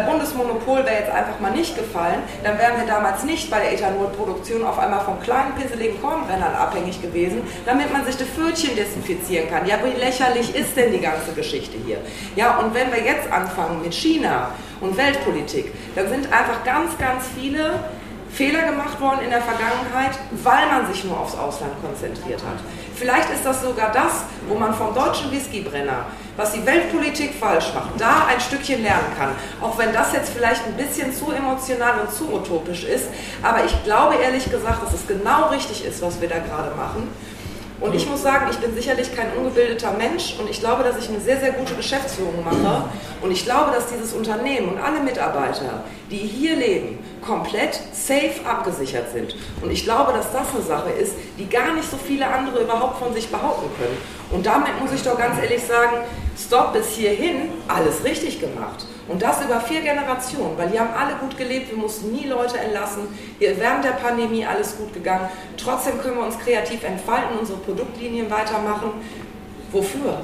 [0.07, 4.65] Bundesmonopol wäre jetzt einfach mal nicht gefallen, dann wären wir damals nicht bei der Ethanolproduktion
[4.65, 9.65] auf einmal von kleinen, pisseligen Kornbrennern abhängig gewesen, damit man sich die Pfötchen desinfizieren kann.
[9.67, 11.99] Ja, wie lächerlich ist denn die ganze Geschichte hier?
[12.35, 17.25] Ja, und wenn wir jetzt anfangen mit China und Weltpolitik, dann sind einfach ganz, ganz
[17.39, 17.79] viele
[18.31, 22.59] Fehler gemacht worden in der Vergangenheit, weil man sich nur aufs Ausland konzentriert hat.
[22.97, 28.01] Vielleicht ist das sogar das, wo man vom deutschen Whiskybrenner, was die Weltpolitik falsch macht,
[28.01, 29.31] da ein Stückchen lernen kann.
[29.61, 33.09] Auch wenn das jetzt vielleicht ein bisschen zu emotional und zu utopisch ist.
[33.43, 37.09] Aber ich glaube ehrlich gesagt, dass es genau richtig ist, was wir da gerade machen.
[37.79, 41.11] Und ich muss sagen, ich bin sicherlich kein ungebildeter Mensch und ich glaube, dass ich
[41.11, 42.85] eine sehr, sehr gute Geschäftsführung mache.
[43.21, 49.11] Und ich glaube, dass dieses Unternehmen und alle Mitarbeiter, die hier leben, komplett safe abgesichert
[49.13, 49.35] sind.
[49.63, 52.99] Und ich glaube, dass das eine Sache ist, die gar nicht so viele andere überhaupt
[52.99, 53.97] von sich behaupten können.
[54.31, 55.99] Und damit muss ich doch ganz ehrlich sagen,
[56.39, 58.85] Stop bis hierhin, alles richtig gemacht.
[59.09, 62.59] Und das über vier Generationen, weil die haben alle gut gelebt, wir mussten nie Leute
[62.59, 63.05] entlassen,
[63.39, 65.29] hier während der Pandemie alles gut gegangen.
[65.57, 68.91] Trotzdem können wir uns kreativ entfalten, unsere Produktlinien weitermachen.
[69.73, 70.21] Wofür?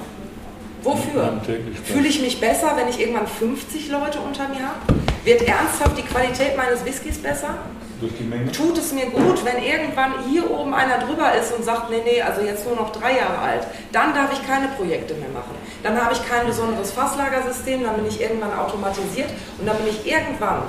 [0.82, 1.40] Wofür?
[1.84, 5.01] Fühle ich mich besser, wenn ich irgendwann 50 Leute unter mir habe?
[5.24, 7.58] Wird ernsthaft die Qualität meines Whiskys besser?
[8.00, 8.50] Durch die Menge.
[8.50, 12.20] Tut es mir gut, wenn irgendwann hier oben einer drüber ist und sagt, nee, nee,
[12.20, 15.54] also jetzt nur noch drei Jahre alt, dann darf ich keine Projekte mehr machen.
[15.84, 20.04] Dann habe ich kein besonderes Fasslagersystem, dann bin ich irgendwann automatisiert und dann bin ich
[20.04, 20.62] irgendwann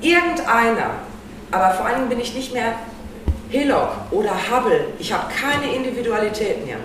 [0.00, 0.90] irgendeiner,
[1.50, 2.74] aber vor allem bin ich nicht mehr
[3.48, 4.84] Hillock oder Hubble.
[5.00, 6.76] Ich habe keine Individualität mehr.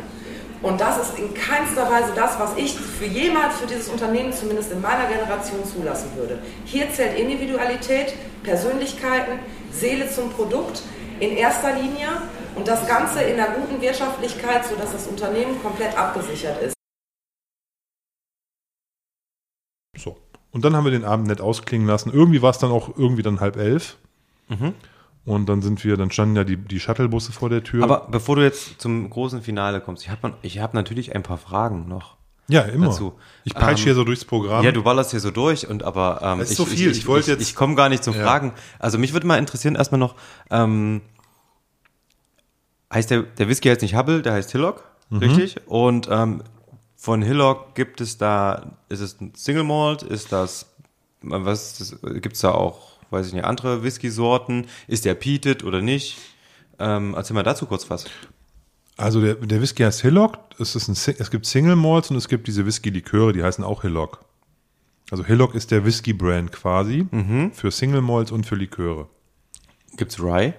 [0.62, 4.72] Und das ist in keinster Weise das, was ich für jemals für dieses Unternehmen, zumindest
[4.72, 6.40] in meiner Generation, zulassen würde.
[6.66, 9.40] Hier zählt Individualität, Persönlichkeiten,
[9.72, 10.82] Seele zum Produkt
[11.20, 12.08] in erster Linie
[12.56, 16.74] und das Ganze in einer guten Wirtschaftlichkeit, sodass das Unternehmen komplett abgesichert ist.
[19.98, 20.18] So.
[20.52, 22.12] Und dann haben wir den Abend nett ausklingen lassen.
[22.14, 23.98] Irgendwie war es dann auch irgendwie dann halb elf.
[25.26, 27.84] Und dann sind wir, dann standen ja die, die Shuttlebusse vor der Tür.
[27.84, 31.38] Aber bevor du jetzt zum großen Finale kommst, ich habe ich hab natürlich ein paar
[31.40, 32.16] Fragen noch.
[32.48, 32.88] ja, immer.
[32.88, 33.14] dazu.
[33.44, 34.64] Ich peitsche Ähm, hier so durchs Programm.
[34.64, 36.92] Ja, du ballerst hier so durch und aber ähm, Es ist so viel.
[36.92, 38.22] Ich, Ich wollte ich, jetzt- ich komme gar nicht zum Ja.
[38.24, 38.54] Fragen.
[38.78, 40.14] Also mich würde mal interessieren erstmal noch,
[40.52, 41.02] ähm,
[42.94, 45.18] heißt der, der Whisky heißt nicht Hubble, der heißt Hillock, Mhm.
[45.20, 45.56] richtig?
[45.68, 46.44] Und ähm,
[46.96, 50.68] von Hillock gibt es da, ist es ein Single Malt, ist das,
[51.22, 54.68] was gibt es da auch, weiß ich nicht, andere Whisky-Sorten?
[54.88, 56.18] Ist der peated oder nicht?
[56.78, 58.06] Ähm, erzähl mal dazu kurz was.
[58.98, 60.38] Also der, der Whisky heißt Hillock.
[60.60, 63.82] Es, ist ein, es gibt Single Malts und es gibt diese Whisky-Liköre, die heißen auch
[63.82, 64.24] Hillock.
[65.12, 67.52] Also Hillock ist der Whisky-Brand quasi Mhm.
[67.54, 69.08] für Single Malts und für Liköre.
[69.98, 70.54] Gibt's Rye?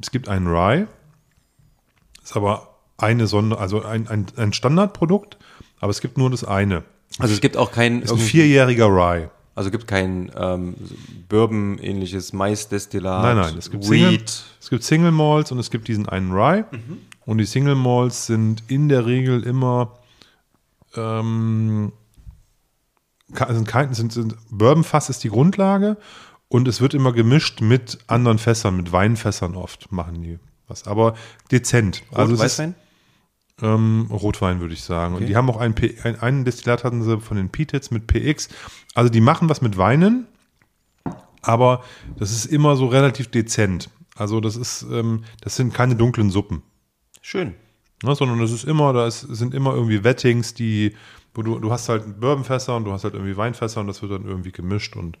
[0.00, 0.86] Es gibt einen Rye,
[2.22, 5.36] ist aber eine Sonder, also ein, ein, ein Standardprodukt,
[5.80, 6.84] aber es gibt nur das eine.
[7.18, 9.28] Also es gibt auch kein Ist ein vierjähriger Rye.
[9.56, 10.74] Also gibt kein ähm,
[11.28, 14.22] Bourbon-ähnliches Maisdestillat, Nein, nein, es gibt, Single,
[14.60, 16.64] es gibt Single Malts und es gibt diesen einen Rye.
[17.24, 19.98] Und die Single Malts sind in der Regel immer
[20.94, 21.92] ähm,
[23.48, 25.96] sind kein, sind, sind Bourbonfass ist die Grundlage
[26.48, 30.38] und es wird immer gemischt mit anderen Fässern, mit Weinfässern oft machen die
[30.68, 31.14] was, aber
[31.50, 32.02] dezent.
[32.12, 32.74] Also es ist- Weißwein?
[33.62, 35.14] Ähm, Rotwein, würde ich sagen.
[35.14, 38.06] Und die haben auch einen, P ein, einen Destillat hatten sie von den P-Tits mit
[38.06, 38.48] PX.
[38.94, 40.26] Also die machen was mit Weinen,
[41.42, 41.82] aber
[42.18, 43.90] das ist immer so relativ dezent.
[44.14, 46.62] Also das ist, ähm, das sind keine dunklen Suppen.
[47.22, 47.54] Schön.
[48.02, 50.94] Ne, sondern das ist immer, da sind immer irgendwie Wettings, die,
[51.34, 54.12] wo du, du hast halt Bourbonfässer und du hast halt irgendwie Weinfässer und das wird
[54.12, 55.18] dann irgendwie gemischt und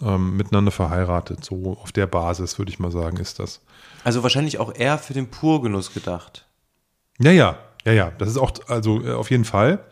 [0.00, 1.44] ähm, miteinander verheiratet.
[1.44, 3.60] So auf der Basis, würde ich mal sagen, ist das.
[4.04, 6.47] Also wahrscheinlich auch eher für den Purgenuss gedacht.
[7.18, 8.12] Ja, ja, ja, ja.
[8.18, 9.84] Das ist auch, also äh, auf jeden Fall.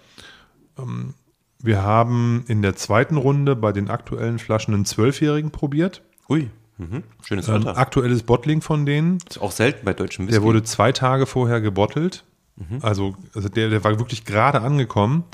[0.79, 1.14] Ähm,
[1.59, 6.03] wir haben in der zweiten Runde bei den aktuellen Flaschen einen Zwölfjährigen probiert.
[6.29, 6.51] Ui.
[6.79, 7.03] Mhm.
[7.24, 7.79] Schönes Ein Alter.
[7.79, 9.18] aktuelles Bottling von denen.
[9.29, 10.39] ist auch selten bei deutschen Whisky.
[10.39, 12.24] Der wurde zwei Tage vorher gebottelt.
[12.81, 15.24] Also, also der, der war wirklich gerade angekommen.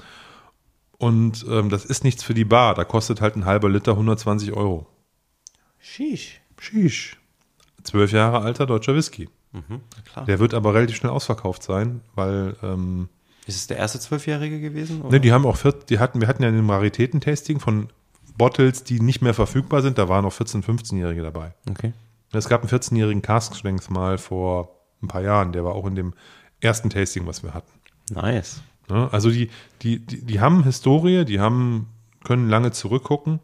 [0.99, 2.75] Und ähm, das ist nichts für die Bar.
[2.75, 4.87] Da kostet halt ein halber Liter 120 Euro.
[5.79, 6.41] Sheesh.
[6.61, 7.19] Sheesh.
[7.83, 9.29] Zwölf Jahre alter deutscher Whisky.
[10.05, 10.25] Klar.
[10.27, 13.09] Der wird aber relativ schnell ausverkauft sein, weil ähm,
[13.47, 15.03] Ist es der erste Zwölfjährige gewesen?
[15.03, 15.13] Oder?
[15.13, 17.89] Ne, die haben auch 14, die hatten, wir hatten ja ein Raritätentasting von
[18.37, 19.99] Bottles, die nicht mehr verfügbar sind.
[19.99, 21.55] Da waren auch 14-, 15-Jährige dabei.
[21.69, 21.93] Okay.
[22.33, 25.53] Es gab einen 14-jährigen Cask Strength mal vor ein paar Jahren.
[25.53, 26.15] Der war auch in dem
[26.61, 27.71] ersten Tasting, was wir hatten.
[28.11, 28.63] Nice.
[28.89, 29.09] Ne?
[29.13, 29.51] Also die,
[29.83, 31.89] die, die, die haben Historie, die haben,
[32.25, 33.41] können lange zurückgucken.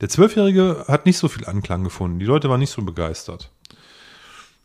[0.00, 2.18] Der Zwölfjährige hat nicht so viel Anklang gefunden.
[2.18, 3.50] Die Leute waren nicht so begeistert.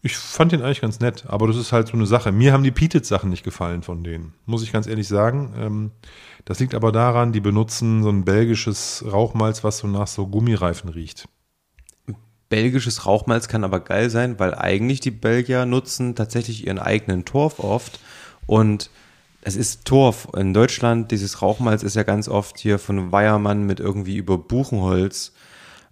[0.04, 2.32] Ich fand den eigentlich ganz nett, aber das ist halt so eine Sache.
[2.32, 5.54] Mir haben die Peated-Sachen nicht gefallen von denen, muss ich ganz ehrlich sagen.
[5.58, 5.92] Ähm,
[6.46, 10.90] das liegt aber daran, die benutzen so ein belgisches Rauchmalz, was so nach so Gummireifen
[10.90, 11.28] riecht.
[12.50, 17.60] Belgisches Rauchmalz kann aber geil sein, weil eigentlich die Belgier nutzen tatsächlich ihren eigenen Torf
[17.60, 18.00] oft.
[18.46, 18.90] Und
[19.42, 20.30] es ist Torf.
[20.38, 25.34] In Deutschland, dieses Rauchmalz ist ja ganz oft hier von Weiermann mit irgendwie über Buchenholz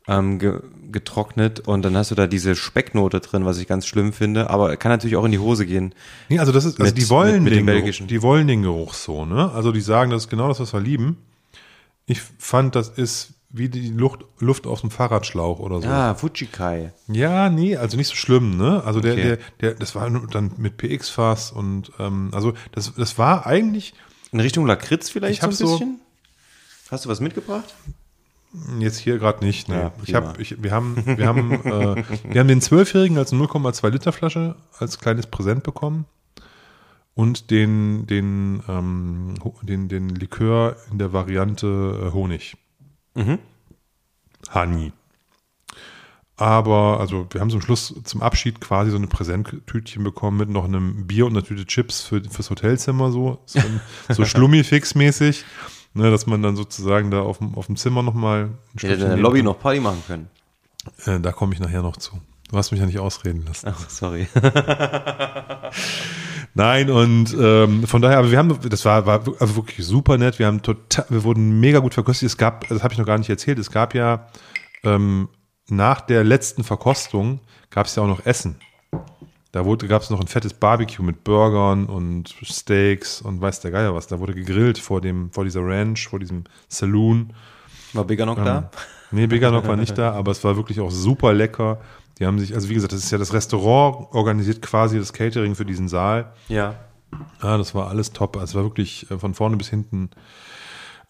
[0.08, 0.60] ähm, ge
[0.92, 1.60] getrocknet.
[1.62, 4.50] Und dann hast du da diese Specknote drin, was ich ganz schlimm finde.
[4.50, 5.94] Aber kann natürlich auch in die Hose gehen.
[6.30, 8.08] Nee, also das ist, also Mit- die wollen mit- mit den Geruch, belgischen.
[8.08, 9.52] die wollen den Geruch so, ne?
[9.52, 11.18] Also die sagen, das ist genau das, was wir lieben.
[12.06, 15.88] Ich fand, das ist wie die Luft, Luft aus dem Fahrradschlauch oder so.
[15.88, 16.92] Ah, Fujikai.
[17.08, 18.84] Ja, nee, also nicht so schlimm, ne?
[18.86, 19.24] Also der, Okay.
[19.24, 23.94] der, der, das war dann mit PX-Fass und ähm, also das, das war eigentlich,
[24.32, 26.00] In Richtung Lakritz vielleicht so ein so- bisschen?
[26.92, 27.74] Hast du was mitgebracht?
[28.80, 29.70] Jetzt hier gerade nicht.
[29.70, 29.76] Nee.
[29.76, 33.90] Ja, ich hab, ich, wir haben, wir haben, äh, wir haben den Zwölfjährigen als 0,2
[33.90, 36.06] Liter Flasche als kleines Präsent bekommen
[37.16, 42.58] und den, den, ähm, den, den Likör in der Variante äh, Honig.
[43.16, 43.40] Mhm.
[44.54, 44.92] Honey.
[46.38, 50.66] Aber, also, wir haben zum Schluss zum Abschied quasi so eine Präsenttütchen bekommen mit noch
[50.66, 53.62] einem Bier und einer Tüte Chips für, fürs Hotelzimmer, so, so,
[54.10, 55.46] so Schlummifix-mäßig,
[55.96, 59.04] ne, dass man dann sozusagen da auf dem, auf dem Zimmer nochmal ein Ich hätte
[59.04, 60.30] in der Lobby noch Party machen können.
[61.06, 62.20] Äh, da komme ich nachher noch zu.
[62.50, 63.70] Du hast mich ja nicht ausreden lassen.
[63.72, 64.28] Ach, sorry.
[66.54, 70.40] Nein, und ähm, von daher, aber wir haben, das war, war also wirklich super nett.
[70.40, 72.28] Wir haben total, wir wurden mega gut verkostet.
[72.28, 74.28] Es gab, das habe ich noch gar nicht erzählt, es gab ja
[74.84, 75.28] ähm,
[75.68, 77.40] nach der letzten Verkostung
[77.72, 78.58] gab es ja auch noch Essen.
[79.56, 83.96] Da gab es noch ein fettes Barbecue mit Burgern und Steaks und weiß der Geier
[83.96, 84.06] was.
[84.06, 87.32] Da wurde gegrillt vor dem, vor dieser Ranch, vor diesem Saloon.
[87.94, 88.70] War Bigger noch da?
[89.12, 91.80] Nee, Veganok war nicht da, aber es war wirklich auch super lecker.
[92.20, 95.56] Die haben sich, also wie gesagt, das ist ja das Restaurant, organisiert quasi das Catering
[95.56, 96.34] für diesen Saal.
[96.50, 96.76] Ja.
[97.42, 98.36] Ja, das war alles top.
[98.36, 100.10] Also es war wirklich äh, von vorne bis hinten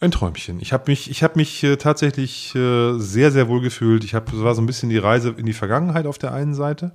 [0.00, 0.60] ein Träumchen.
[0.60, 4.04] Ich habe mich, ich habe mich äh, tatsächlich äh, sehr, sehr wohl gefühlt.
[4.04, 6.54] Ich habe, es war so ein bisschen die Reise in die Vergangenheit auf der einen
[6.54, 6.92] Seite.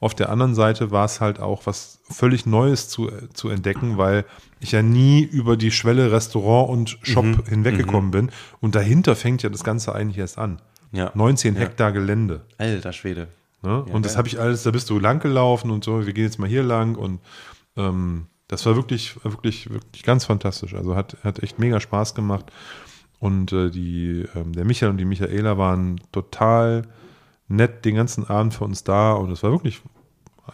[0.00, 3.98] Auf der anderen Seite war es halt auch was völlig Neues zu, äh, zu entdecken,
[3.98, 4.24] weil
[4.58, 8.30] ich ja nie über die Schwelle Restaurant und Shop hinweggekommen bin.
[8.60, 10.60] Und dahinter fängt ja das Ganze eigentlich erst an.
[10.92, 11.12] Ja.
[11.14, 12.40] 19 Hektar Gelände.
[12.58, 13.28] Alter Schwede.
[13.62, 13.82] Ne?
[13.82, 16.38] und das habe ich alles, da bist du lang gelaufen und so, wir gehen jetzt
[16.38, 17.20] mal hier lang und
[17.76, 20.74] ähm, das war wirklich, wirklich, wirklich ganz fantastisch.
[20.74, 22.46] Also hat, hat echt mega Spaß gemacht.
[23.20, 26.82] Und äh, die, ähm, der Michael und die Michaela waren total
[27.46, 29.82] nett den ganzen Abend für uns da und es war wirklich,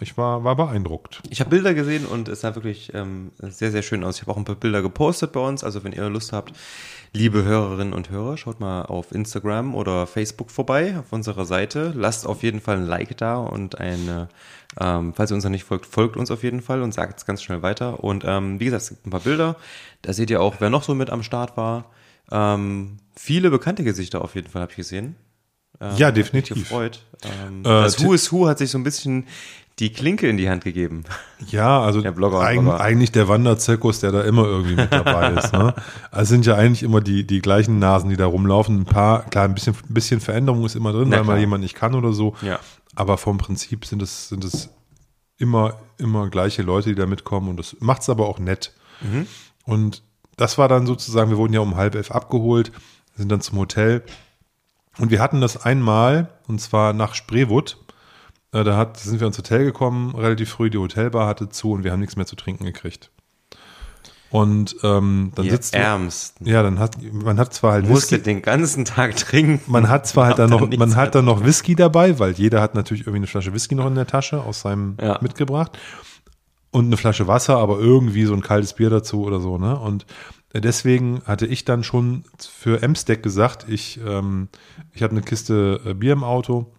[0.01, 1.23] ich war, war beeindruckt.
[1.31, 4.17] Ich habe Bilder gesehen und es sah wirklich ähm, sehr, sehr schön aus.
[4.17, 5.65] Ich habe auch ein paar Bilder gepostet bei uns.
[5.65, 6.53] Also wenn ihr Lust habt,
[7.13, 11.93] liebe Hörerinnen und Hörer, schaut mal auf Instagram oder Facebook vorbei auf unserer Seite.
[11.97, 14.29] Lasst auf jeden Fall ein Like da und eine,
[14.81, 17.27] ähm, falls ihr uns noch nicht folgt, folgt uns auf jeden Fall und sagt es
[17.27, 18.03] ganz schnell weiter.
[18.05, 19.57] Und ähm, wie gesagt, es gibt ein paar Bilder.
[20.03, 21.91] Da seht ihr auch, wer noch so mit am Start war.
[22.31, 25.17] Ähm, viele bekannte Gesichter auf jeden Fall habe ich gesehen.
[25.81, 26.57] Ähm, Ja, definitiv.
[26.57, 27.05] gefreut.
[27.23, 29.27] Ähm, Äh, das Who is Who hat sich so ein bisschen
[29.79, 31.05] die Klinke in die Hand gegeben.
[31.49, 35.53] Ja, also Der eig eigentlich der Wanderzirkus, der da immer irgendwie mit dabei ist.
[35.53, 35.75] Ne?
[36.11, 38.81] Also es sind ja eigentlich immer die, die gleichen Nasen, die da rumlaufen.
[38.81, 41.39] Ein paar, klar, ein bisschen, ein bisschen Veränderung ist immer drin, Na weil mal klar.
[41.41, 42.35] jemand nicht kann oder so.
[42.41, 42.59] Ja.
[42.95, 44.71] Aber vom Prinzip sind es, sind es
[45.37, 48.73] immer, immer gleiche Leute, die da mitkommen und das macht es aber auch nett.
[49.03, 49.27] Mhm.
[49.65, 50.03] Und
[50.39, 52.73] das war dann sozusagen, wir wurden ja um halb elf abgeholt,
[53.15, 54.03] sind dann zum Hotel
[54.99, 57.77] und wir hatten das einmal, und zwar nach Spreewood.
[58.53, 61.85] Äh, Da hat, sind wir ins Hotel gekommen, relativ früh, die Hotelbar hatte zu und
[61.85, 63.11] wir haben nichts mehr zu trinken gekriegt.
[64.29, 66.47] Und ähm, dann Ihr sitzt Ärmsten.
[66.49, 69.71] ja, dann hat man hat zwar halt Musste Whisky, den ganzen Tag trinken.
[69.71, 72.75] man hat zwar halt dann noch, man hat dann noch Whisky dabei, weil jeder hat
[72.75, 75.19] natürlich irgendwie eine Flasche Whisky noch in der Tasche aus seinem Ja.
[75.23, 75.79] mitgebracht
[76.73, 79.79] und eine Flasche Wasser, aber irgendwie so ein kaltes Bier dazu oder so, ne?
[79.79, 80.07] Und
[80.53, 84.49] deswegen hatte ich dann schon für Amstack gesagt, ich, ähm,
[84.93, 86.73] ich habe eine Kiste äh, Bier im Auto.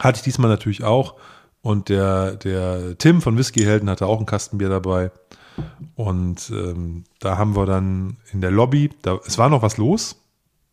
[0.00, 1.14] Hatte ich diesmal natürlich auch.
[1.60, 5.10] Und der, der Tim von Whiskyhelden hatte auch einen Kasten Bier dabei.
[5.96, 10.22] Und ähm, da haben wir dann in der Lobby, da, es war noch was los.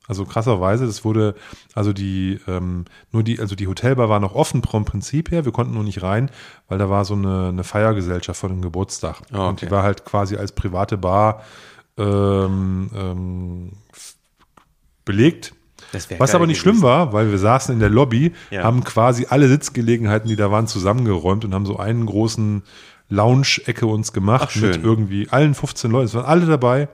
[0.08, 1.34] Also krasserweise, das wurde,
[1.74, 5.52] also die, ähm, nur die, also die Hotelbar war noch offen vom Prinzip her, wir
[5.52, 6.30] konnten nur nicht rein,
[6.68, 9.22] weil da war so eine, eine Feiergesellschaft von einem Geburtstag.
[9.32, 9.76] Ah, Und die okay.
[9.76, 11.42] war halt quasi als private Bar
[11.98, 13.72] ähm, ähm,
[15.06, 15.56] belegt.
[15.94, 16.80] Was aber nicht gewesen.
[16.80, 18.64] schlimm war, weil wir saßen in der Lobby, Ja.
[18.64, 22.64] haben quasi alle Sitzgelegenheiten, die da waren, zusammengeräumt und haben so einen großen
[23.10, 26.06] Lounge-Ecke uns gemacht Ach, mit irgendwie allen 15 Leuten.
[26.06, 26.88] Es waren alle dabei.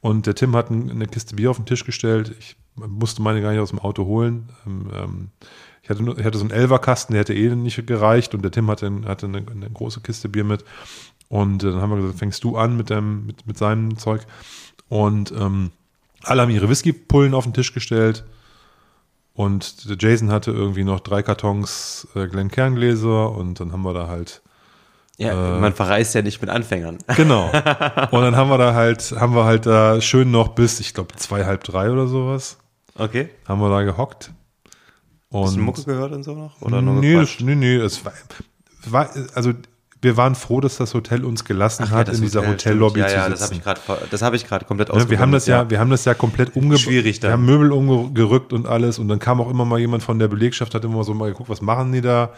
[0.00, 2.34] Und der Tim hat ein- eine Kiste Bier auf den Tisch gestellt.
[2.38, 4.48] Ich musste meine gar nicht aus dem Auto holen.
[4.66, 5.28] Ähm, ähm,
[5.82, 8.34] ich, hatte nur, ich hatte so einen Elverkasten, der hätte eh nicht gereicht.
[8.34, 10.64] Und der Tim hatte, hatte eine, eine große Kiste Bier mit.
[11.28, 14.22] Und äh, dann haben wir gesagt, fängst du an mit, deinem, mit, mit seinem Zeug.
[14.88, 15.72] Und ähm,
[16.24, 18.24] alle haben ihre Whiskypullen auf den Tisch gestellt.
[19.34, 23.30] Und Jason hatte irgendwie noch drei Kartons äh, Glencairn-Gläser.
[23.30, 24.42] Und dann haben wir da halt
[25.16, 25.60] Ja, Äh.
[25.60, 26.98] man verreist ja nicht mit Anfängern.
[27.16, 27.46] Genau.
[28.10, 31.14] Und dann haben wir da halt, haben wir halt da schön noch bis, ich glaube,
[31.16, 32.58] zwei, halb drei oder sowas,
[32.96, 33.28] Okay.
[33.46, 34.32] haben wir da gehockt.
[35.32, 36.60] Hast du Und Mucke gehört und so noch?
[36.62, 38.12] Oder nur nee, das, nee, nee, es war,
[38.86, 39.52] war, also
[40.00, 42.52] wir waren froh, dass das Hotel uns gelassen Ach ja, hat, das in dieser Hotel,
[42.74, 43.10] Hotellobby stimmt.
[43.10, 43.62] zu Ja, sitzen.
[43.64, 46.04] ja, das habe ich gerade, gerade komplett Ja, wir haben das ja, wir haben das
[46.04, 46.80] ja komplett umgebaut.
[46.80, 47.28] Schwierig dann.
[47.30, 50.28] Wir haben Möbel umgerückt und alles und dann kam auch immer mal jemand von der
[50.28, 52.32] Belegschaft, hat immer so mal geguckt, was machen die da?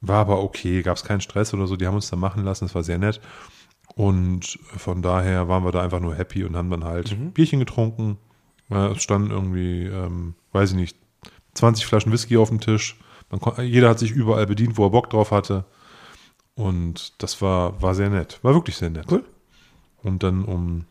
[0.00, 2.66] War aber okay, gab es keinen Stress oder so, die haben uns da machen lassen,
[2.66, 3.20] das war sehr nett.
[3.94, 7.32] Und von daher waren wir da einfach nur happy und haben dann halt Mhm.
[7.32, 8.18] Bierchen getrunken
[8.70, 10.96] Es standen irgendwie, ähm, weiß ich nicht,
[11.54, 12.98] 20 Flaschen Whisky auf dem Tisch.
[13.30, 15.64] Man jeder hat sich überall bedient, wo er Bock drauf hatte.
[16.54, 18.38] Und das war, war sehr nett.
[18.42, 19.06] War wirklich sehr nett.
[20.02, 20.84] Und dann um,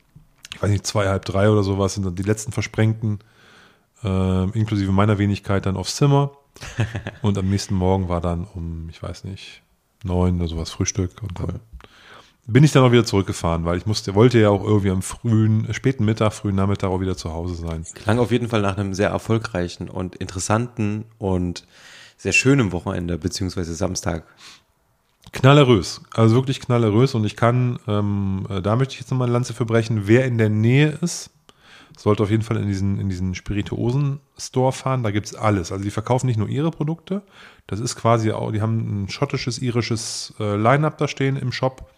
[0.53, 3.19] ich weiß nicht, zwei, halb drei oder sowas sind dann die letzten Versprengten,
[4.03, 6.31] ähm, inklusive meiner Wenigkeit, dann aufs Zimmer.
[7.21, 9.61] und am nächsten Morgen war dann um, ich weiß nicht,
[10.03, 11.21] neun oder sowas Frühstück.
[11.21, 11.59] Und dann
[12.45, 15.69] bin ich dann auch wieder zurückgefahren, weil ich musste, wollte ja auch irgendwie am frühen,
[15.69, 17.85] äh, späten Mittag, frühen Nachmittag auch wieder zu Hause sein.
[17.95, 21.65] Klang auf jeden Fall nach einem sehr erfolgreichen und interessanten und
[22.17, 24.25] sehr schönen Wochenende, beziehungsweise Samstag.
[25.33, 27.15] Knallerös, also wirklich knallerös.
[27.15, 30.25] Und ich kann, ähm, äh, da möchte ich jetzt nochmal eine Lanze für brechen, wer
[30.25, 31.31] in der Nähe ist,
[31.97, 35.71] sollte auf jeden Fall in diesen, in diesen Spirituosen-Store fahren, da gibt's alles.
[35.71, 37.23] Also die verkaufen nicht nur ihre Produkte,
[37.67, 41.89] das ist quasi auch, die haben ein schottisches, irisches äh, Line-Up da stehen im Shop.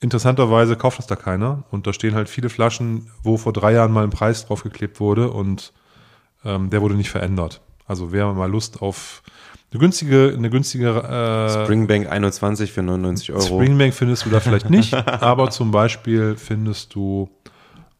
[0.00, 1.62] Interessanterweise kauft das da keiner.
[1.70, 5.30] Und da stehen halt viele Flaschen, wo vor drei Jahren mal ein Preis draufgeklebt wurde.
[5.30, 5.72] Und
[6.44, 7.60] ähm, der wurde nicht verändert.
[7.86, 9.22] Also wer mal Lust auf
[9.72, 13.40] eine günstige, eine günstige äh, Springbank 21 für 99 Euro.
[13.40, 17.30] Springbank findest du da vielleicht nicht, aber zum Beispiel findest du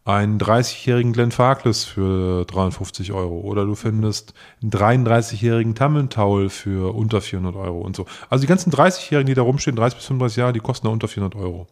[0.05, 7.21] einen 30-jährigen Glenn Farkless für 350 Euro oder du findest einen 33-jährigen Tammentaul für unter
[7.21, 8.07] 400 Euro und so.
[8.29, 11.09] Also die ganzen 30-Jährigen, die da rumstehen, 30 bis 35 Jahre, die kosten da unter
[11.09, 11.69] 400 Euro.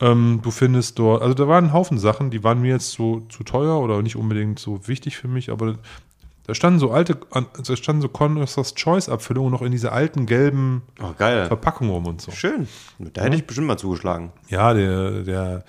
[0.00, 3.20] Ähm, du findest dort, also da waren ein Haufen Sachen, die waren mir jetzt so
[3.30, 5.76] zu teuer oder nicht unbedingt so wichtig für mich, aber
[6.48, 10.80] da standen so alte, da standen so Connoisseurs Choice Abfüllungen noch in diese alten gelben
[11.00, 11.46] Oh, geil.
[11.46, 12.32] Verpackungen rum und so.
[12.32, 12.66] Schön.
[12.98, 14.32] Da hätte ich bestimmt mal zugeschlagen.
[14.48, 15.64] Ja, der, der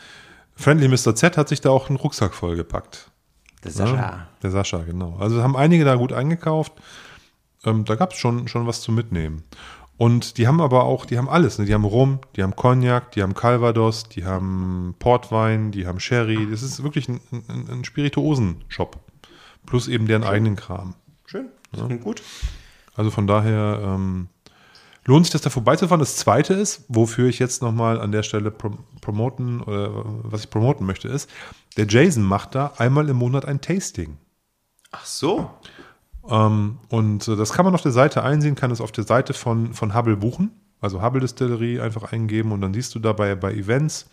[0.56, 1.14] Friendly Mr.
[1.16, 3.12] Z hat sich da auch einen Rucksack vollgepackt.
[3.66, 4.28] Der Ja, Sascha.
[4.42, 5.18] der Sascha, genau.
[5.20, 6.72] Also haben einige da gut eingekauft.
[7.66, 9.44] Ähm, da gab es schon, schon was zu mitnehmen.
[9.98, 11.60] Und die haben aber auch, die haben alles.
[11.60, 11.66] Ne?
[11.66, 16.48] Die haben Rum, die haben Cognac, die haben Calvados, die haben Portwein, die haben Sherry.
[16.50, 18.98] Das ist wirklich ein, ein, ein Spirituosen-Shop.
[19.66, 20.96] Plus eben deren eigenen Kram.
[21.26, 21.50] Schön.
[21.72, 22.22] Das klingt gut.
[22.96, 24.28] Also von daher ähm,
[25.06, 26.00] lohnt sich das da vorbeizufahren.
[26.00, 30.50] Das zweite ist, wofür ich jetzt nochmal an der Stelle prom promoten oder was ich
[30.50, 31.30] promoten möchte, ist,
[31.78, 34.18] der Jason macht da einmal im Monat ein Tasting.
[34.92, 35.50] Ach so.
[36.28, 39.34] Ähm, und äh, das kann man auf der Seite einsehen, kann es auf der Seite
[39.34, 40.52] von, von Hubble buchen.
[40.82, 44.10] Also Hubble Distillery einfach eingeben und dann siehst du dabei bei Events,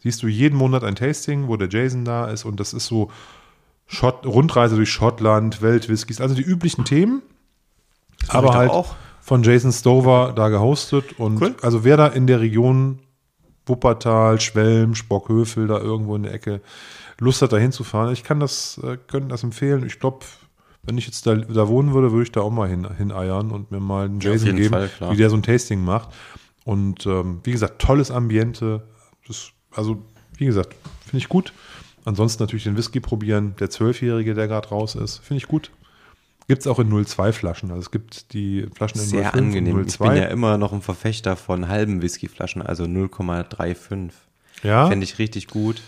[0.00, 3.10] siehst du jeden Monat ein Tasting, wo der Jason da ist und das ist so
[3.92, 7.22] Schott, Rundreise durch Schottland, Weltwhiskys, also die üblichen Themen.
[8.28, 8.94] aber halt auch.
[9.20, 11.56] von Jason Stover da gehostet und Cool.
[11.62, 13.00] also wer da in der Region
[13.66, 16.60] Wuppertal, Schwelm, Spockhövel, da irgendwo in der Ecke
[17.18, 19.84] Lust hat, da hinzufahren, ich kann das, äh, können das empfehlen.
[19.84, 20.20] Ich glaube,
[20.82, 23.70] wenn ich jetzt da, da wohnen würde, würde ich da auch mal hin, hineiern und
[23.70, 26.08] mir mal einen Ja, Jason jeden geben, Fall, wie der so ein Tasting macht.
[26.64, 28.86] Und ähm, wie gesagt, tolles Ambiente.
[29.28, 30.02] Das, also,
[30.36, 31.52] wie gesagt, finde ich gut.
[32.04, 33.54] Ansonsten natürlich den Whisky probieren.
[33.60, 35.70] Der Zwölfjährige, der gerade raus ist, finde ich gut.
[36.48, 37.70] Gibt es auch in 02 Flaschen.
[37.70, 39.84] Also es gibt die Flaschen in Sehr 05 und angenehm.
[39.86, 40.08] Ich 02.
[40.08, 44.10] bin ja immer noch ein Verfechter von halben Whiskyflaschen, also 0,35.
[44.64, 45.80] ja, Fände ich richtig gut.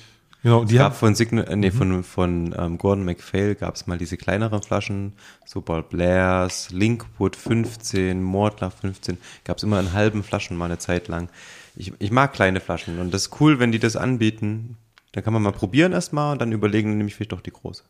[0.45, 0.63] genau.
[0.63, 3.89] Es Die gab haben, von, Sign äh, nee, von, von ähm, Gordon MacPhail gab es
[3.89, 5.15] mal diese kleineren Flaschen,
[5.45, 10.79] so Ball Blairs, Linkwood 15, Mortler 15, gab es immer in halben Flaschen mal eine
[10.79, 11.29] Zeit lang.
[11.75, 14.77] Ich, ich mag kleine Flaschen und das ist cool, wenn die das anbieten.
[15.13, 17.83] Dann kann man mal probieren erstmal und dann überlegen, nehme ich vielleicht doch die große.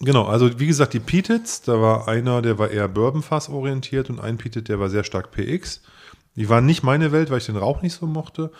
[0.00, 4.20] genau, also wie gesagt, die Peateds, da war einer, der war eher Bourbonfass orientiert und
[4.20, 5.82] ein Peated, der war sehr stark PX.
[6.36, 8.50] Die waren nicht meine Welt, weil ich den Rauch nicht so mochte.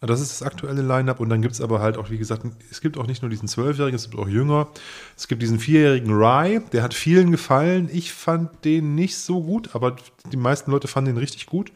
[0.00, 2.80] Das ist das aktuelle Line-Up und dann gibt es aber halt auch, wie gesagt, es
[2.80, 4.68] gibt auch nicht nur diesen Zwölfjährigen, es gibt auch Jünger.
[5.16, 7.90] Es gibt diesen vierjährigen Rye, der hat vielen gefallen.
[7.92, 9.96] Ich fand den nicht so gut, aber
[10.30, 11.72] die meisten Leute fanden den richtig gut.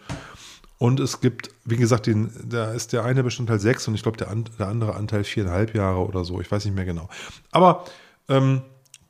[0.82, 4.16] Und es gibt, wie gesagt, den, da ist der eine Bestandteil sechs und ich glaube,
[4.16, 6.40] der, an, der andere Anteil viereinhalb Jahre oder so.
[6.40, 7.08] Ich weiß nicht mehr genau.
[7.52, 7.84] Aber
[8.28, 8.62] ähm,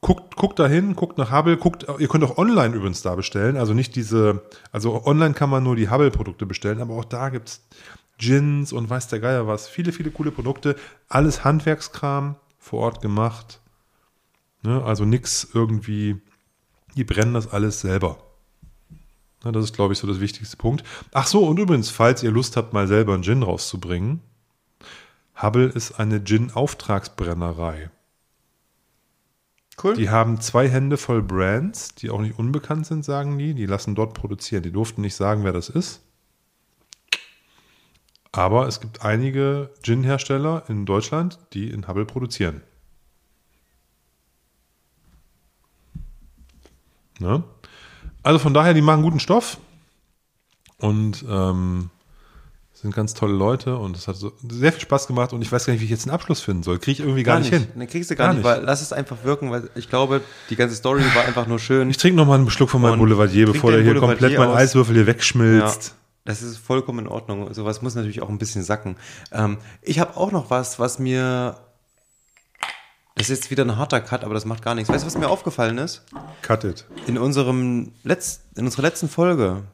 [0.03, 3.57] guckt, guckt da hin, guckt nach Hubble, guckt, ihr könnt auch online übrigens da bestellen.
[3.57, 7.49] Also nicht diese, also online kann man nur die Hubble-Produkte bestellen, aber auch da gibt
[7.49, 7.67] es
[8.19, 9.67] Gins und weiß der Geier was.
[9.67, 10.77] Viele, viele coole Produkte.
[11.09, 13.63] Alles Handwerkskram vor Ort gemacht.
[14.63, 14.85] Ne?
[14.85, 16.21] Also nix irgendwie,
[16.97, 18.19] die brennen das alles selber.
[19.45, 20.85] Das ist, glaube ich, so das wichtigste Punkt.
[21.13, 24.21] Ach so, und übrigens, falls ihr Lust habt, mal selber einen Gin rauszubringen,
[25.41, 27.91] Hubble ist eine Gin-Auftragsbrennerei.
[29.83, 29.97] Cool.
[29.97, 33.55] Die haben zwei Hände voll Brands, die auch nicht unbekannt sind, sagen die.
[33.55, 34.63] Die lassen dort produzieren.
[34.63, 36.03] Die durften nicht sagen, wer das ist.
[38.31, 42.63] Aber es gibt einige Gin-Hersteller in Deutschland, die in Hubble produzieren.
[47.19, 47.43] Ne?
[48.23, 49.59] Also von daher, die machen guten Stoff.
[50.79, 51.91] Und ähm,
[52.73, 55.67] sind ganz tolle Leute und es hat so sehr viel Spaß gemacht und ich weiß
[55.67, 56.81] gar nicht, wie ich jetzt einen Abschluss finden soll.
[56.81, 57.69] Kriege ich irgendwie gar, nicht hin.
[57.77, 58.53] Dann kriegst du gar, Gar nicht, nicht.
[58.57, 60.21] weil lass es einfach wirken, weil ich glaube,
[60.51, 61.89] die ganze Story war einfach nur schön.
[61.91, 64.19] Ich trinke noch mal einen Schluck von meinem Und Boulevardier, bevor der den hier Boulevardier
[64.19, 64.57] komplett mein aus.
[64.57, 65.95] Eiswürfel hier Ja, wegschmilzt.
[66.25, 67.55] das ist vollkommen in Ordnung.
[67.55, 68.97] Sowas muss natürlich auch ein bisschen sacken.
[69.31, 71.57] Ähm, ich habe auch noch was, was mir.
[73.15, 74.91] Das ist jetzt wieder ein harter Cut, aber das macht gar nichts.
[74.91, 76.03] Weißt du, was mir aufgefallen ist?
[76.41, 76.87] Cut it.
[77.07, 79.65] In unserem Letz in unserer letzten Folge,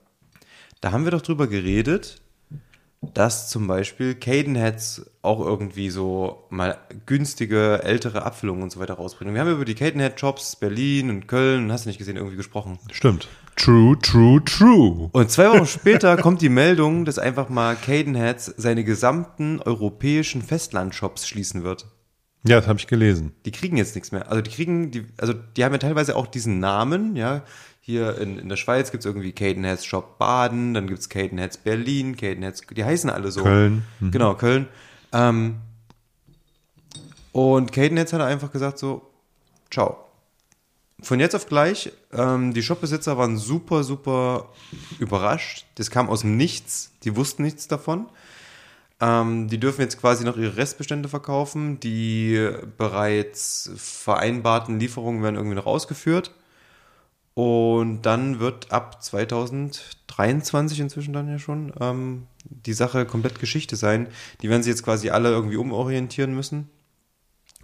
[0.80, 2.20] da haben wir doch drüber geredet,
[3.00, 9.34] dass zum Beispiel Cadenheads auch irgendwie so mal günstige, ältere Abfüllungen und so weiter rausbringen.
[9.34, 12.78] Wir haben über die Cadenhead Shops Berlin und Köln, hast du nicht gesehen, irgendwie gesprochen.
[12.90, 13.28] Stimmt.
[13.54, 15.10] True, true, true.
[15.12, 21.28] Und zwei Wochen später kommt die Meldung, dass einfach mal Cadenheads seine gesamten europäischen Festlandshops
[21.28, 21.86] schließen wird.
[22.48, 23.32] Ja, das habe ich gelesen.
[23.44, 24.28] Die kriegen jetzt nichts mehr.
[24.28, 27.42] Also die kriegen, die, also die haben ja teilweise auch diesen Namen, ja.
[27.80, 32.62] Hier in, in der Schweiz gibt's irgendwie Cadenheads Shop Baden, dann gibt's Cadenheads Berlin, Cadenheads,
[32.76, 33.42] die heißen alle so.
[33.42, 33.84] Köln.
[34.00, 34.10] Mhm.
[34.10, 34.68] Genau, Köln.
[35.12, 35.56] Ähm,
[37.32, 39.08] und Cadenheads hat einfach gesagt so,
[39.70, 40.04] ciao.
[41.00, 44.50] Von jetzt auf gleich, ähm, die Shopbesitzer waren super, super
[44.98, 45.64] überrascht.
[45.76, 48.06] Das kam aus dem Nichts, die wussten nichts davon.
[49.00, 51.80] Ähm, die dürfen jetzt quasi noch ihre Restbestände verkaufen.
[51.80, 56.32] Die bereits vereinbarten Lieferungen werden irgendwie noch ausgeführt.
[57.34, 64.08] Und dann wird ab 2023 inzwischen dann ja schon ähm, die Sache komplett Geschichte sein.
[64.42, 66.68] Die werden sich jetzt quasi alle irgendwie umorientieren müssen.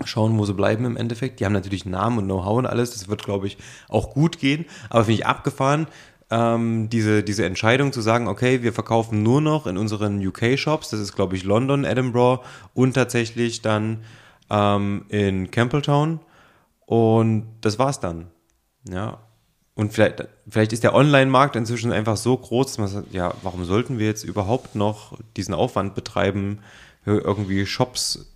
[0.04, 1.40] Schauen, wo sie bleiben im Endeffekt.
[1.40, 2.92] Die haben natürlich Namen und Know-how und alles.
[2.92, 3.58] Das wird, glaube ich,
[3.88, 4.64] auch gut gehen.
[4.90, 5.88] Aber finde ich abgefahren,
[6.30, 10.90] ähm, diese, diese Entscheidung zu sagen, okay, wir verkaufen nur noch in unseren UK-Shops.
[10.90, 12.42] Das ist, glaube ich, London, Edinburgh
[12.72, 14.04] und tatsächlich dann
[14.50, 16.20] ähm, in Campbelltown.
[16.86, 18.26] Und das war's dann.
[18.88, 19.18] Ja.
[19.74, 23.64] Und vielleicht, vielleicht ist der Online-Markt inzwischen einfach so groß, dass man sagt, ja, warum
[23.64, 26.60] sollten wir jetzt überhaupt noch diesen Aufwand betreiben,
[27.04, 28.26] irgendwie Shops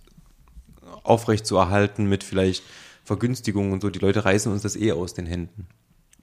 [1.03, 2.63] aufrecht zu erhalten mit vielleicht
[3.03, 3.89] Vergünstigungen und so.
[3.89, 5.67] Die Leute reißen uns das eh aus den Händen.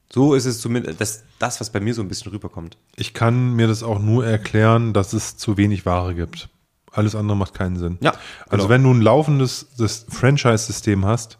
[0.08, 2.76] So ist es zumindest das, das, was bei mir so ein bisschen rüberkommt.
[2.96, 6.48] Ich kann mir das auch nur erklären, dass es zu wenig Ware gibt.
[6.92, 7.98] Alles andere macht keinen Sinn.
[8.00, 8.12] Ja,
[8.48, 8.68] Also genau.
[8.68, 9.66] wenn du ein laufendes
[10.08, 11.38] Franchise-System hast,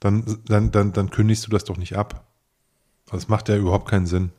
[0.00, 2.24] dann, dann, dann, dann kündigst du das doch nicht ab.
[3.10, 4.30] Das macht ja überhaupt keinen Sinn.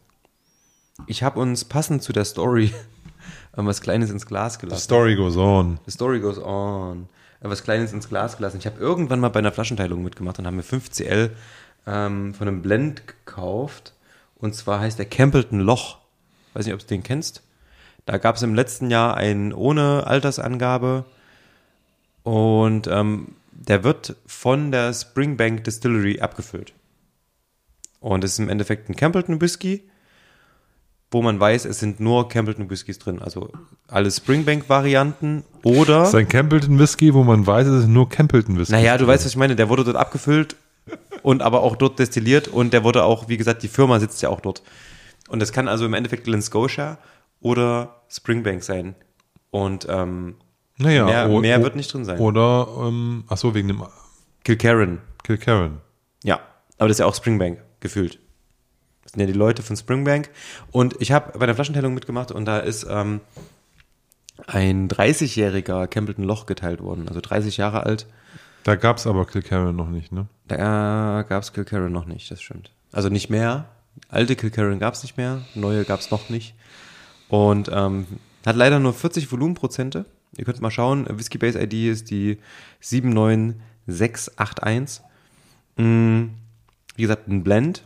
[1.08, 2.74] Ich habe uns passend zu der Story
[3.54, 4.84] was Kleines ins Glas The gelassen.
[4.84, 5.80] story goes on.
[5.86, 7.08] The story goes on.
[7.42, 8.58] Was Kleines ins Glas gelassen.
[8.58, 11.32] Ich habe irgendwann mal bei einer Flaschenteilung mitgemacht und haben mir 5cl
[11.88, 13.94] ähm, von einem Blend gekauft.
[14.36, 15.98] Und zwar heißt der Campbellton Loch.
[16.54, 17.42] Weiß nicht, ob du den kennst.
[18.06, 21.06] Da gab es im letzten Jahr einen ohne Altersangabe.
[22.24, 26.74] Und ähm, der wird von der Springbank Distillery abgefüllt.
[28.00, 29.90] Und es ist im Endeffekt ein Campbellton Whisky,
[31.10, 33.22] wo man weiß, es sind nur Campbellton Whiskys drin.
[33.22, 33.52] Also
[33.88, 36.02] alle Springbank-Varianten oder.
[36.02, 38.74] Das ist ein Campbellton Whisky, wo man weiß, es ist nur Campbellton Whisky.
[38.74, 39.56] Naja, du weißt, was ich meine.
[39.56, 40.56] Der wurde dort abgefüllt
[41.28, 44.30] und aber auch dort destilliert und der wurde auch, wie gesagt, die Firma sitzt ja
[44.30, 44.64] auch dort.
[45.28, 47.00] Und das kann also im Endeffekt Glen Scotia
[47.42, 48.96] oder Springbank sein.
[49.52, 50.36] Und ähm,
[50.78, 52.18] naja, mehr- o- mehr o- wird nicht drin sein.
[52.20, 53.84] Oder, ähm, ach so, wegen dem
[54.46, 55.00] Kilkerran.
[55.24, 55.82] Kilkerran.
[56.24, 56.40] Ja,
[56.78, 58.20] aber das ist ja auch Springbank gefühlt.
[59.04, 60.30] Das sind ja die Leute von Springbank.
[60.72, 63.20] Und ich habe bei der Flaschenteilung mitgemacht und da ist ähm,
[64.46, 68.08] ein 30-jähriger Campbellton Loch geteilt worden, also 30 Jahre alt.
[68.64, 70.28] Da gab es aber Kilkerran noch nicht, ne?
[70.48, 72.72] Da gab es Kilkerran noch nicht, das stimmt.
[72.92, 73.70] Also nicht mehr.
[74.10, 76.54] Alte Kilkerran gab es nicht mehr, neue gab es noch nicht.
[77.30, 78.08] Und ähm,
[78.46, 80.06] hat leider nur 40 Volumenprozente.
[80.38, 82.38] Ihr könnt mal schauen, Whiskey Base ID ist die
[82.80, 85.04] 79681.
[85.78, 86.24] Mm,
[86.96, 87.84] Wie gesagt, ein Blend.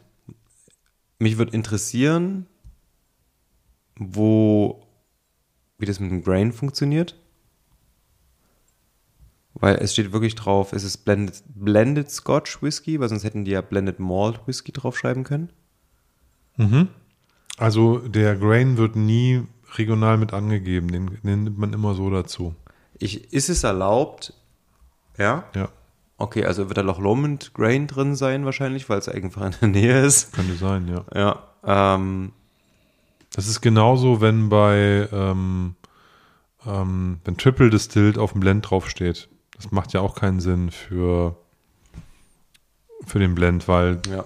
[1.17, 2.45] Mich würde interessieren,
[3.95, 4.85] wo,
[5.77, 7.15] wie das mit dem Grain funktioniert.
[9.61, 13.51] Weil es steht wirklich drauf, es ist Blended, Blended Scotch Whisky, weil sonst hätten die
[13.51, 15.49] ja Blended Malt Whisky draufschreiben können.
[17.57, 19.43] Also der Grain wird nie
[19.75, 22.53] regional mit angegeben, den, den nimmt man immer so dazu.
[22.99, 24.33] Ich, ist es erlaubt?
[25.17, 25.45] Ja.
[25.55, 25.69] Ja,
[26.21, 29.69] Okay, also wird da Loch Lomond Grain drin sein wahrscheinlich, weil es einfach in der
[29.69, 30.33] Nähe ist.
[30.33, 31.03] könnte sein, ja.
[31.63, 31.95] Ja.
[31.95, 32.31] Ähm,
[33.33, 35.75] Das ist genauso, wenn bei ähm,
[36.63, 39.29] ähm, wenn Triple Distilled auf dem Blend draufsteht.
[39.61, 41.37] Das macht ja auch keinen Sinn für
[43.05, 44.25] für den Blend, weil ja.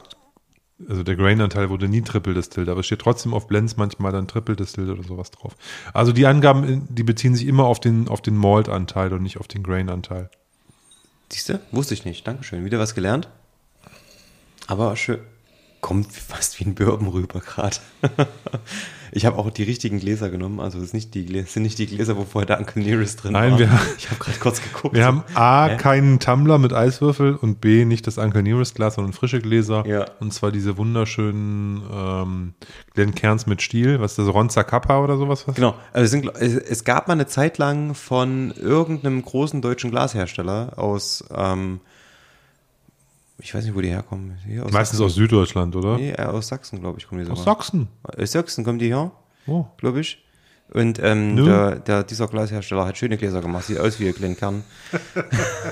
[0.89, 4.27] also der Grain-Anteil wurde nie Triple Distilled, aber es steht trotzdem auf Blends manchmal dann
[4.27, 5.55] Triple Distilled oder sowas drauf.
[5.93, 9.47] Also die Angaben, die beziehen sich immer auf den auf den Malt-Anteil und nicht auf
[9.47, 10.29] den Grain-Anteil.
[11.29, 11.59] Siehst du?
[11.71, 12.25] Wusste ich nicht.
[12.27, 12.65] Dankeschön.
[12.65, 13.29] Wieder was gelernt.
[14.67, 15.19] Aber schön.
[15.85, 17.77] Kommt fast wie ein Bourbon rüber gerade.
[19.11, 20.59] ich habe auch die richtigen Gläser genommen.
[20.59, 23.33] Also es nicht die Gläser, sind nicht die Gläser, wo vorher der Uncle Nearest drin
[23.33, 23.59] Nein, war.
[23.59, 24.95] wir- ich habe gerade kurz geguckt.
[24.95, 25.77] Wir haben A, Hä?
[25.77, 29.85] keinen Tumbler mit Eiswürfel und B, nicht das Uncle Nearest Glas, sondern frische Gläser.
[29.85, 30.07] Ja.
[30.19, 32.53] Und zwar diese wunderschönen ähm,
[32.95, 33.99] Glencairns mit Stiel.
[34.01, 34.33] Was ist das?
[34.33, 35.47] Ronza Kappa oder sowas?
[35.47, 35.53] Was?
[35.53, 35.75] Genau.
[35.93, 41.23] Also es, sind, es gab mal eine Zeit lang von irgendeinem großen deutschen Glashersteller aus,
[41.31, 41.79] ähm,
[43.39, 44.37] ich weiß nicht, wo die herkommen.
[44.63, 45.97] Aus Meistens aus Süddeutschland, oder?
[45.97, 47.37] Nee, äh, aus Sachsen, glaube ich, kommen die sogar.
[47.39, 47.87] Aus Sachsen.
[48.03, 49.11] Aus Sachsen kommen die her,
[49.47, 49.65] Oh.
[49.77, 50.21] glaube ich.
[50.73, 51.45] Und ähm, Nö.
[51.45, 54.63] der, der, dieser Glashersteller hat schöne Gläser gemacht, sieht aus wie ein Glenkern.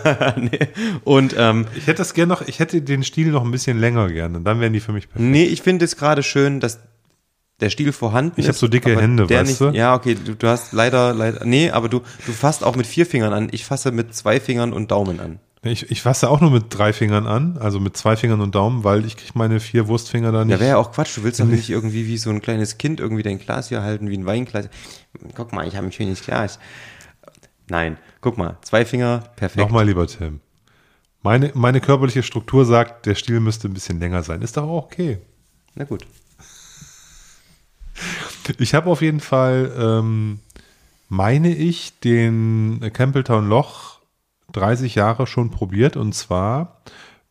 [0.38, 0.60] nee.
[1.04, 4.08] Und ähm, Ich hätte das gerne noch, ich hätte den Stiel noch ein bisschen länger
[4.10, 4.42] gerne.
[4.42, 5.30] Dann wären die für mich perfekt.
[5.32, 6.80] nee, ich finde es gerade schön, dass
[7.60, 8.50] der Stiel vorhanden Ich ist.
[8.50, 9.70] hab so dicke Hände, weißt nicht, du?
[9.70, 13.06] Ja, okay, du, du hast leider, leider, nee, aber du, du fasst auch mit vier
[13.06, 13.48] Fingern an.
[13.52, 15.40] Ich fasse mit zwei Fingern und Daumen an.
[15.66, 18.84] Ich, ich fasse auch nur mit drei Fingern an, also mit zwei Fingern und Daumen,
[18.84, 20.52] weil ich kriege meine vier Wurstfinger da nicht.
[20.52, 21.18] Ja, wäre ja auch Quatsch.
[21.18, 24.10] Du willst doch nicht irgendwie wie so ein kleines Kind irgendwie dein Glas hier halten,
[24.10, 24.68] wie ein Weinglas.
[25.36, 26.60] Guck mal, ich habe ein schönes Glas.
[27.70, 29.64] Nein, guck mal, zwei Finger, perfekt.
[29.64, 30.42] Nochmal, lieber Tim.
[31.22, 34.42] Meine, meine körperliche Struktur sagt, der Stiel müsste ein bisschen länger sein.
[34.42, 35.20] Ist doch auch okay.
[35.76, 36.06] Na gut.
[38.60, 40.40] Ich habe auf jeden Fall, ähm,
[41.08, 43.93] meine ich, den Campbelltown Loch
[44.54, 46.82] 30 Jahre schon probiert und zwar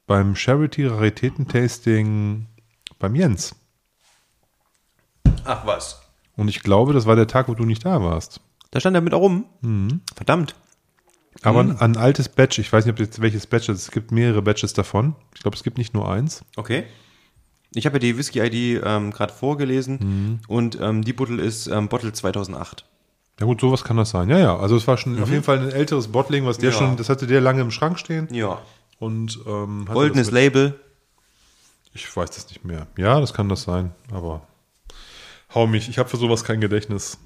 [0.06, 2.46] beim Charity Raritäten-Tasting
[2.98, 3.54] beim Jens.
[5.44, 6.00] Ach was.
[6.36, 8.40] Und ich glaube, das war der Tag, wo du nicht da warst.
[8.70, 9.46] Da stand er mit rum.
[9.60, 10.00] Mhm.
[10.14, 10.54] Verdammt.
[11.42, 11.70] Aber Mhm.
[11.72, 13.84] ein, ein altes Batch, ich weiß nicht, ob jetzt welches Batch es ist.
[13.86, 15.14] Es gibt mehrere Batches davon.
[15.34, 16.44] Ich glaube, es gibt nicht nur eins.
[16.56, 16.84] Okay.
[17.74, 20.40] Ich habe ja die Whisky-ID ähm, gerade vorgelesen Mhm.
[20.46, 22.84] und ähm, die Bottle ist ähm, Bottle 2008.
[23.40, 24.28] Ja gut, sowas kann das sein.
[24.28, 24.56] Ja, ja.
[24.56, 26.74] Also es war schon auf jeden Fall ein älteres Bottling, was der Mhm.
[26.74, 26.78] Ja.
[26.78, 28.28] schon, das hatte der lange im Schrank stehen.
[28.32, 28.60] Ja.
[28.98, 30.78] Und ähm, Goldenes Label.
[31.94, 32.86] Ich weiß das nicht mehr.
[32.96, 34.46] Ja, das kann das sein, aber
[35.54, 37.18] hau mich, ich habe für sowas kein Gedächtnis.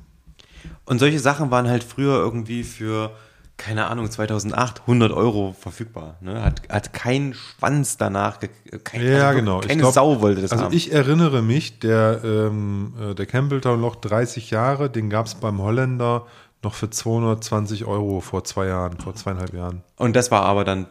[0.85, 3.13] Und solche Sachen waren halt früher irgendwie für,
[3.57, 6.17] keine Ahnung, 2008 100 Euro verfügbar.
[6.21, 6.43] Ne?
[6.43, 8.39] Hat, hat kein Schwanz danach,
[8.85, 9.61] kein, Ja, also genau.
[9.61, 10.75] Ich Keine glaub, Sau wollte das Also haben.
[10.75, 15.61] ich erinnere mich, der, ähm, äh, der Campbelltown Loch 30 Jahre, den gab es beim
[15.61, 16.27] Holländer
[16.63, 19.83] noch für 220 Euro vor zwei Jahren, vor zweieinhalb Jahren.
[19.97, 20.87] Und das war aber dann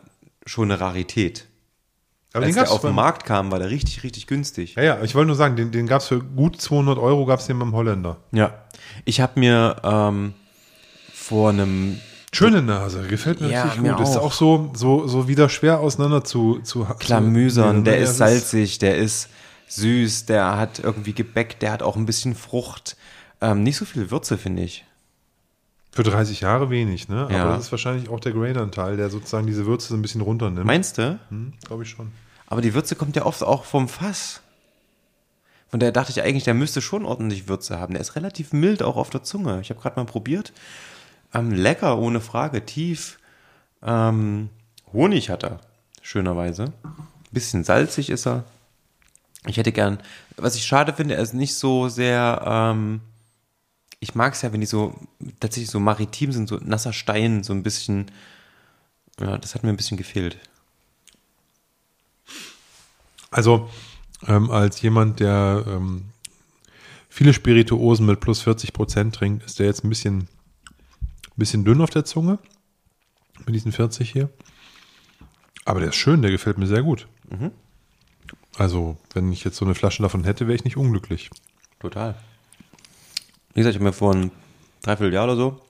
[0.46, 1.48] schon eine Rarität.
[2.34, 4.76] Aber Als den der auf den Markt kam, war der richtig, richtig günstig.
[4.76, 7.40] Ja, ja, ich wollte nur sagen, den, den gab es für gut 200 Euro, gab
[7.40, 8.18] es den beim Holländer.
[8.32, 8.54] Ja.
[9.06, 10.34] Ich habe mir ähm,
[11.14, 12.00] vor einem
[12.36, 14.02] Schöne Nase, gefällt mir Ja, richtig mir gut.
[14.08, 14.24] Ist auch.
[14.26, 18.98] auch so, so, so wieder schwer auseinander zu, zu Klamüsern, zu- der ist salzig, der
[18.98, 19.30] ist
[19.68, 22.98] süß, der hat irgendwie Gebäck, der hat auch ein bisschen Frucht.
[23.42, 24.86] Ähm, nicht so viel Würze, finde ich.
[25.92, 27.28] Für 30 Jahre wenig, ne?
[27.32, 27.44] Ja.
[27.46, 30.66] Aber das ist wahrscheinlich auch der Grain-Anteil, der sozusagen diese Würze so ein bisschen runternimmt.
[30.66, 31.18] Meinst du?
[31.30, 32.12] Hm, Glaube ich schon.
[32.48, 34.42] Aber die Würze kommt ja oft auch vom Fass.
[35.70, 37.94] Von daher dachte ich eigentlich, der müsste schon ordentlich Würze haben.
[37.94, 39.60] Der ist relativ mild auch auf der Zunge.
[39.62, 40.52] Ich habe gerade mal probiert.
[41.36, 42.66] Ähm, lecker, ohne Frage.
[42.66, 43.20] Tief.
[43.84, 44.50] Ähm,
[44.94, 45.60] Honig hat er,
[46.02, 46.72] schönerweise.
[47.32, 48.46] Bisschen salzig ist er.
[49.46, 50.00] Ich hätte gern,
[50.38, 53.02] was ich schade finde, er ist nicht so sehr, ähm,
[54.00, 54.96] ich mag es ja, wenn die so
[55.40, 58.10] tatsächlich so maritim sind, so nasser Stein, so ein bisschen,
[59.20, 60.38] ja, das hat mir ein bisschen gefehlt.
[63.30, 63.70] Also,
[64.28, 66.06] ähm, als jemand, der ähm,
[67.10, 70.28] viele Spirituosen mit plus 40 Prozent trinkt, ist der jetzt ein bisschen,
[71.38, 72.40] bisschen dünn auf der Zunge.
[73.46, 74.30] Mit diesen 40 hier.
[75.66, 77.08] Aber der ist schön, der gefällt mir sehr gut.
[78.58, 81.30] Also, wenn ich jetzt so eine Flasche davon hätte, wäre ich nicht unglücklich.
[81.80, 82.16] Total.
[83.54, 84.32] Wie gesagt, ich habe mir vor einem
[84.84, 85.62] Dreivierteljahr oder so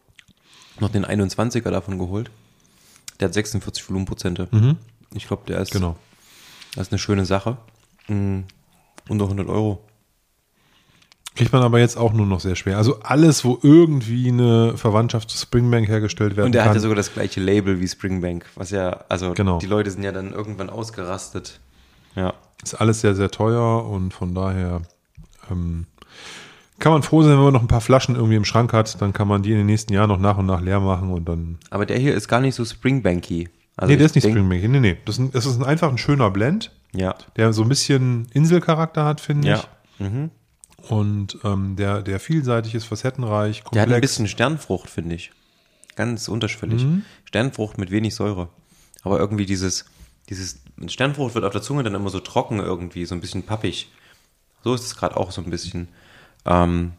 [0.79, 2.29] noch den 21er davon geholt.
[3.19, 4.49] Der hat 46 Volumenprozente.
[5.13, 5.95] Ich glaube, der ist, Genau.
[6.75, 7.57] das ist eine schöne Sache.
[8.07, 8.41] Mm,
[9.07, 9.81] unter 100 Euro.
[11.35, 12.77] Kriegt man aber jetzt auch nur noch sehr schwer.
[12.77, 16.69] Also alles, wo irgendwie eine Verwandtschaft zu Springbank hergestellt werden Und der kann.
[16.69, 19.59] hat ja sogar das gleiche Label wie Springbank, was ja, also Genau.
[19.59, 21.59] die Leute sind ja dann irgendwann ausgerastet.
[22.15, 22.33] Ja.
[22.63, 24.81] Ist alles sehr, sehr teuer und von daher
[25.51, 25.85] ähm,
[26.79, 29.11] kann man froh sein, wenn man noch ein paar Flaschen irgendwie im Schrank hat, dann
[29.13, 31.57] kann man die in den nächsten Jahren noch nach und nach leer machen und dann.
[31.69, 33.49] Aber der hier ist gar nicht so Springbanky.
[33.77, 34.63] Also nee, der ist nicht denk- Springbank.
[34.69, 34.97] Nee, nee.
[35.03, 37.13] Das ist, ein, das ist ein, einfach ein schöner Blend, Ja.
[37.35, 39.63] der so ein bisschen Inselcharakter hat, finde Ja.
[39.99, 40.05] ich.
[40.89, 43.73] Und ähm, der, der vielseitig ist, facettenreich, komplex.
[43.73, 45.31] Der hat ein bisschen Sternfrucht, finde ich.
[45.95, 46.83] Ganz unterschwellig.
[46.83, 47.05] Mhm.
[47.25, 48.49] Sternfrucht mit wenig Säure.
[49.03, 49.85] Aber irgendwie dieses,
[50.29, 53.91] dieses, Sternfrucht wird auf der Zunge dann immer so trocken irgendwie, so ein bisschen pappig.
[54.63, 55.87] So ist es gerade auch so ein bisschen.
[56.45, 56.93] Ähm,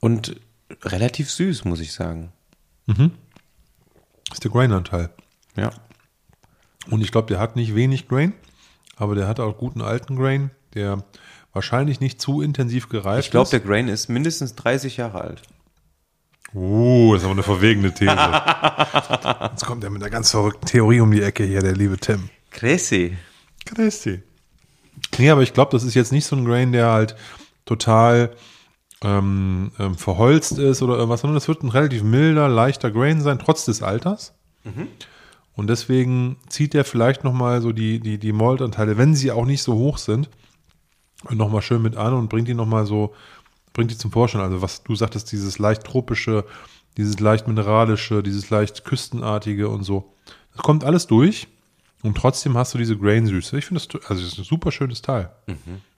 [0.00, 0.40] und
[0.82, 2.32] relativ süß, muss ich sagen.
[2.86, 5.10] Das ist der Grain-Anteil.
[5.56, 5.70] Ja.
[6.90, 8.32] Und ich glaube, der hat nicht wenig Grain,
[8.96, 11.04] aber der hat auch guten alten Grain, der
[11.52, 13.52] wahrscheinlich nicht zu intensiv gereift Ich glaube, ist.
[13.52, 15.42] der Grain ist mindestens 30 Jahre alt.
[16.54, 18.16] Uh, das ist aber eine verwegene These.
[19.50, 22.28] Jetzt kommt er mit einer ganz verrückten Theorie um die Ecke hier, der liebe Tim.
[22.50, 23.16] Crazy.
[23.64, 24.22] Christi.
[25.18, 27.16] Nee, aber ich glaube, das ist jetzt nicht so ein Grain, der halt
[27.64, 28.34] total
[29.02, 33.38] ähm, ähm, verholzt ist oder irgendwas, sondern das wird ein relativ milder, leichter Grain sein,
[33.38, 34.34] trotz des Alters.
[35.54, 39.62] Und deswegen zieht der vielleicht nochmal so die, die, die Maltanteile, wenn sie auch nicht
[39.62, 40.28] so hoch sind,
[41.30, 43.14] nochmal schön mit an und bringt die nochmal so,
[43.72, 44.40] bringt die zum Vorschein.
[44.40, 46.44] Also was du sagtest, dieses leicht tropische,
[46.96, 50.12] dieses leicht mineralische, dieses leicht küstenartige und so.
[50.54, 51.48] Das kommt alles durch
[52.02, 53.56] und trotzdem hast du diese Grain-Süße.
[53.58, 55.30] Ich finde das, also das ist ein super schönes Teil.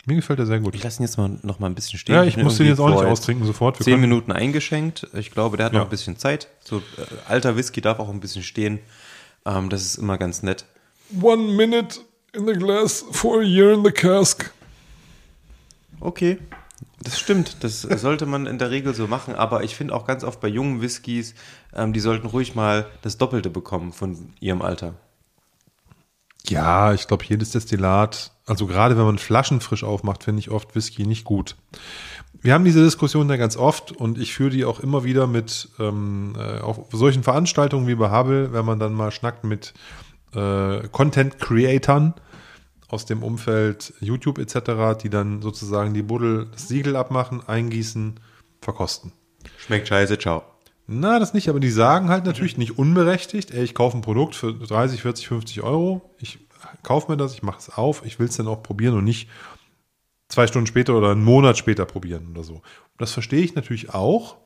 [0.06, 0.74] Mir gefällt der sehr gut.
[0.74, 2.14] Ich lasse ihn jetzt mal noch mal ein bisschen stehen.
[2.14, 3.78] Ja, ich bin muss den jetzt auch nicht austrinken sofort.
[3.80, 5.08] Wir Zehn Minuten eingeschenkt.
[5.14, 5.78] Ich glaube, der hat Ja.
[5.78, 6.48] noch ein bisschen Zeit.
[6.62, 6.82] So äh,
[7.26, 8.80] alter Whisky darf auch ein bisschen stehen.
[9.46, 10.66] Ähm, das ist immer ganz nett.
[11.22, 12.00] One minute
[12.34, 14.52] in the glass for a year in the cask.
[16.04, 16.38] Okay.
[17.02, 20.22] Das stimmt, das sollte man in der Regel so machen, aber ich finde auch ganz
[20.22, 21.34] oft bei jungen Whiskys,
[21.74, 24.94] ähm, die sollten ruhig mal das Doppelte bekommen von ihrem Alter.
[26.46, 30.74] Ja, ich glaube, jedes Destillat, also gerade wenn man Flaschen frisch aufmacht, finde ich oft
[30.74, 31.56] Whisky nicht gut.
[32.42, 35.70] Wir haben diese Diskussion da ganz oft und ich führe die auch immer wieder mit
[35.78, 39.72] ähm, äh, auf solchen Veranstaltungen wie bei Hubble, wenn man dann mal schnackt mit
[40.34, 42.14] äh, Content-Creatern
[42.88, 48.20] aus dem Umfeld YouTube etc., die dann sozusagen die Buddel, das Siegel abmachen, eingießen,
[48.60, 49.12] verkosten.
[49.58, 50.42] Schmeckt scheiße, ciao.
[50.86, 54.34] Na, das nicht, aber die sagen halt natürlich nicht unberechtigt, ey, ich kaufe ein Produkt
[54.34, 56.38] für 30, 40, 50 Euro, ich
[56.82, 59.30] kaufe mir das, ich mache es auf, ich will es dann auch probieren und nicht
[60.28, 62.62] zwei Stunden später oder einen Monat später probieren oder so.
[62.98, 64.36] Das verstehe ich natürlich auch,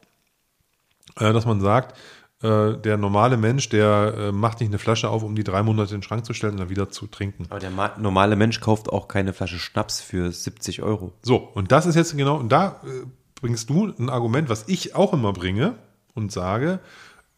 [1.16, 1.98] äh, dass man sagt,
[2.43, 5.94] äh, der normale Mensch, der äh, macht nicht eine Flasche auf, um die drei Monate
[5.94, 7.47] in den Schrank zu stellen und dann wieder zu trinken.
[7.51, 11.12] Aber der ma- normale Mensch kauft auch keine Flasche Schnaps für 70 Euro.
[11.23, 13.06] So, und das ist jetzt genau, und da äh,
[13.40, 15.74] bringst du ein Argument, was ich auch immer bringe
[16.15, 16.81] und sage,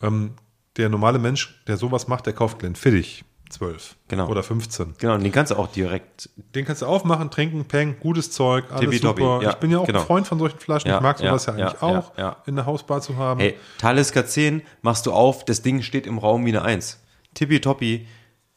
[0.02, 0.32] ähm,
[0.77, 4.28] der normale Mensch, der sowas macht, der kauft Glenfiddich 12 Genau.
[4.28, 4.94] oder 15.
[4.98, 6.31] Genau, und den kannst du auch direkt.
[6.55, 9.43] Den kannst du aufmachen, trinken, peng, gutes Zeug, alles Tippitoppi, super.
[9.43, 10.01] ja, ich bin ja auch genau.
[10.01, 10.89] ein Freund von solchen Flaschen.
[10.89, 13.40] Ja, ich mag sowas ja, ja, eigentlich auch, in der Hausbar zu haben.
[13.40, 17.01] Hey, Talisker 10 machst du auf, das Ding steht im Raum wie eine 1.
[17.35, 18.06] Tippitoppi,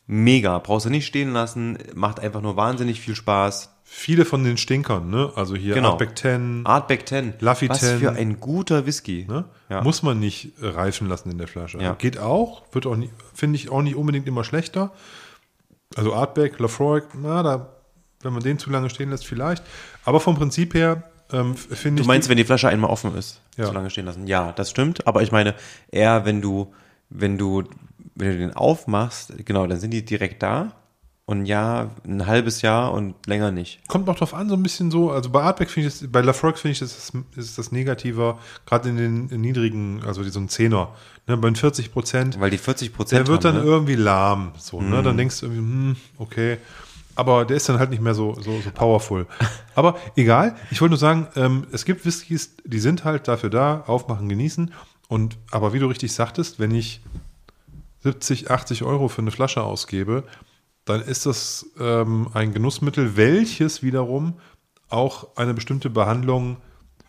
[0.05, 0.57] mega.
[0.59, 3.72] Brauchst du nicht stehen lassen, macht einfach nur wahnsinnig viel Spaß.
[3.95, 5.31] Viele von den Stinkern, ne?
[5.35, 5.91] Also hier Genau.
[5.91, 7.35] Artback 10, Artback 10.
[7.39, 7.99] Laffy Was 10.
[7.99, 9.25] für ein guter Whisky.
[9.29, 9.45] Ne?
[9.69, 9.81] Ja.
[9.81, 11.77] Muss man nicht äh, reifen lassen in der Flasche.
[11.77, 11.93] Ja.
[11.93, 12.97] Geht auch, wird auch
[13.33, 14.91] finde ich auch nicht unbedingt immer schlechter.
[15.95, 17.69] Also Artback, Lafroy, na, da,
[18.21, 19.63] wenn man den zu lange stehen lässt, vielleicht.
[20.05, 22.05] Aber vom Prinzip her ähm, finde ich.
[22.05, 23.67] Du meinst, die- wenn die Flasche einmal offen ist, Ja.
[23.67, 24.27] so lange stehen lassen?
[24.27, 25.05] Ja, das stimmt.
[25.07, 25.53] Aber ich meine,
[25.91, 26.73] eher wenn du,
[27.09, 27.63] wenn du,
[28.15, 30.73] wenn du den aufmachst, genau, dann sind die direkt da.
[31.25, 33.79] Und ja, ein halbes Jahr und länger nicht.
[33.87, 35.09] kommt auch drauf an, so ein bisschen so.
[35.09, 38.39] Also bei Artback finde ich, das, bei Lafroy finde ich, das ist, ist das negativer,
[38.65, 40.89] gerade in den in niedrigen, also so ein Zehner.
[41.25, 42.39] Ne, bei den 40 Prozent.
[42.41, 43.69] Weil die 40 Prozent Der wird dann haben, ne?
[43.69, 44.51] irgendwie lahm.
[44.57, 45.01] So, ne?
[45.01, 46.57] Dann denkst du irgendwie, hm, okay.
[47.15, 49.25] Aber der ist dann halt nicht mehr so, so, so powerful.
[49.75, 53.83] Aber egal, ich wollte nur sagen, ähm, es gibt Whiskys, die sind halt dafür da,
[53.87, 54.73] aufmachen, genießen.
[55.07, 57.01] Und aber wie du richtig sagtest, wenn ich
[58.01, 60.23] 70, 80 Euro für eine Flasche ausgebe,
[60.85, 64.39] dann ist das ähm, ein Genussmittel, welches wiederum
[64.89, 66.57] auch eine bestimmte Behandlung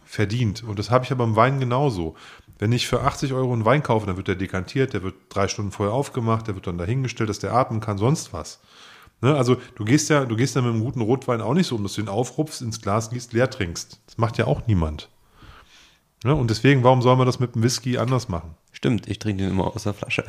[0.04, 0.62] verdient.
[0.62, 2.14] Und das habe ich ja beim Wein genauso.
[2.58, 5.48] Wenn ich für 80 Euro einen Wein kaufe, dann wird der dekantiert, der wird drei
[5.48, 8.60] Stunden vorher aufgemacht, der wird dann dahingestellt, dass der atmen kann, sonst was.
[9.20, 9.34] Ne?
[9.34, 11.82] Also du gehst ja, du gehst ja mit einem guten Rotwein auch nicht so um,
[11.82, 14.00] dass du ihn aufrupfst, ins Glas gießt, leer trinkst.
[14.06, 15.08] Das macht ja auch niemand.
[16.24, 16.34] Ne?
[16.34, 18.54] Und deswegen, warum soll man das mit dem Whisky anders machen?
[18.72, 20.24] Stimmt, ich trinke den immer aus der Flasche.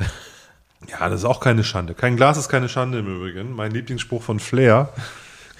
[0.88, 1.94] Ja, das ist auch keine Schande.
[1.94, 3.52] Kein Glas ist keine Schande im Übrigen.
[3.52, 4.92] Mein Lieblingsspruch von Flair.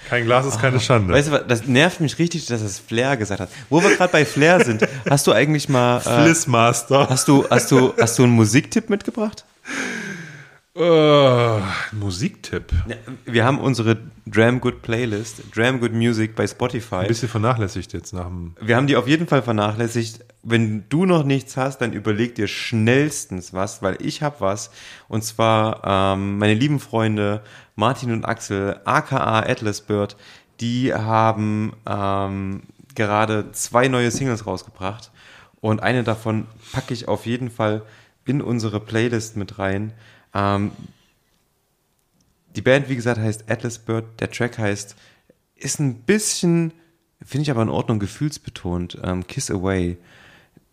[0.09, 1.13] Kein Glas ist keine Schande.
[1.13, 3.49] Weißt du, was, das nervt mich richtig, dass es Flair gesagt hat.
[3.69, 7.09] Wo wir gerade bei Flair sind, hast du eigentlich mal, äh, Flissmaster.
[7.09, 9.43] hast du, hast du, hast du einen Musiktipp mitgebracht?
[10.77, 12.71] Äh, Musiktipp.
[13.25, 13.97] Wir haben unsere
[14.27, 16.97] Dram Good Playlist, Dram Good Music bei Spotify.
[16.97, 18.55] Ein bisschen vernachlässigt jetzt nach dem.
[18.61, 20.23] Wir haben die auf jeden Fall vernachlässigt.
[20.43, 24.69] Wenn du noch nichts hast, dann überleg dir schnellstens was, weil ich habe was.
[25.07, 27.41] Und zwar ähm, meine lieben Freunde
[27.75, 30.15] Martin und Axel, aka Atlas Bird,
[30.59, 32.63] die haben ähm,
[32.93, 35.11] gerade zwei neue Singles rausgebracht.
[35.59, 37.81] Und eine davon packe ich auf jeden Fall
[38.25, 39.93] in unsere Playlist mit rein.
[40.37, 40.71] Ähm,
[42.55, 44.05] die Band, wie gesagt, heißt Atlas Bird.
[44.19, 44.95] Der Track heißt,
[45.55, 46.71] ist ein bisschen,
[47.25, 48.99] finde ich aber in Ordnung, gefühlsbetont.
[49.03, 49.97] Ähm, Kiss Away,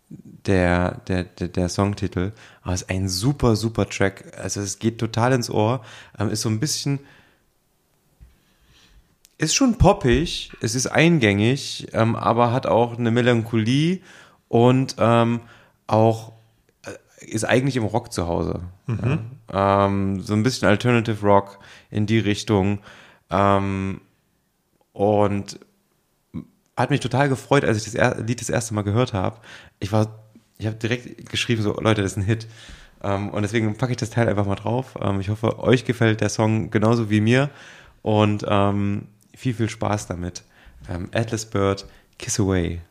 [0.09, 2.31] der, der, der, der Songtitel.
[2.61, 4.37] Aber es ist ein super, super Track.
[4.37, 5.83] Also es geht total ins Ohr.
[6.19, 6.99] Ähm, ist so ein bisschen,
[9.37, 13.99] ist schon poppig, es ist eingängig, ähm, aber hat auch eine Melancholie
[14.47, 15.41] und ähm,
[15.87, 16.34] auch
[17.19, 18.61] ist eigentlich im Rock zu Hause.
[18.87, 19.85] Ja.
[19.85, 21.59] Ähm, so ein bisschen Alternative Rock
[21.89, 22.79] in die Richtung.
[23.29, 24.01] Ähm,
[24.93, 25.59] und
[26.77, 29.39] hat mich total gefreut, als ich das er Lied das erste Mal gehört habe.
[29.79, 30.19] Ich war,
[30.57, 32.47] ich habe direkt geschrieben, so Leute, das ist ein Hit.
[33.01, 34.97] Ähm, und deswegen packe ich das Teil einfach mal drauf.
[35.01, 37.49] Ähm, ich hoffe, euch gefällt der Song genauso wie mir.
[38.01, 40.43] Und ähm, viel, viel Spaß damit.
[40.89, 41.85] Ähm, Atlas Bird,
[42.19, 42.81] Kiss Away.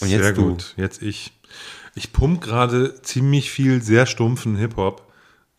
[0.00, 0.50] Und jetzt sehr du.
[0.50, 0.74] gut.
[0.76, 1.32] Jetzt ich.
[1.96, 5.02] Ich pump gerade ziemlich viel sehr stumpfen Hip-Hop.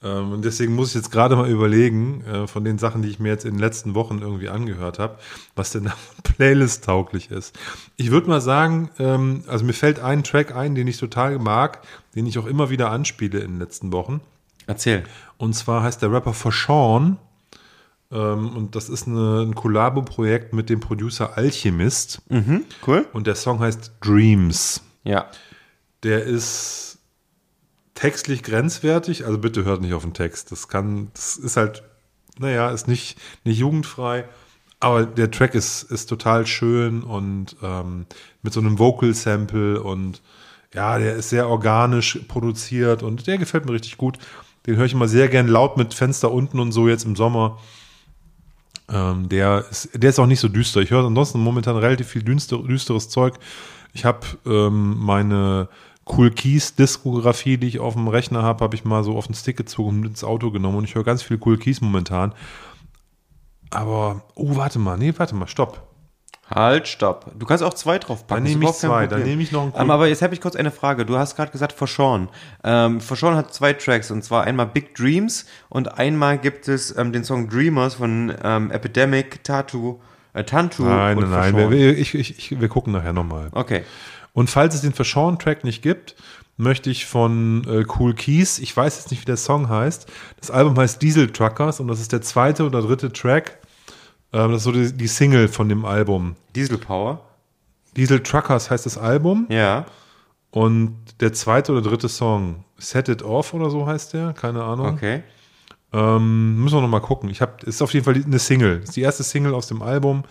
[0.04, 3.20] Ähm, und deswegen muss ich jetzt gerade mal überlegen, äh, von den Sachen, die ich
[3.20, 5.18] mir jetzt in den letzten Wochen irgendwie angehört habe,
[5.56, 7.58] was denn da Playlist tauglich ist.
[7.96, 11.82] Ich würde mal sagen, ähm, also mir fällt ein Track ein, den ich total mag,
[12.16, 14.22] den ich auch immer wieder anspiele in den letzten Wochen.
[14.68, 15.06] Erzähl.
[15.38, 17.18] Und zwar heißt der Rapper For Sean.
[18.12, 22.22] Ähm, und das ist eine, ein Kollabo-Projekt mit dem Producer Alchemist.
[22.86, 23.08] Cool.
[23.12, 24.84] Und der Song heißt Dreams.
[25.04, 25.26] Ja.
[26.08, 27.00] Der ist
[27.94, 30.54] textlich grenzwertig, also bitte hört nicht auf den Text.
[30.54, 31.84] Das kann, das ist halt,
[32.40, 34.24] naja, ist nicht, nicht jugendfrei,
[34.80, 38.06] aber der Track ist, ist total schön und ähm,
[38.42, 40.22] mit so einem Vocal-Sample und
[40.74, 44.18] ja, der ist sehr organisch produziert und der gefällt mir richtig gut.
[44.66, 47.60] Den höre ich immer sehr gern laut mit Fenster unten und so jetzt im Sommer.
[48.88, 50.80] Ähm, der, ist, der ist auch nicht so düster.
[50.80, 53.34] Ich höre ansonsten momentan relativ viel düster, düsteres Zeug.
[53.92, 55.68] Ich habe ähm, meine
[56.10, 59.36] Cool Keys Diskografie, die ich auf dem Rechner habe, habe ich mal so auf den
[59.36, 62.34] Stick gezogen und ins Auto genommen und ich höre ganz viel Cool Keys momentan.
[63.70, 65.88] Aber, oh, warte mal, nee, warte mal, stopp.
[66.50, 67.32] Halt, stopp.
[67.38, 68.46] Du kannst auch zwei draufpacken.
[68.46, 70.56] Dann nehme ich zwei, dann nehme ich noch einen ähm, Aber jetzt habe ich kurz
[70.56, 71.06] eine Frage.
[71.06, 72.30] Du hast gerade gesagt For Sean.
[72.64, 76.98] Ähm, For Sean hat zwei Tracks und zwar einmal Big Dreams und einmal gibt es
[76.98, 80.00] ähm, den Song Dreamers von ähm, Epidemic, Tattoo,
[80.34, 83.50] äh, Tantu Nein, und nein, nein, wir, ich, ich, ich, wir gucken nachher nochmal.
[83.52, 83.84] Okay.
[84.38, 86.16] Und falls es den Verschauen-Track nicht gibt,
[86.58, 90.06] möchte ich von äh, Cool Keys, ich weiß jetzt nicht, wie der Song heißt,
[90.40, 93.58] das Album heißt Diesel Truckers und das ist der zweite oder dritte Track.
[94.34, 96.36] Ähm, das ist so die, die Single von dem Album.
[96.54, 97.20] Diesel Power.
[97.96, 99.86] Diesel Truckers heißt das Album Ja.
[100.52, 104.86] und der zweite oder dritte Song, Set It Off oder so heißt der, keine Ahnung.
[104.94, 105.24] Okay.
[105.94, 107.32] Ähm, müssen wir noch mal gucken.
[107.32, 108.82] Ich habe, ist auf jeden Fall eine Single.
[108.84, 110.26] Ist die erste Single aus dem Album.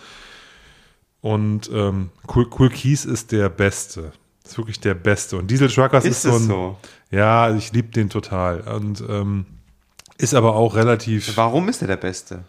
[1.26, 4.12] Und ähm, cool, cool Keys ist der Beste.
[4.44, 5.36] Ist wirklich der Beste.
[5.36, 6.46] Und Diesel Truckers ist, Ist so ein.
[6.46, 6.78] so?
[7.10, 8.60] Ja, ich liebe den total.
[8.60, 9.44] Und ähm,
[10.18, 11.36] ist aber auch relativ.
[11.36, 12.44] Warum ist er der Beste?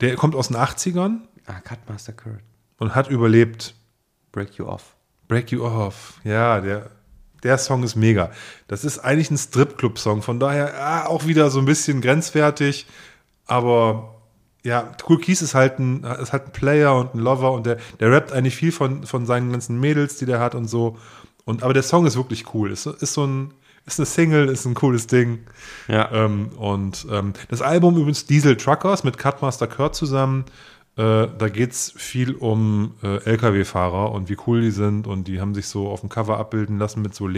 [0.00, 2.38] Der kommt aus den 80ern Ah, Cutmaster Kurt.
[2.78, 3.74] und hat überlebt.
[4.30, 4.94] Break You Off.
[5.26, 6.20] Break You Off.
[6.22, 6.88] Ja, der,
[7.42, 8.30] der Song ist mega.
[8.68, 10.22] Das ist eigentlich ein Stripclub-Song.
[10.22, 12.86] Von daher ah, auch wieder so ein bisschen grenzwertig.
[13.46, 14.13] Aber
[14.64, 17.76] ja, Cool Keys ist halt ein, ist halt ein Player und ein Lover und der,
[18.00, 20.96] der rappt eigentlich viel von, von seinen ganzen Mädels, die der hat und so.
[21.44, 22.70] Und, aber der Song ist wirklich cool.
[22.70, 23.52] Ist, ist so ein,
[23.84, 25.40] ist eine Single, ist ein cooles Ding.
[25.86, 26.10] Ja.
[26.10, 30.46] Ähm, und ähm, das Album übrigens Diesel Truckers mit Cutmaster Kurt zusammen.
[30.96, 35.06] Äh, da geht es viel um äh, LKW-Fahrer und wie cool die sind.
[35.06, 37.28] Und die haben sich so auf dem Cover abbilden lassen mit so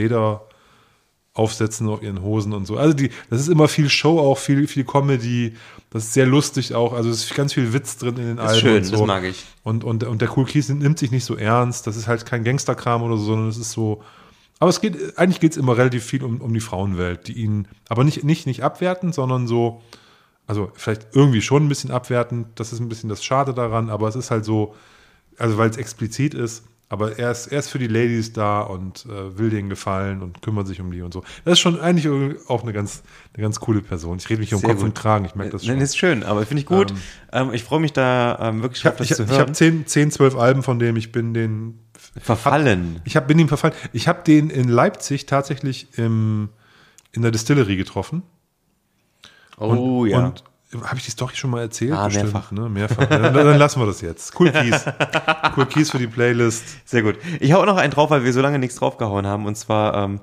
[1.37, 2.77] Lederaufsätzen auf ihren Hosen und so.
[2.77, 5.55] Also die, das ist immer viel Show, auch viel, viel Comedy.
[5.91, 6.93] Das ist sehr lustig auch.
[6.93, 8.61] Also es ist ganz viel Witz drin in den Alben.
[8.61, 8.93] schön, und so.
[8.93, 9.45] das mag ich.
[9.63, 11.87] Und, und, und der Cool Keys nimmt sich nicht so ernst.
[11.87, 14.03] Das ist halt kein Gangsterkram oder so, sondern es ist so.
[14.59, 17.69] Aber es geht, eigentlich geht es immer relativ viel um, um die Frauenwelt, die ihn,
[17.89, 19.83] aber nicht, nicht, nicht abwerten, sondern so,
[20.47, 22.49] also vielleicht irgendwie schon ein bisschen abwertend.
[22.55, 24.75] Das ist ein bisschen das Schade daran, aber es ist halt so,
[25.37, 29.07] also weil es explizit ist, aber er ist, er ist für die Ladies da und
[29.07, 31.25] äh, will denen gefallen und kümmert sich um die und so.
[31.45, 32.09] Das ist schon eigentlich
[32.49, 33.03] auch eine ganz,
[33.35, 34.19] eine ganz coole Person.
[34.19, 34.85] Ich rede mich hier um Kopf gut.
[34.85, 35.81] und Kragen, ich merke das Nein, schon.
[35.81, 36.95] das ist schön, aber finde ich gut.
[37.33, 39.47] Ähm, ich freue mich da ähm, wirklich Ich habe drauf, ich, das zu ich hab
[39.47, 39.55] hören.
[39.55, 41.81] 10, 10, 12 Alben von dem, ich bin den
[42.21, 43.01] Verfallen.
[43.05, 43.75] Ich hab, bin ihm verfallen.
[43.93, 46.51] Ich habe den in Leipzig tatsächlich im,
[47.13, 48.23] in der Distillery getroffen.
[49.59, 50.27] Oh und, ja.
[50.27, 50.45] Und
[50.85, 51.93] habe ich die Story schon mal erzählt?
[51.93, 52.53] Ah, mehrfach.
[52.53, 52.69] Ne?
[52.69, 53.07] Mehrfach.
[53.07, 54.39] dann, dann lassen wir das jetzt.
[54.39, 54.85] Cool Keys.
[55.57, 56.65] cool Keys für die Playlist.
[56.85, 57.17] Sehr gut.
[57.41, 59.47] Ich hau noch einen drauf, weil wir so lange nichts draufgehauen haben.
[59.47, 60.21] Und zwar, ähm,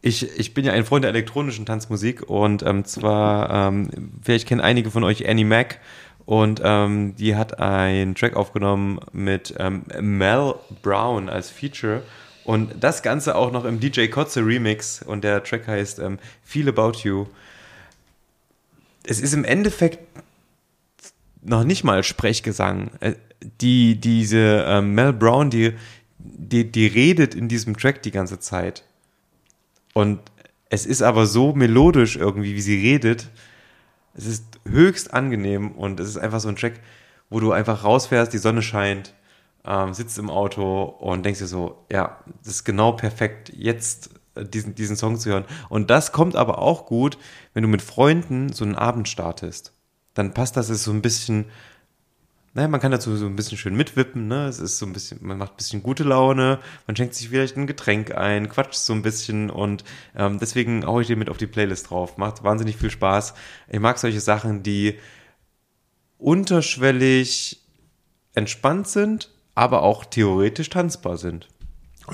[0.00, 3.90] ich, ich bin ja ein Freund der elektronischen Tanzmusik und ähm, zwar, ähm,
[4.22, 5.80] vielleicht kennen einige von euch Annie Mac
[6.24, 12.02] und ähm, die hat einen Track aufgenommen mit ähm, Mel Brown als Feature
[12.44, 16.68] und das Ganze auch noch im DJ Kotze Remix und der Track heißt ähm, Feel
[16.68, 17.26] About You.
[19.08, 19.98] Es ist im Endeffekt
[21.42, 22.90] noch nicht mal Sprechgesang.
[23.00, 23.14] Äh,
[23.60, 25.74] Die, diese ähm, Mel Brown, die,
[26.18, 28.82] die, die redet in diesem Track die ganze Zeit.
[29.94, 30.18] Und
[30.70, 33.28] es ist aber so melodisch irgendwie, wie sie redet.
[34.14, 36.80] Es ist höchst angenehm und es ist einfach so ein Track,
[37.30, 39.14] wo du einfach rausfährst, die Sonne scheint,
[39.64, 44.17] ähm, sitzt im Auto und denkst dir so, ja, das ist genau perfekt, jetzt äh,
[44.44, 45.44] diesen, diesen Song zu hören.
[45.68, 47.18] Und das kommt aber auch gut,
[47.54, 49.72] wenn du mit Freunden so einen Abend startest.
[50.14, 51.46] Dann passt das so ein bisschen,
[52.54, 54.46] naja, man kann dazu so ein bisschen schön mitwippen, ne?
[54.46, 57.56] Es ist so ein bisschen, man macht ein bisschen gute Laune, man schenkt sich vielleicht
[57.56, 59.84] ein Getränk ein, quatscht so ein bisschen und
[60.16, 62.16] ähm, deswegen haue ich den mit auf die Playlist drauf.
[62.16, 63.34] Macht wahnsinnig viel Spaß.
[63.68, 64.98] Ich mag solche Sachen, die
[66.18, 67.62] unterschwellig
[68.34, 71.48] entspannt sind, aber auch theoretisch tanzbar sind.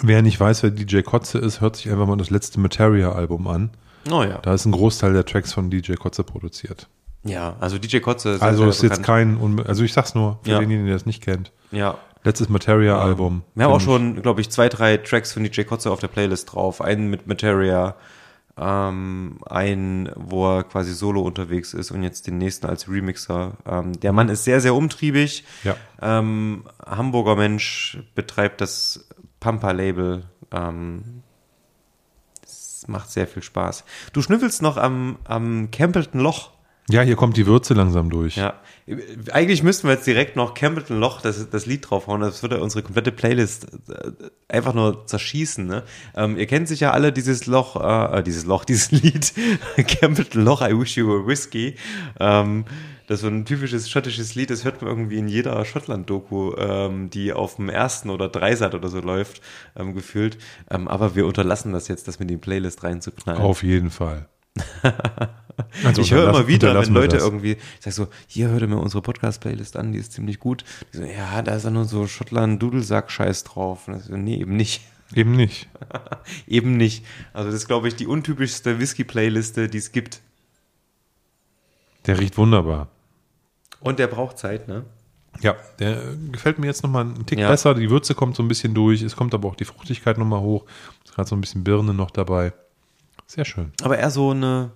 [0.03, 3.71] Wer nicht weiß, wer DJ Kotze ist, hört sich einfach mal das letzte Materia-Album an.
[4.11, 4.39] Oh ja.
[4.39, 6.89] Da ist ein Großteil der Tracks von DJ Kotze produziert.
[7.25, 9.07] Ja, also DJ Kotze ist Also ist jetzt bekannt.
[9.07, 10.59] kein, Unbe also ich sag's nur, für Ja.
[10.59, 11.53] denjenigen, der das nicht kennt.
[11.71, 11.97] Ja.
[12.23, 13.43] Letztes Materia-Album.
[13.55, 16.53] Wir haben auch schon, glaube ich, zwei, drei Tracks von DJ Kotze auf der Playlist
[16.53, 16.81] drauf.
[16.81, 17.97] Einen mit Materia,
[18.57, 23.53] ähm, einen, wo er quasi solo unterwegs ist und jetzt den nächsten als Remixer.
[23.67, 25.45] Ähm, der Mann ist sehr, sehr umtriebig.
[25.65, 25.77] Ja.
[26.01, 29.09] Ähm, Hamburger Mensch betreibt das
[29.45, 30.23] Pampa-Label.
[30.53, 31.23] Ähm,
[32.43, 33.85] es macht sehr viel Spaß.
[34.15, 36.53] Du schnüffelst noch am, am Campbellton Loch.
[36.89, 38.37] Ja, hier kommt die Würze langsam durch.
[38.37, 38.55] Ja,
[39.33, 42.23] eigentlich müssten wir jetzt direkt noch Campbellton Loch das, das Lied draufhauen.
[42.23, 44.13] Das würde unsere komplette Playlist äh,
[44.49, 45.67] einfach nur zerschießen.
[45.67, 45.83] Ne?
[46.15, 49.35] Ähm, ihr kennt sicher alle dieses Loch, äh, äh, dieses Loch, dieses Lied
[49.77, 51.77] Campbellton Loch, I Wish You Were Whiskey.
[52.19, 52.65] Ähm,
[53.07, 57.11] das ist so ein typisches schottisches Lied, das hört man irgendwie in jeder Schottland-Doku, ähm,
[57.11, 59.43] die auf dem ersten oder Dreisat oder so läuft,
[59.77, 60.39] ähm, gefühlt.
[60.71, 63.43] Ähm, aber wir unterlassen das jetzt, das mit in die Playlist reinzuknallen.
[63.43, 64.29] Auf jeden Fall.
[65.85, 67.25] Also ich höre immer wieder, wenn Leute das.
[67.25, 70.65] irgendwie, ich sag so, hier hört ihr mir unsere Podcast-Playlist an, die ist ziemlich gut.
[70.93, 73.87] Die so, ja, da ist ja nur so Schottland-Dudelsack-Scheiß drauf.
[73.87, 74.83] Und so, nee, eben nicht.
[75.15, 75.69] Eben nicht.
[76.49, 77.05] Eben nicht.
[77.33, 80.23] Also das ist, glaube ich, die untypischste Whisky-Playliste, die es gibt.
[82.07, 82.89] Der riecht wunderbar.
[83.85, 84.85] Und der braucht Zeit, ne?
[85.41, 86.01] Ja, der
[86.33, 87.49] gefällt mir jetzt nochmal einen Tick Ja.
[87.49, 87.75] besser.
[87.75, 89.03] Die Würze kommt so ein bisschen durch.
[89.03, 90.65] Es kommt aber auch die Fruchtigkeit nochmal hoch.
[91.05, 92.53] Ist gerade so ein bisschen Birne noch dabei.
[93.27, 93.73] Sehr schön.
[93.83, 94.71] Aber eher so eine,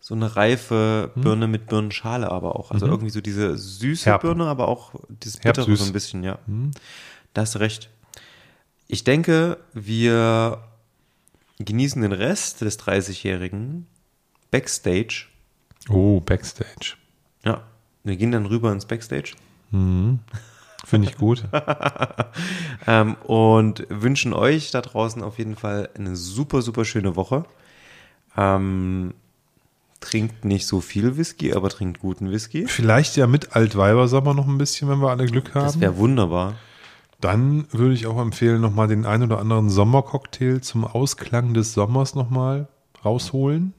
[0.00, 1.22] so eine reife Hm.
[1.22, 2.70] Birne mit Birnenschale aber auch.
[2.70, 4.12] Also irgendwie so diese süße Mhm.
[4.12, 4.22] Herb.
[4.22, 5.78] Birne, aber auch das Bittere Herbsüß.
[5.80, 6.38] so ein bisschen, ja.
[6.46, 6.70] Hm.
[7.34, 7.88] Da hast du recht.
[8.88, 10.62] Ich denke, wir
[11.58, 13.86] genießen den Rest des 30-Jährigen
[14.50, 15.26] backstage.
[15.88, 16.96] Oh, Backstage.
[17.44, 17.62] Ja,
[18.04, 19.32] wir gehen dann rüber ins Backstage
[20.84, 21.44] Finde ich gut.
[22.86, 27.44] ähm, und wünschen euch da draußen auf jeden Fall eine super, super schöne Woche.
[28.36, 29.14] Ähm,
[30.00, 32.66] trinkt nicht so viel Whisky, aber trinkt guten Whisky.
[32.66, 35.64] Vielleicht ja mit Altweibersommer noch ein bisschen, wenn wir alle Glück haben.
[35.64, 36.54] Das wäre wunderbar.
[37.20, 42.14] Dann würde ich auch empfehlen, nochmal den ein oder anderen Sommercocktail zum Ausklang des Sommers
[42.14, 42.68] nochmal
[43.04, 43.74] rausholen.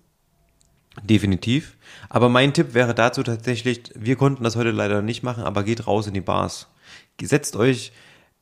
[1.04, 1.78] Definitiv.
[2.10, 5.88] Aber mein Tipp wäre dazu tatsächlich, wir konnten das heute leider nicht machen, aber geht
[5.88, 6.68] raus in die Bars.
[7.22, 7.92] Setzt euch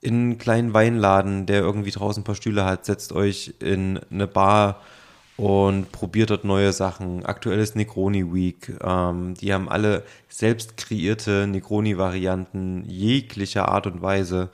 [0.01, 4.27] in einen kleinen Weinladen, der irgendwie draußen ein paar Stühle hat, setzt euch in eine
[4.27, 4.81] Bar
[5.37, 7.25] und probiert dort neue Sachen.
[7.25, 8.73] Aktuell ist Negroni Week.
[8.81, 14.49] Ähm, die haben alle selbst kreierte Negroni-Varianten jeglicher Art und Weise.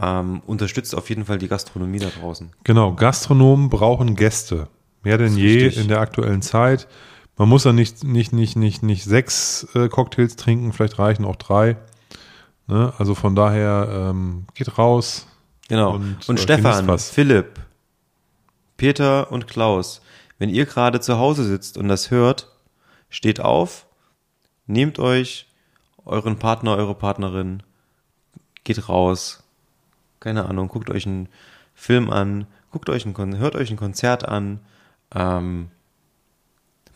[0.00, 2.50] Ähm, unterstützt auf jeden Fall die Gastronomie da draußen.
[2.64, 4.68] Genau, Gastronomen brauchen Gäste.
[5.02, 5.82] Mehr denn je richtig.
[5.82, 6.88] in der aktuellen Zeit.
[7.36, 11.36] Man muss ja nicht, nicht, nicht, nicht, nicht sechs äh, Cocktails trinken, vielleicht reichen auch
[11.36, 11.76] drei.
[12.66, 12.92] Ne?
[12.98, 15.26] Also von daher ähm, geht raus.
[15.68, 15.94] Genau.
[15.94, 16.98] Und, Und, äh, Stefan.
[16.98, 17.60] Philipp,
[18.76, 20.00] Peter und Klaus,
[20.38, 22.50] wenn ihr gerade zu Hause sitzt und das hört,
[23.10, 23.86] steht auf,
[24.66, 25.46] nehmt euch
[26.04, 27.62] euren Partner, eure Partnerin,
[28.64, 29.42] geht raus,
[30.20, 31.28] keine Ahnung, guckt euch einen
[31.74, 34.60] Film an, guckt euch ein hört euch ein Konzert an,
[35.14, 35.70] ähm,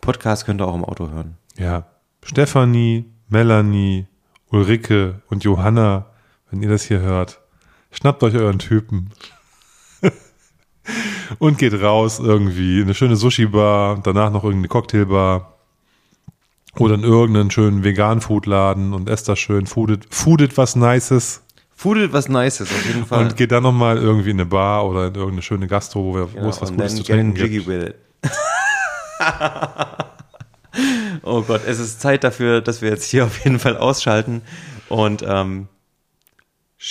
[0.01, 1.37] Podcast könnt ihr auch im Auto hören.
[1.57, 1.87] Ja,
[2.23, 4.07] Stefanie, Melanie,
[4.51, 6.07] Ulrike und Johanna,
[6.51, 7.41] wenn ihr das hier hört,
[7.91, 9.11] schnappt euch euren Typen
[11.39, 15.59] und geht raus irgendwie in eine schöne Sushi-Bar, danach noch irgendeine Cocktailbar
[16.77, 21.43] oder in irgendeinen schönen Vegan-Food-Laden und esst das schön, foodet, foodet was Nices
[21.81, 23.25] Foodet was Nices, auf jeden Fall.
[23.25, 26.49] und geht dann nochmal irgendwie in eine Bar oder in irgendeine schöne Gastro, wo, Genau,
[26.51, 27.95] es was Gutes zu trinken gibt.
[31.23, 34.43] oh Gott, es ist Zeit dafür, dass wir jetzt hier auf jeden Fall ausschalten
[34.89, 35.69] und ähm,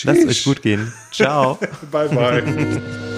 [0.04, 0.94] lasst euch gut gehen.
[1.12, 1.60] Ciao.
[1.92, 2.82] Bye, bye.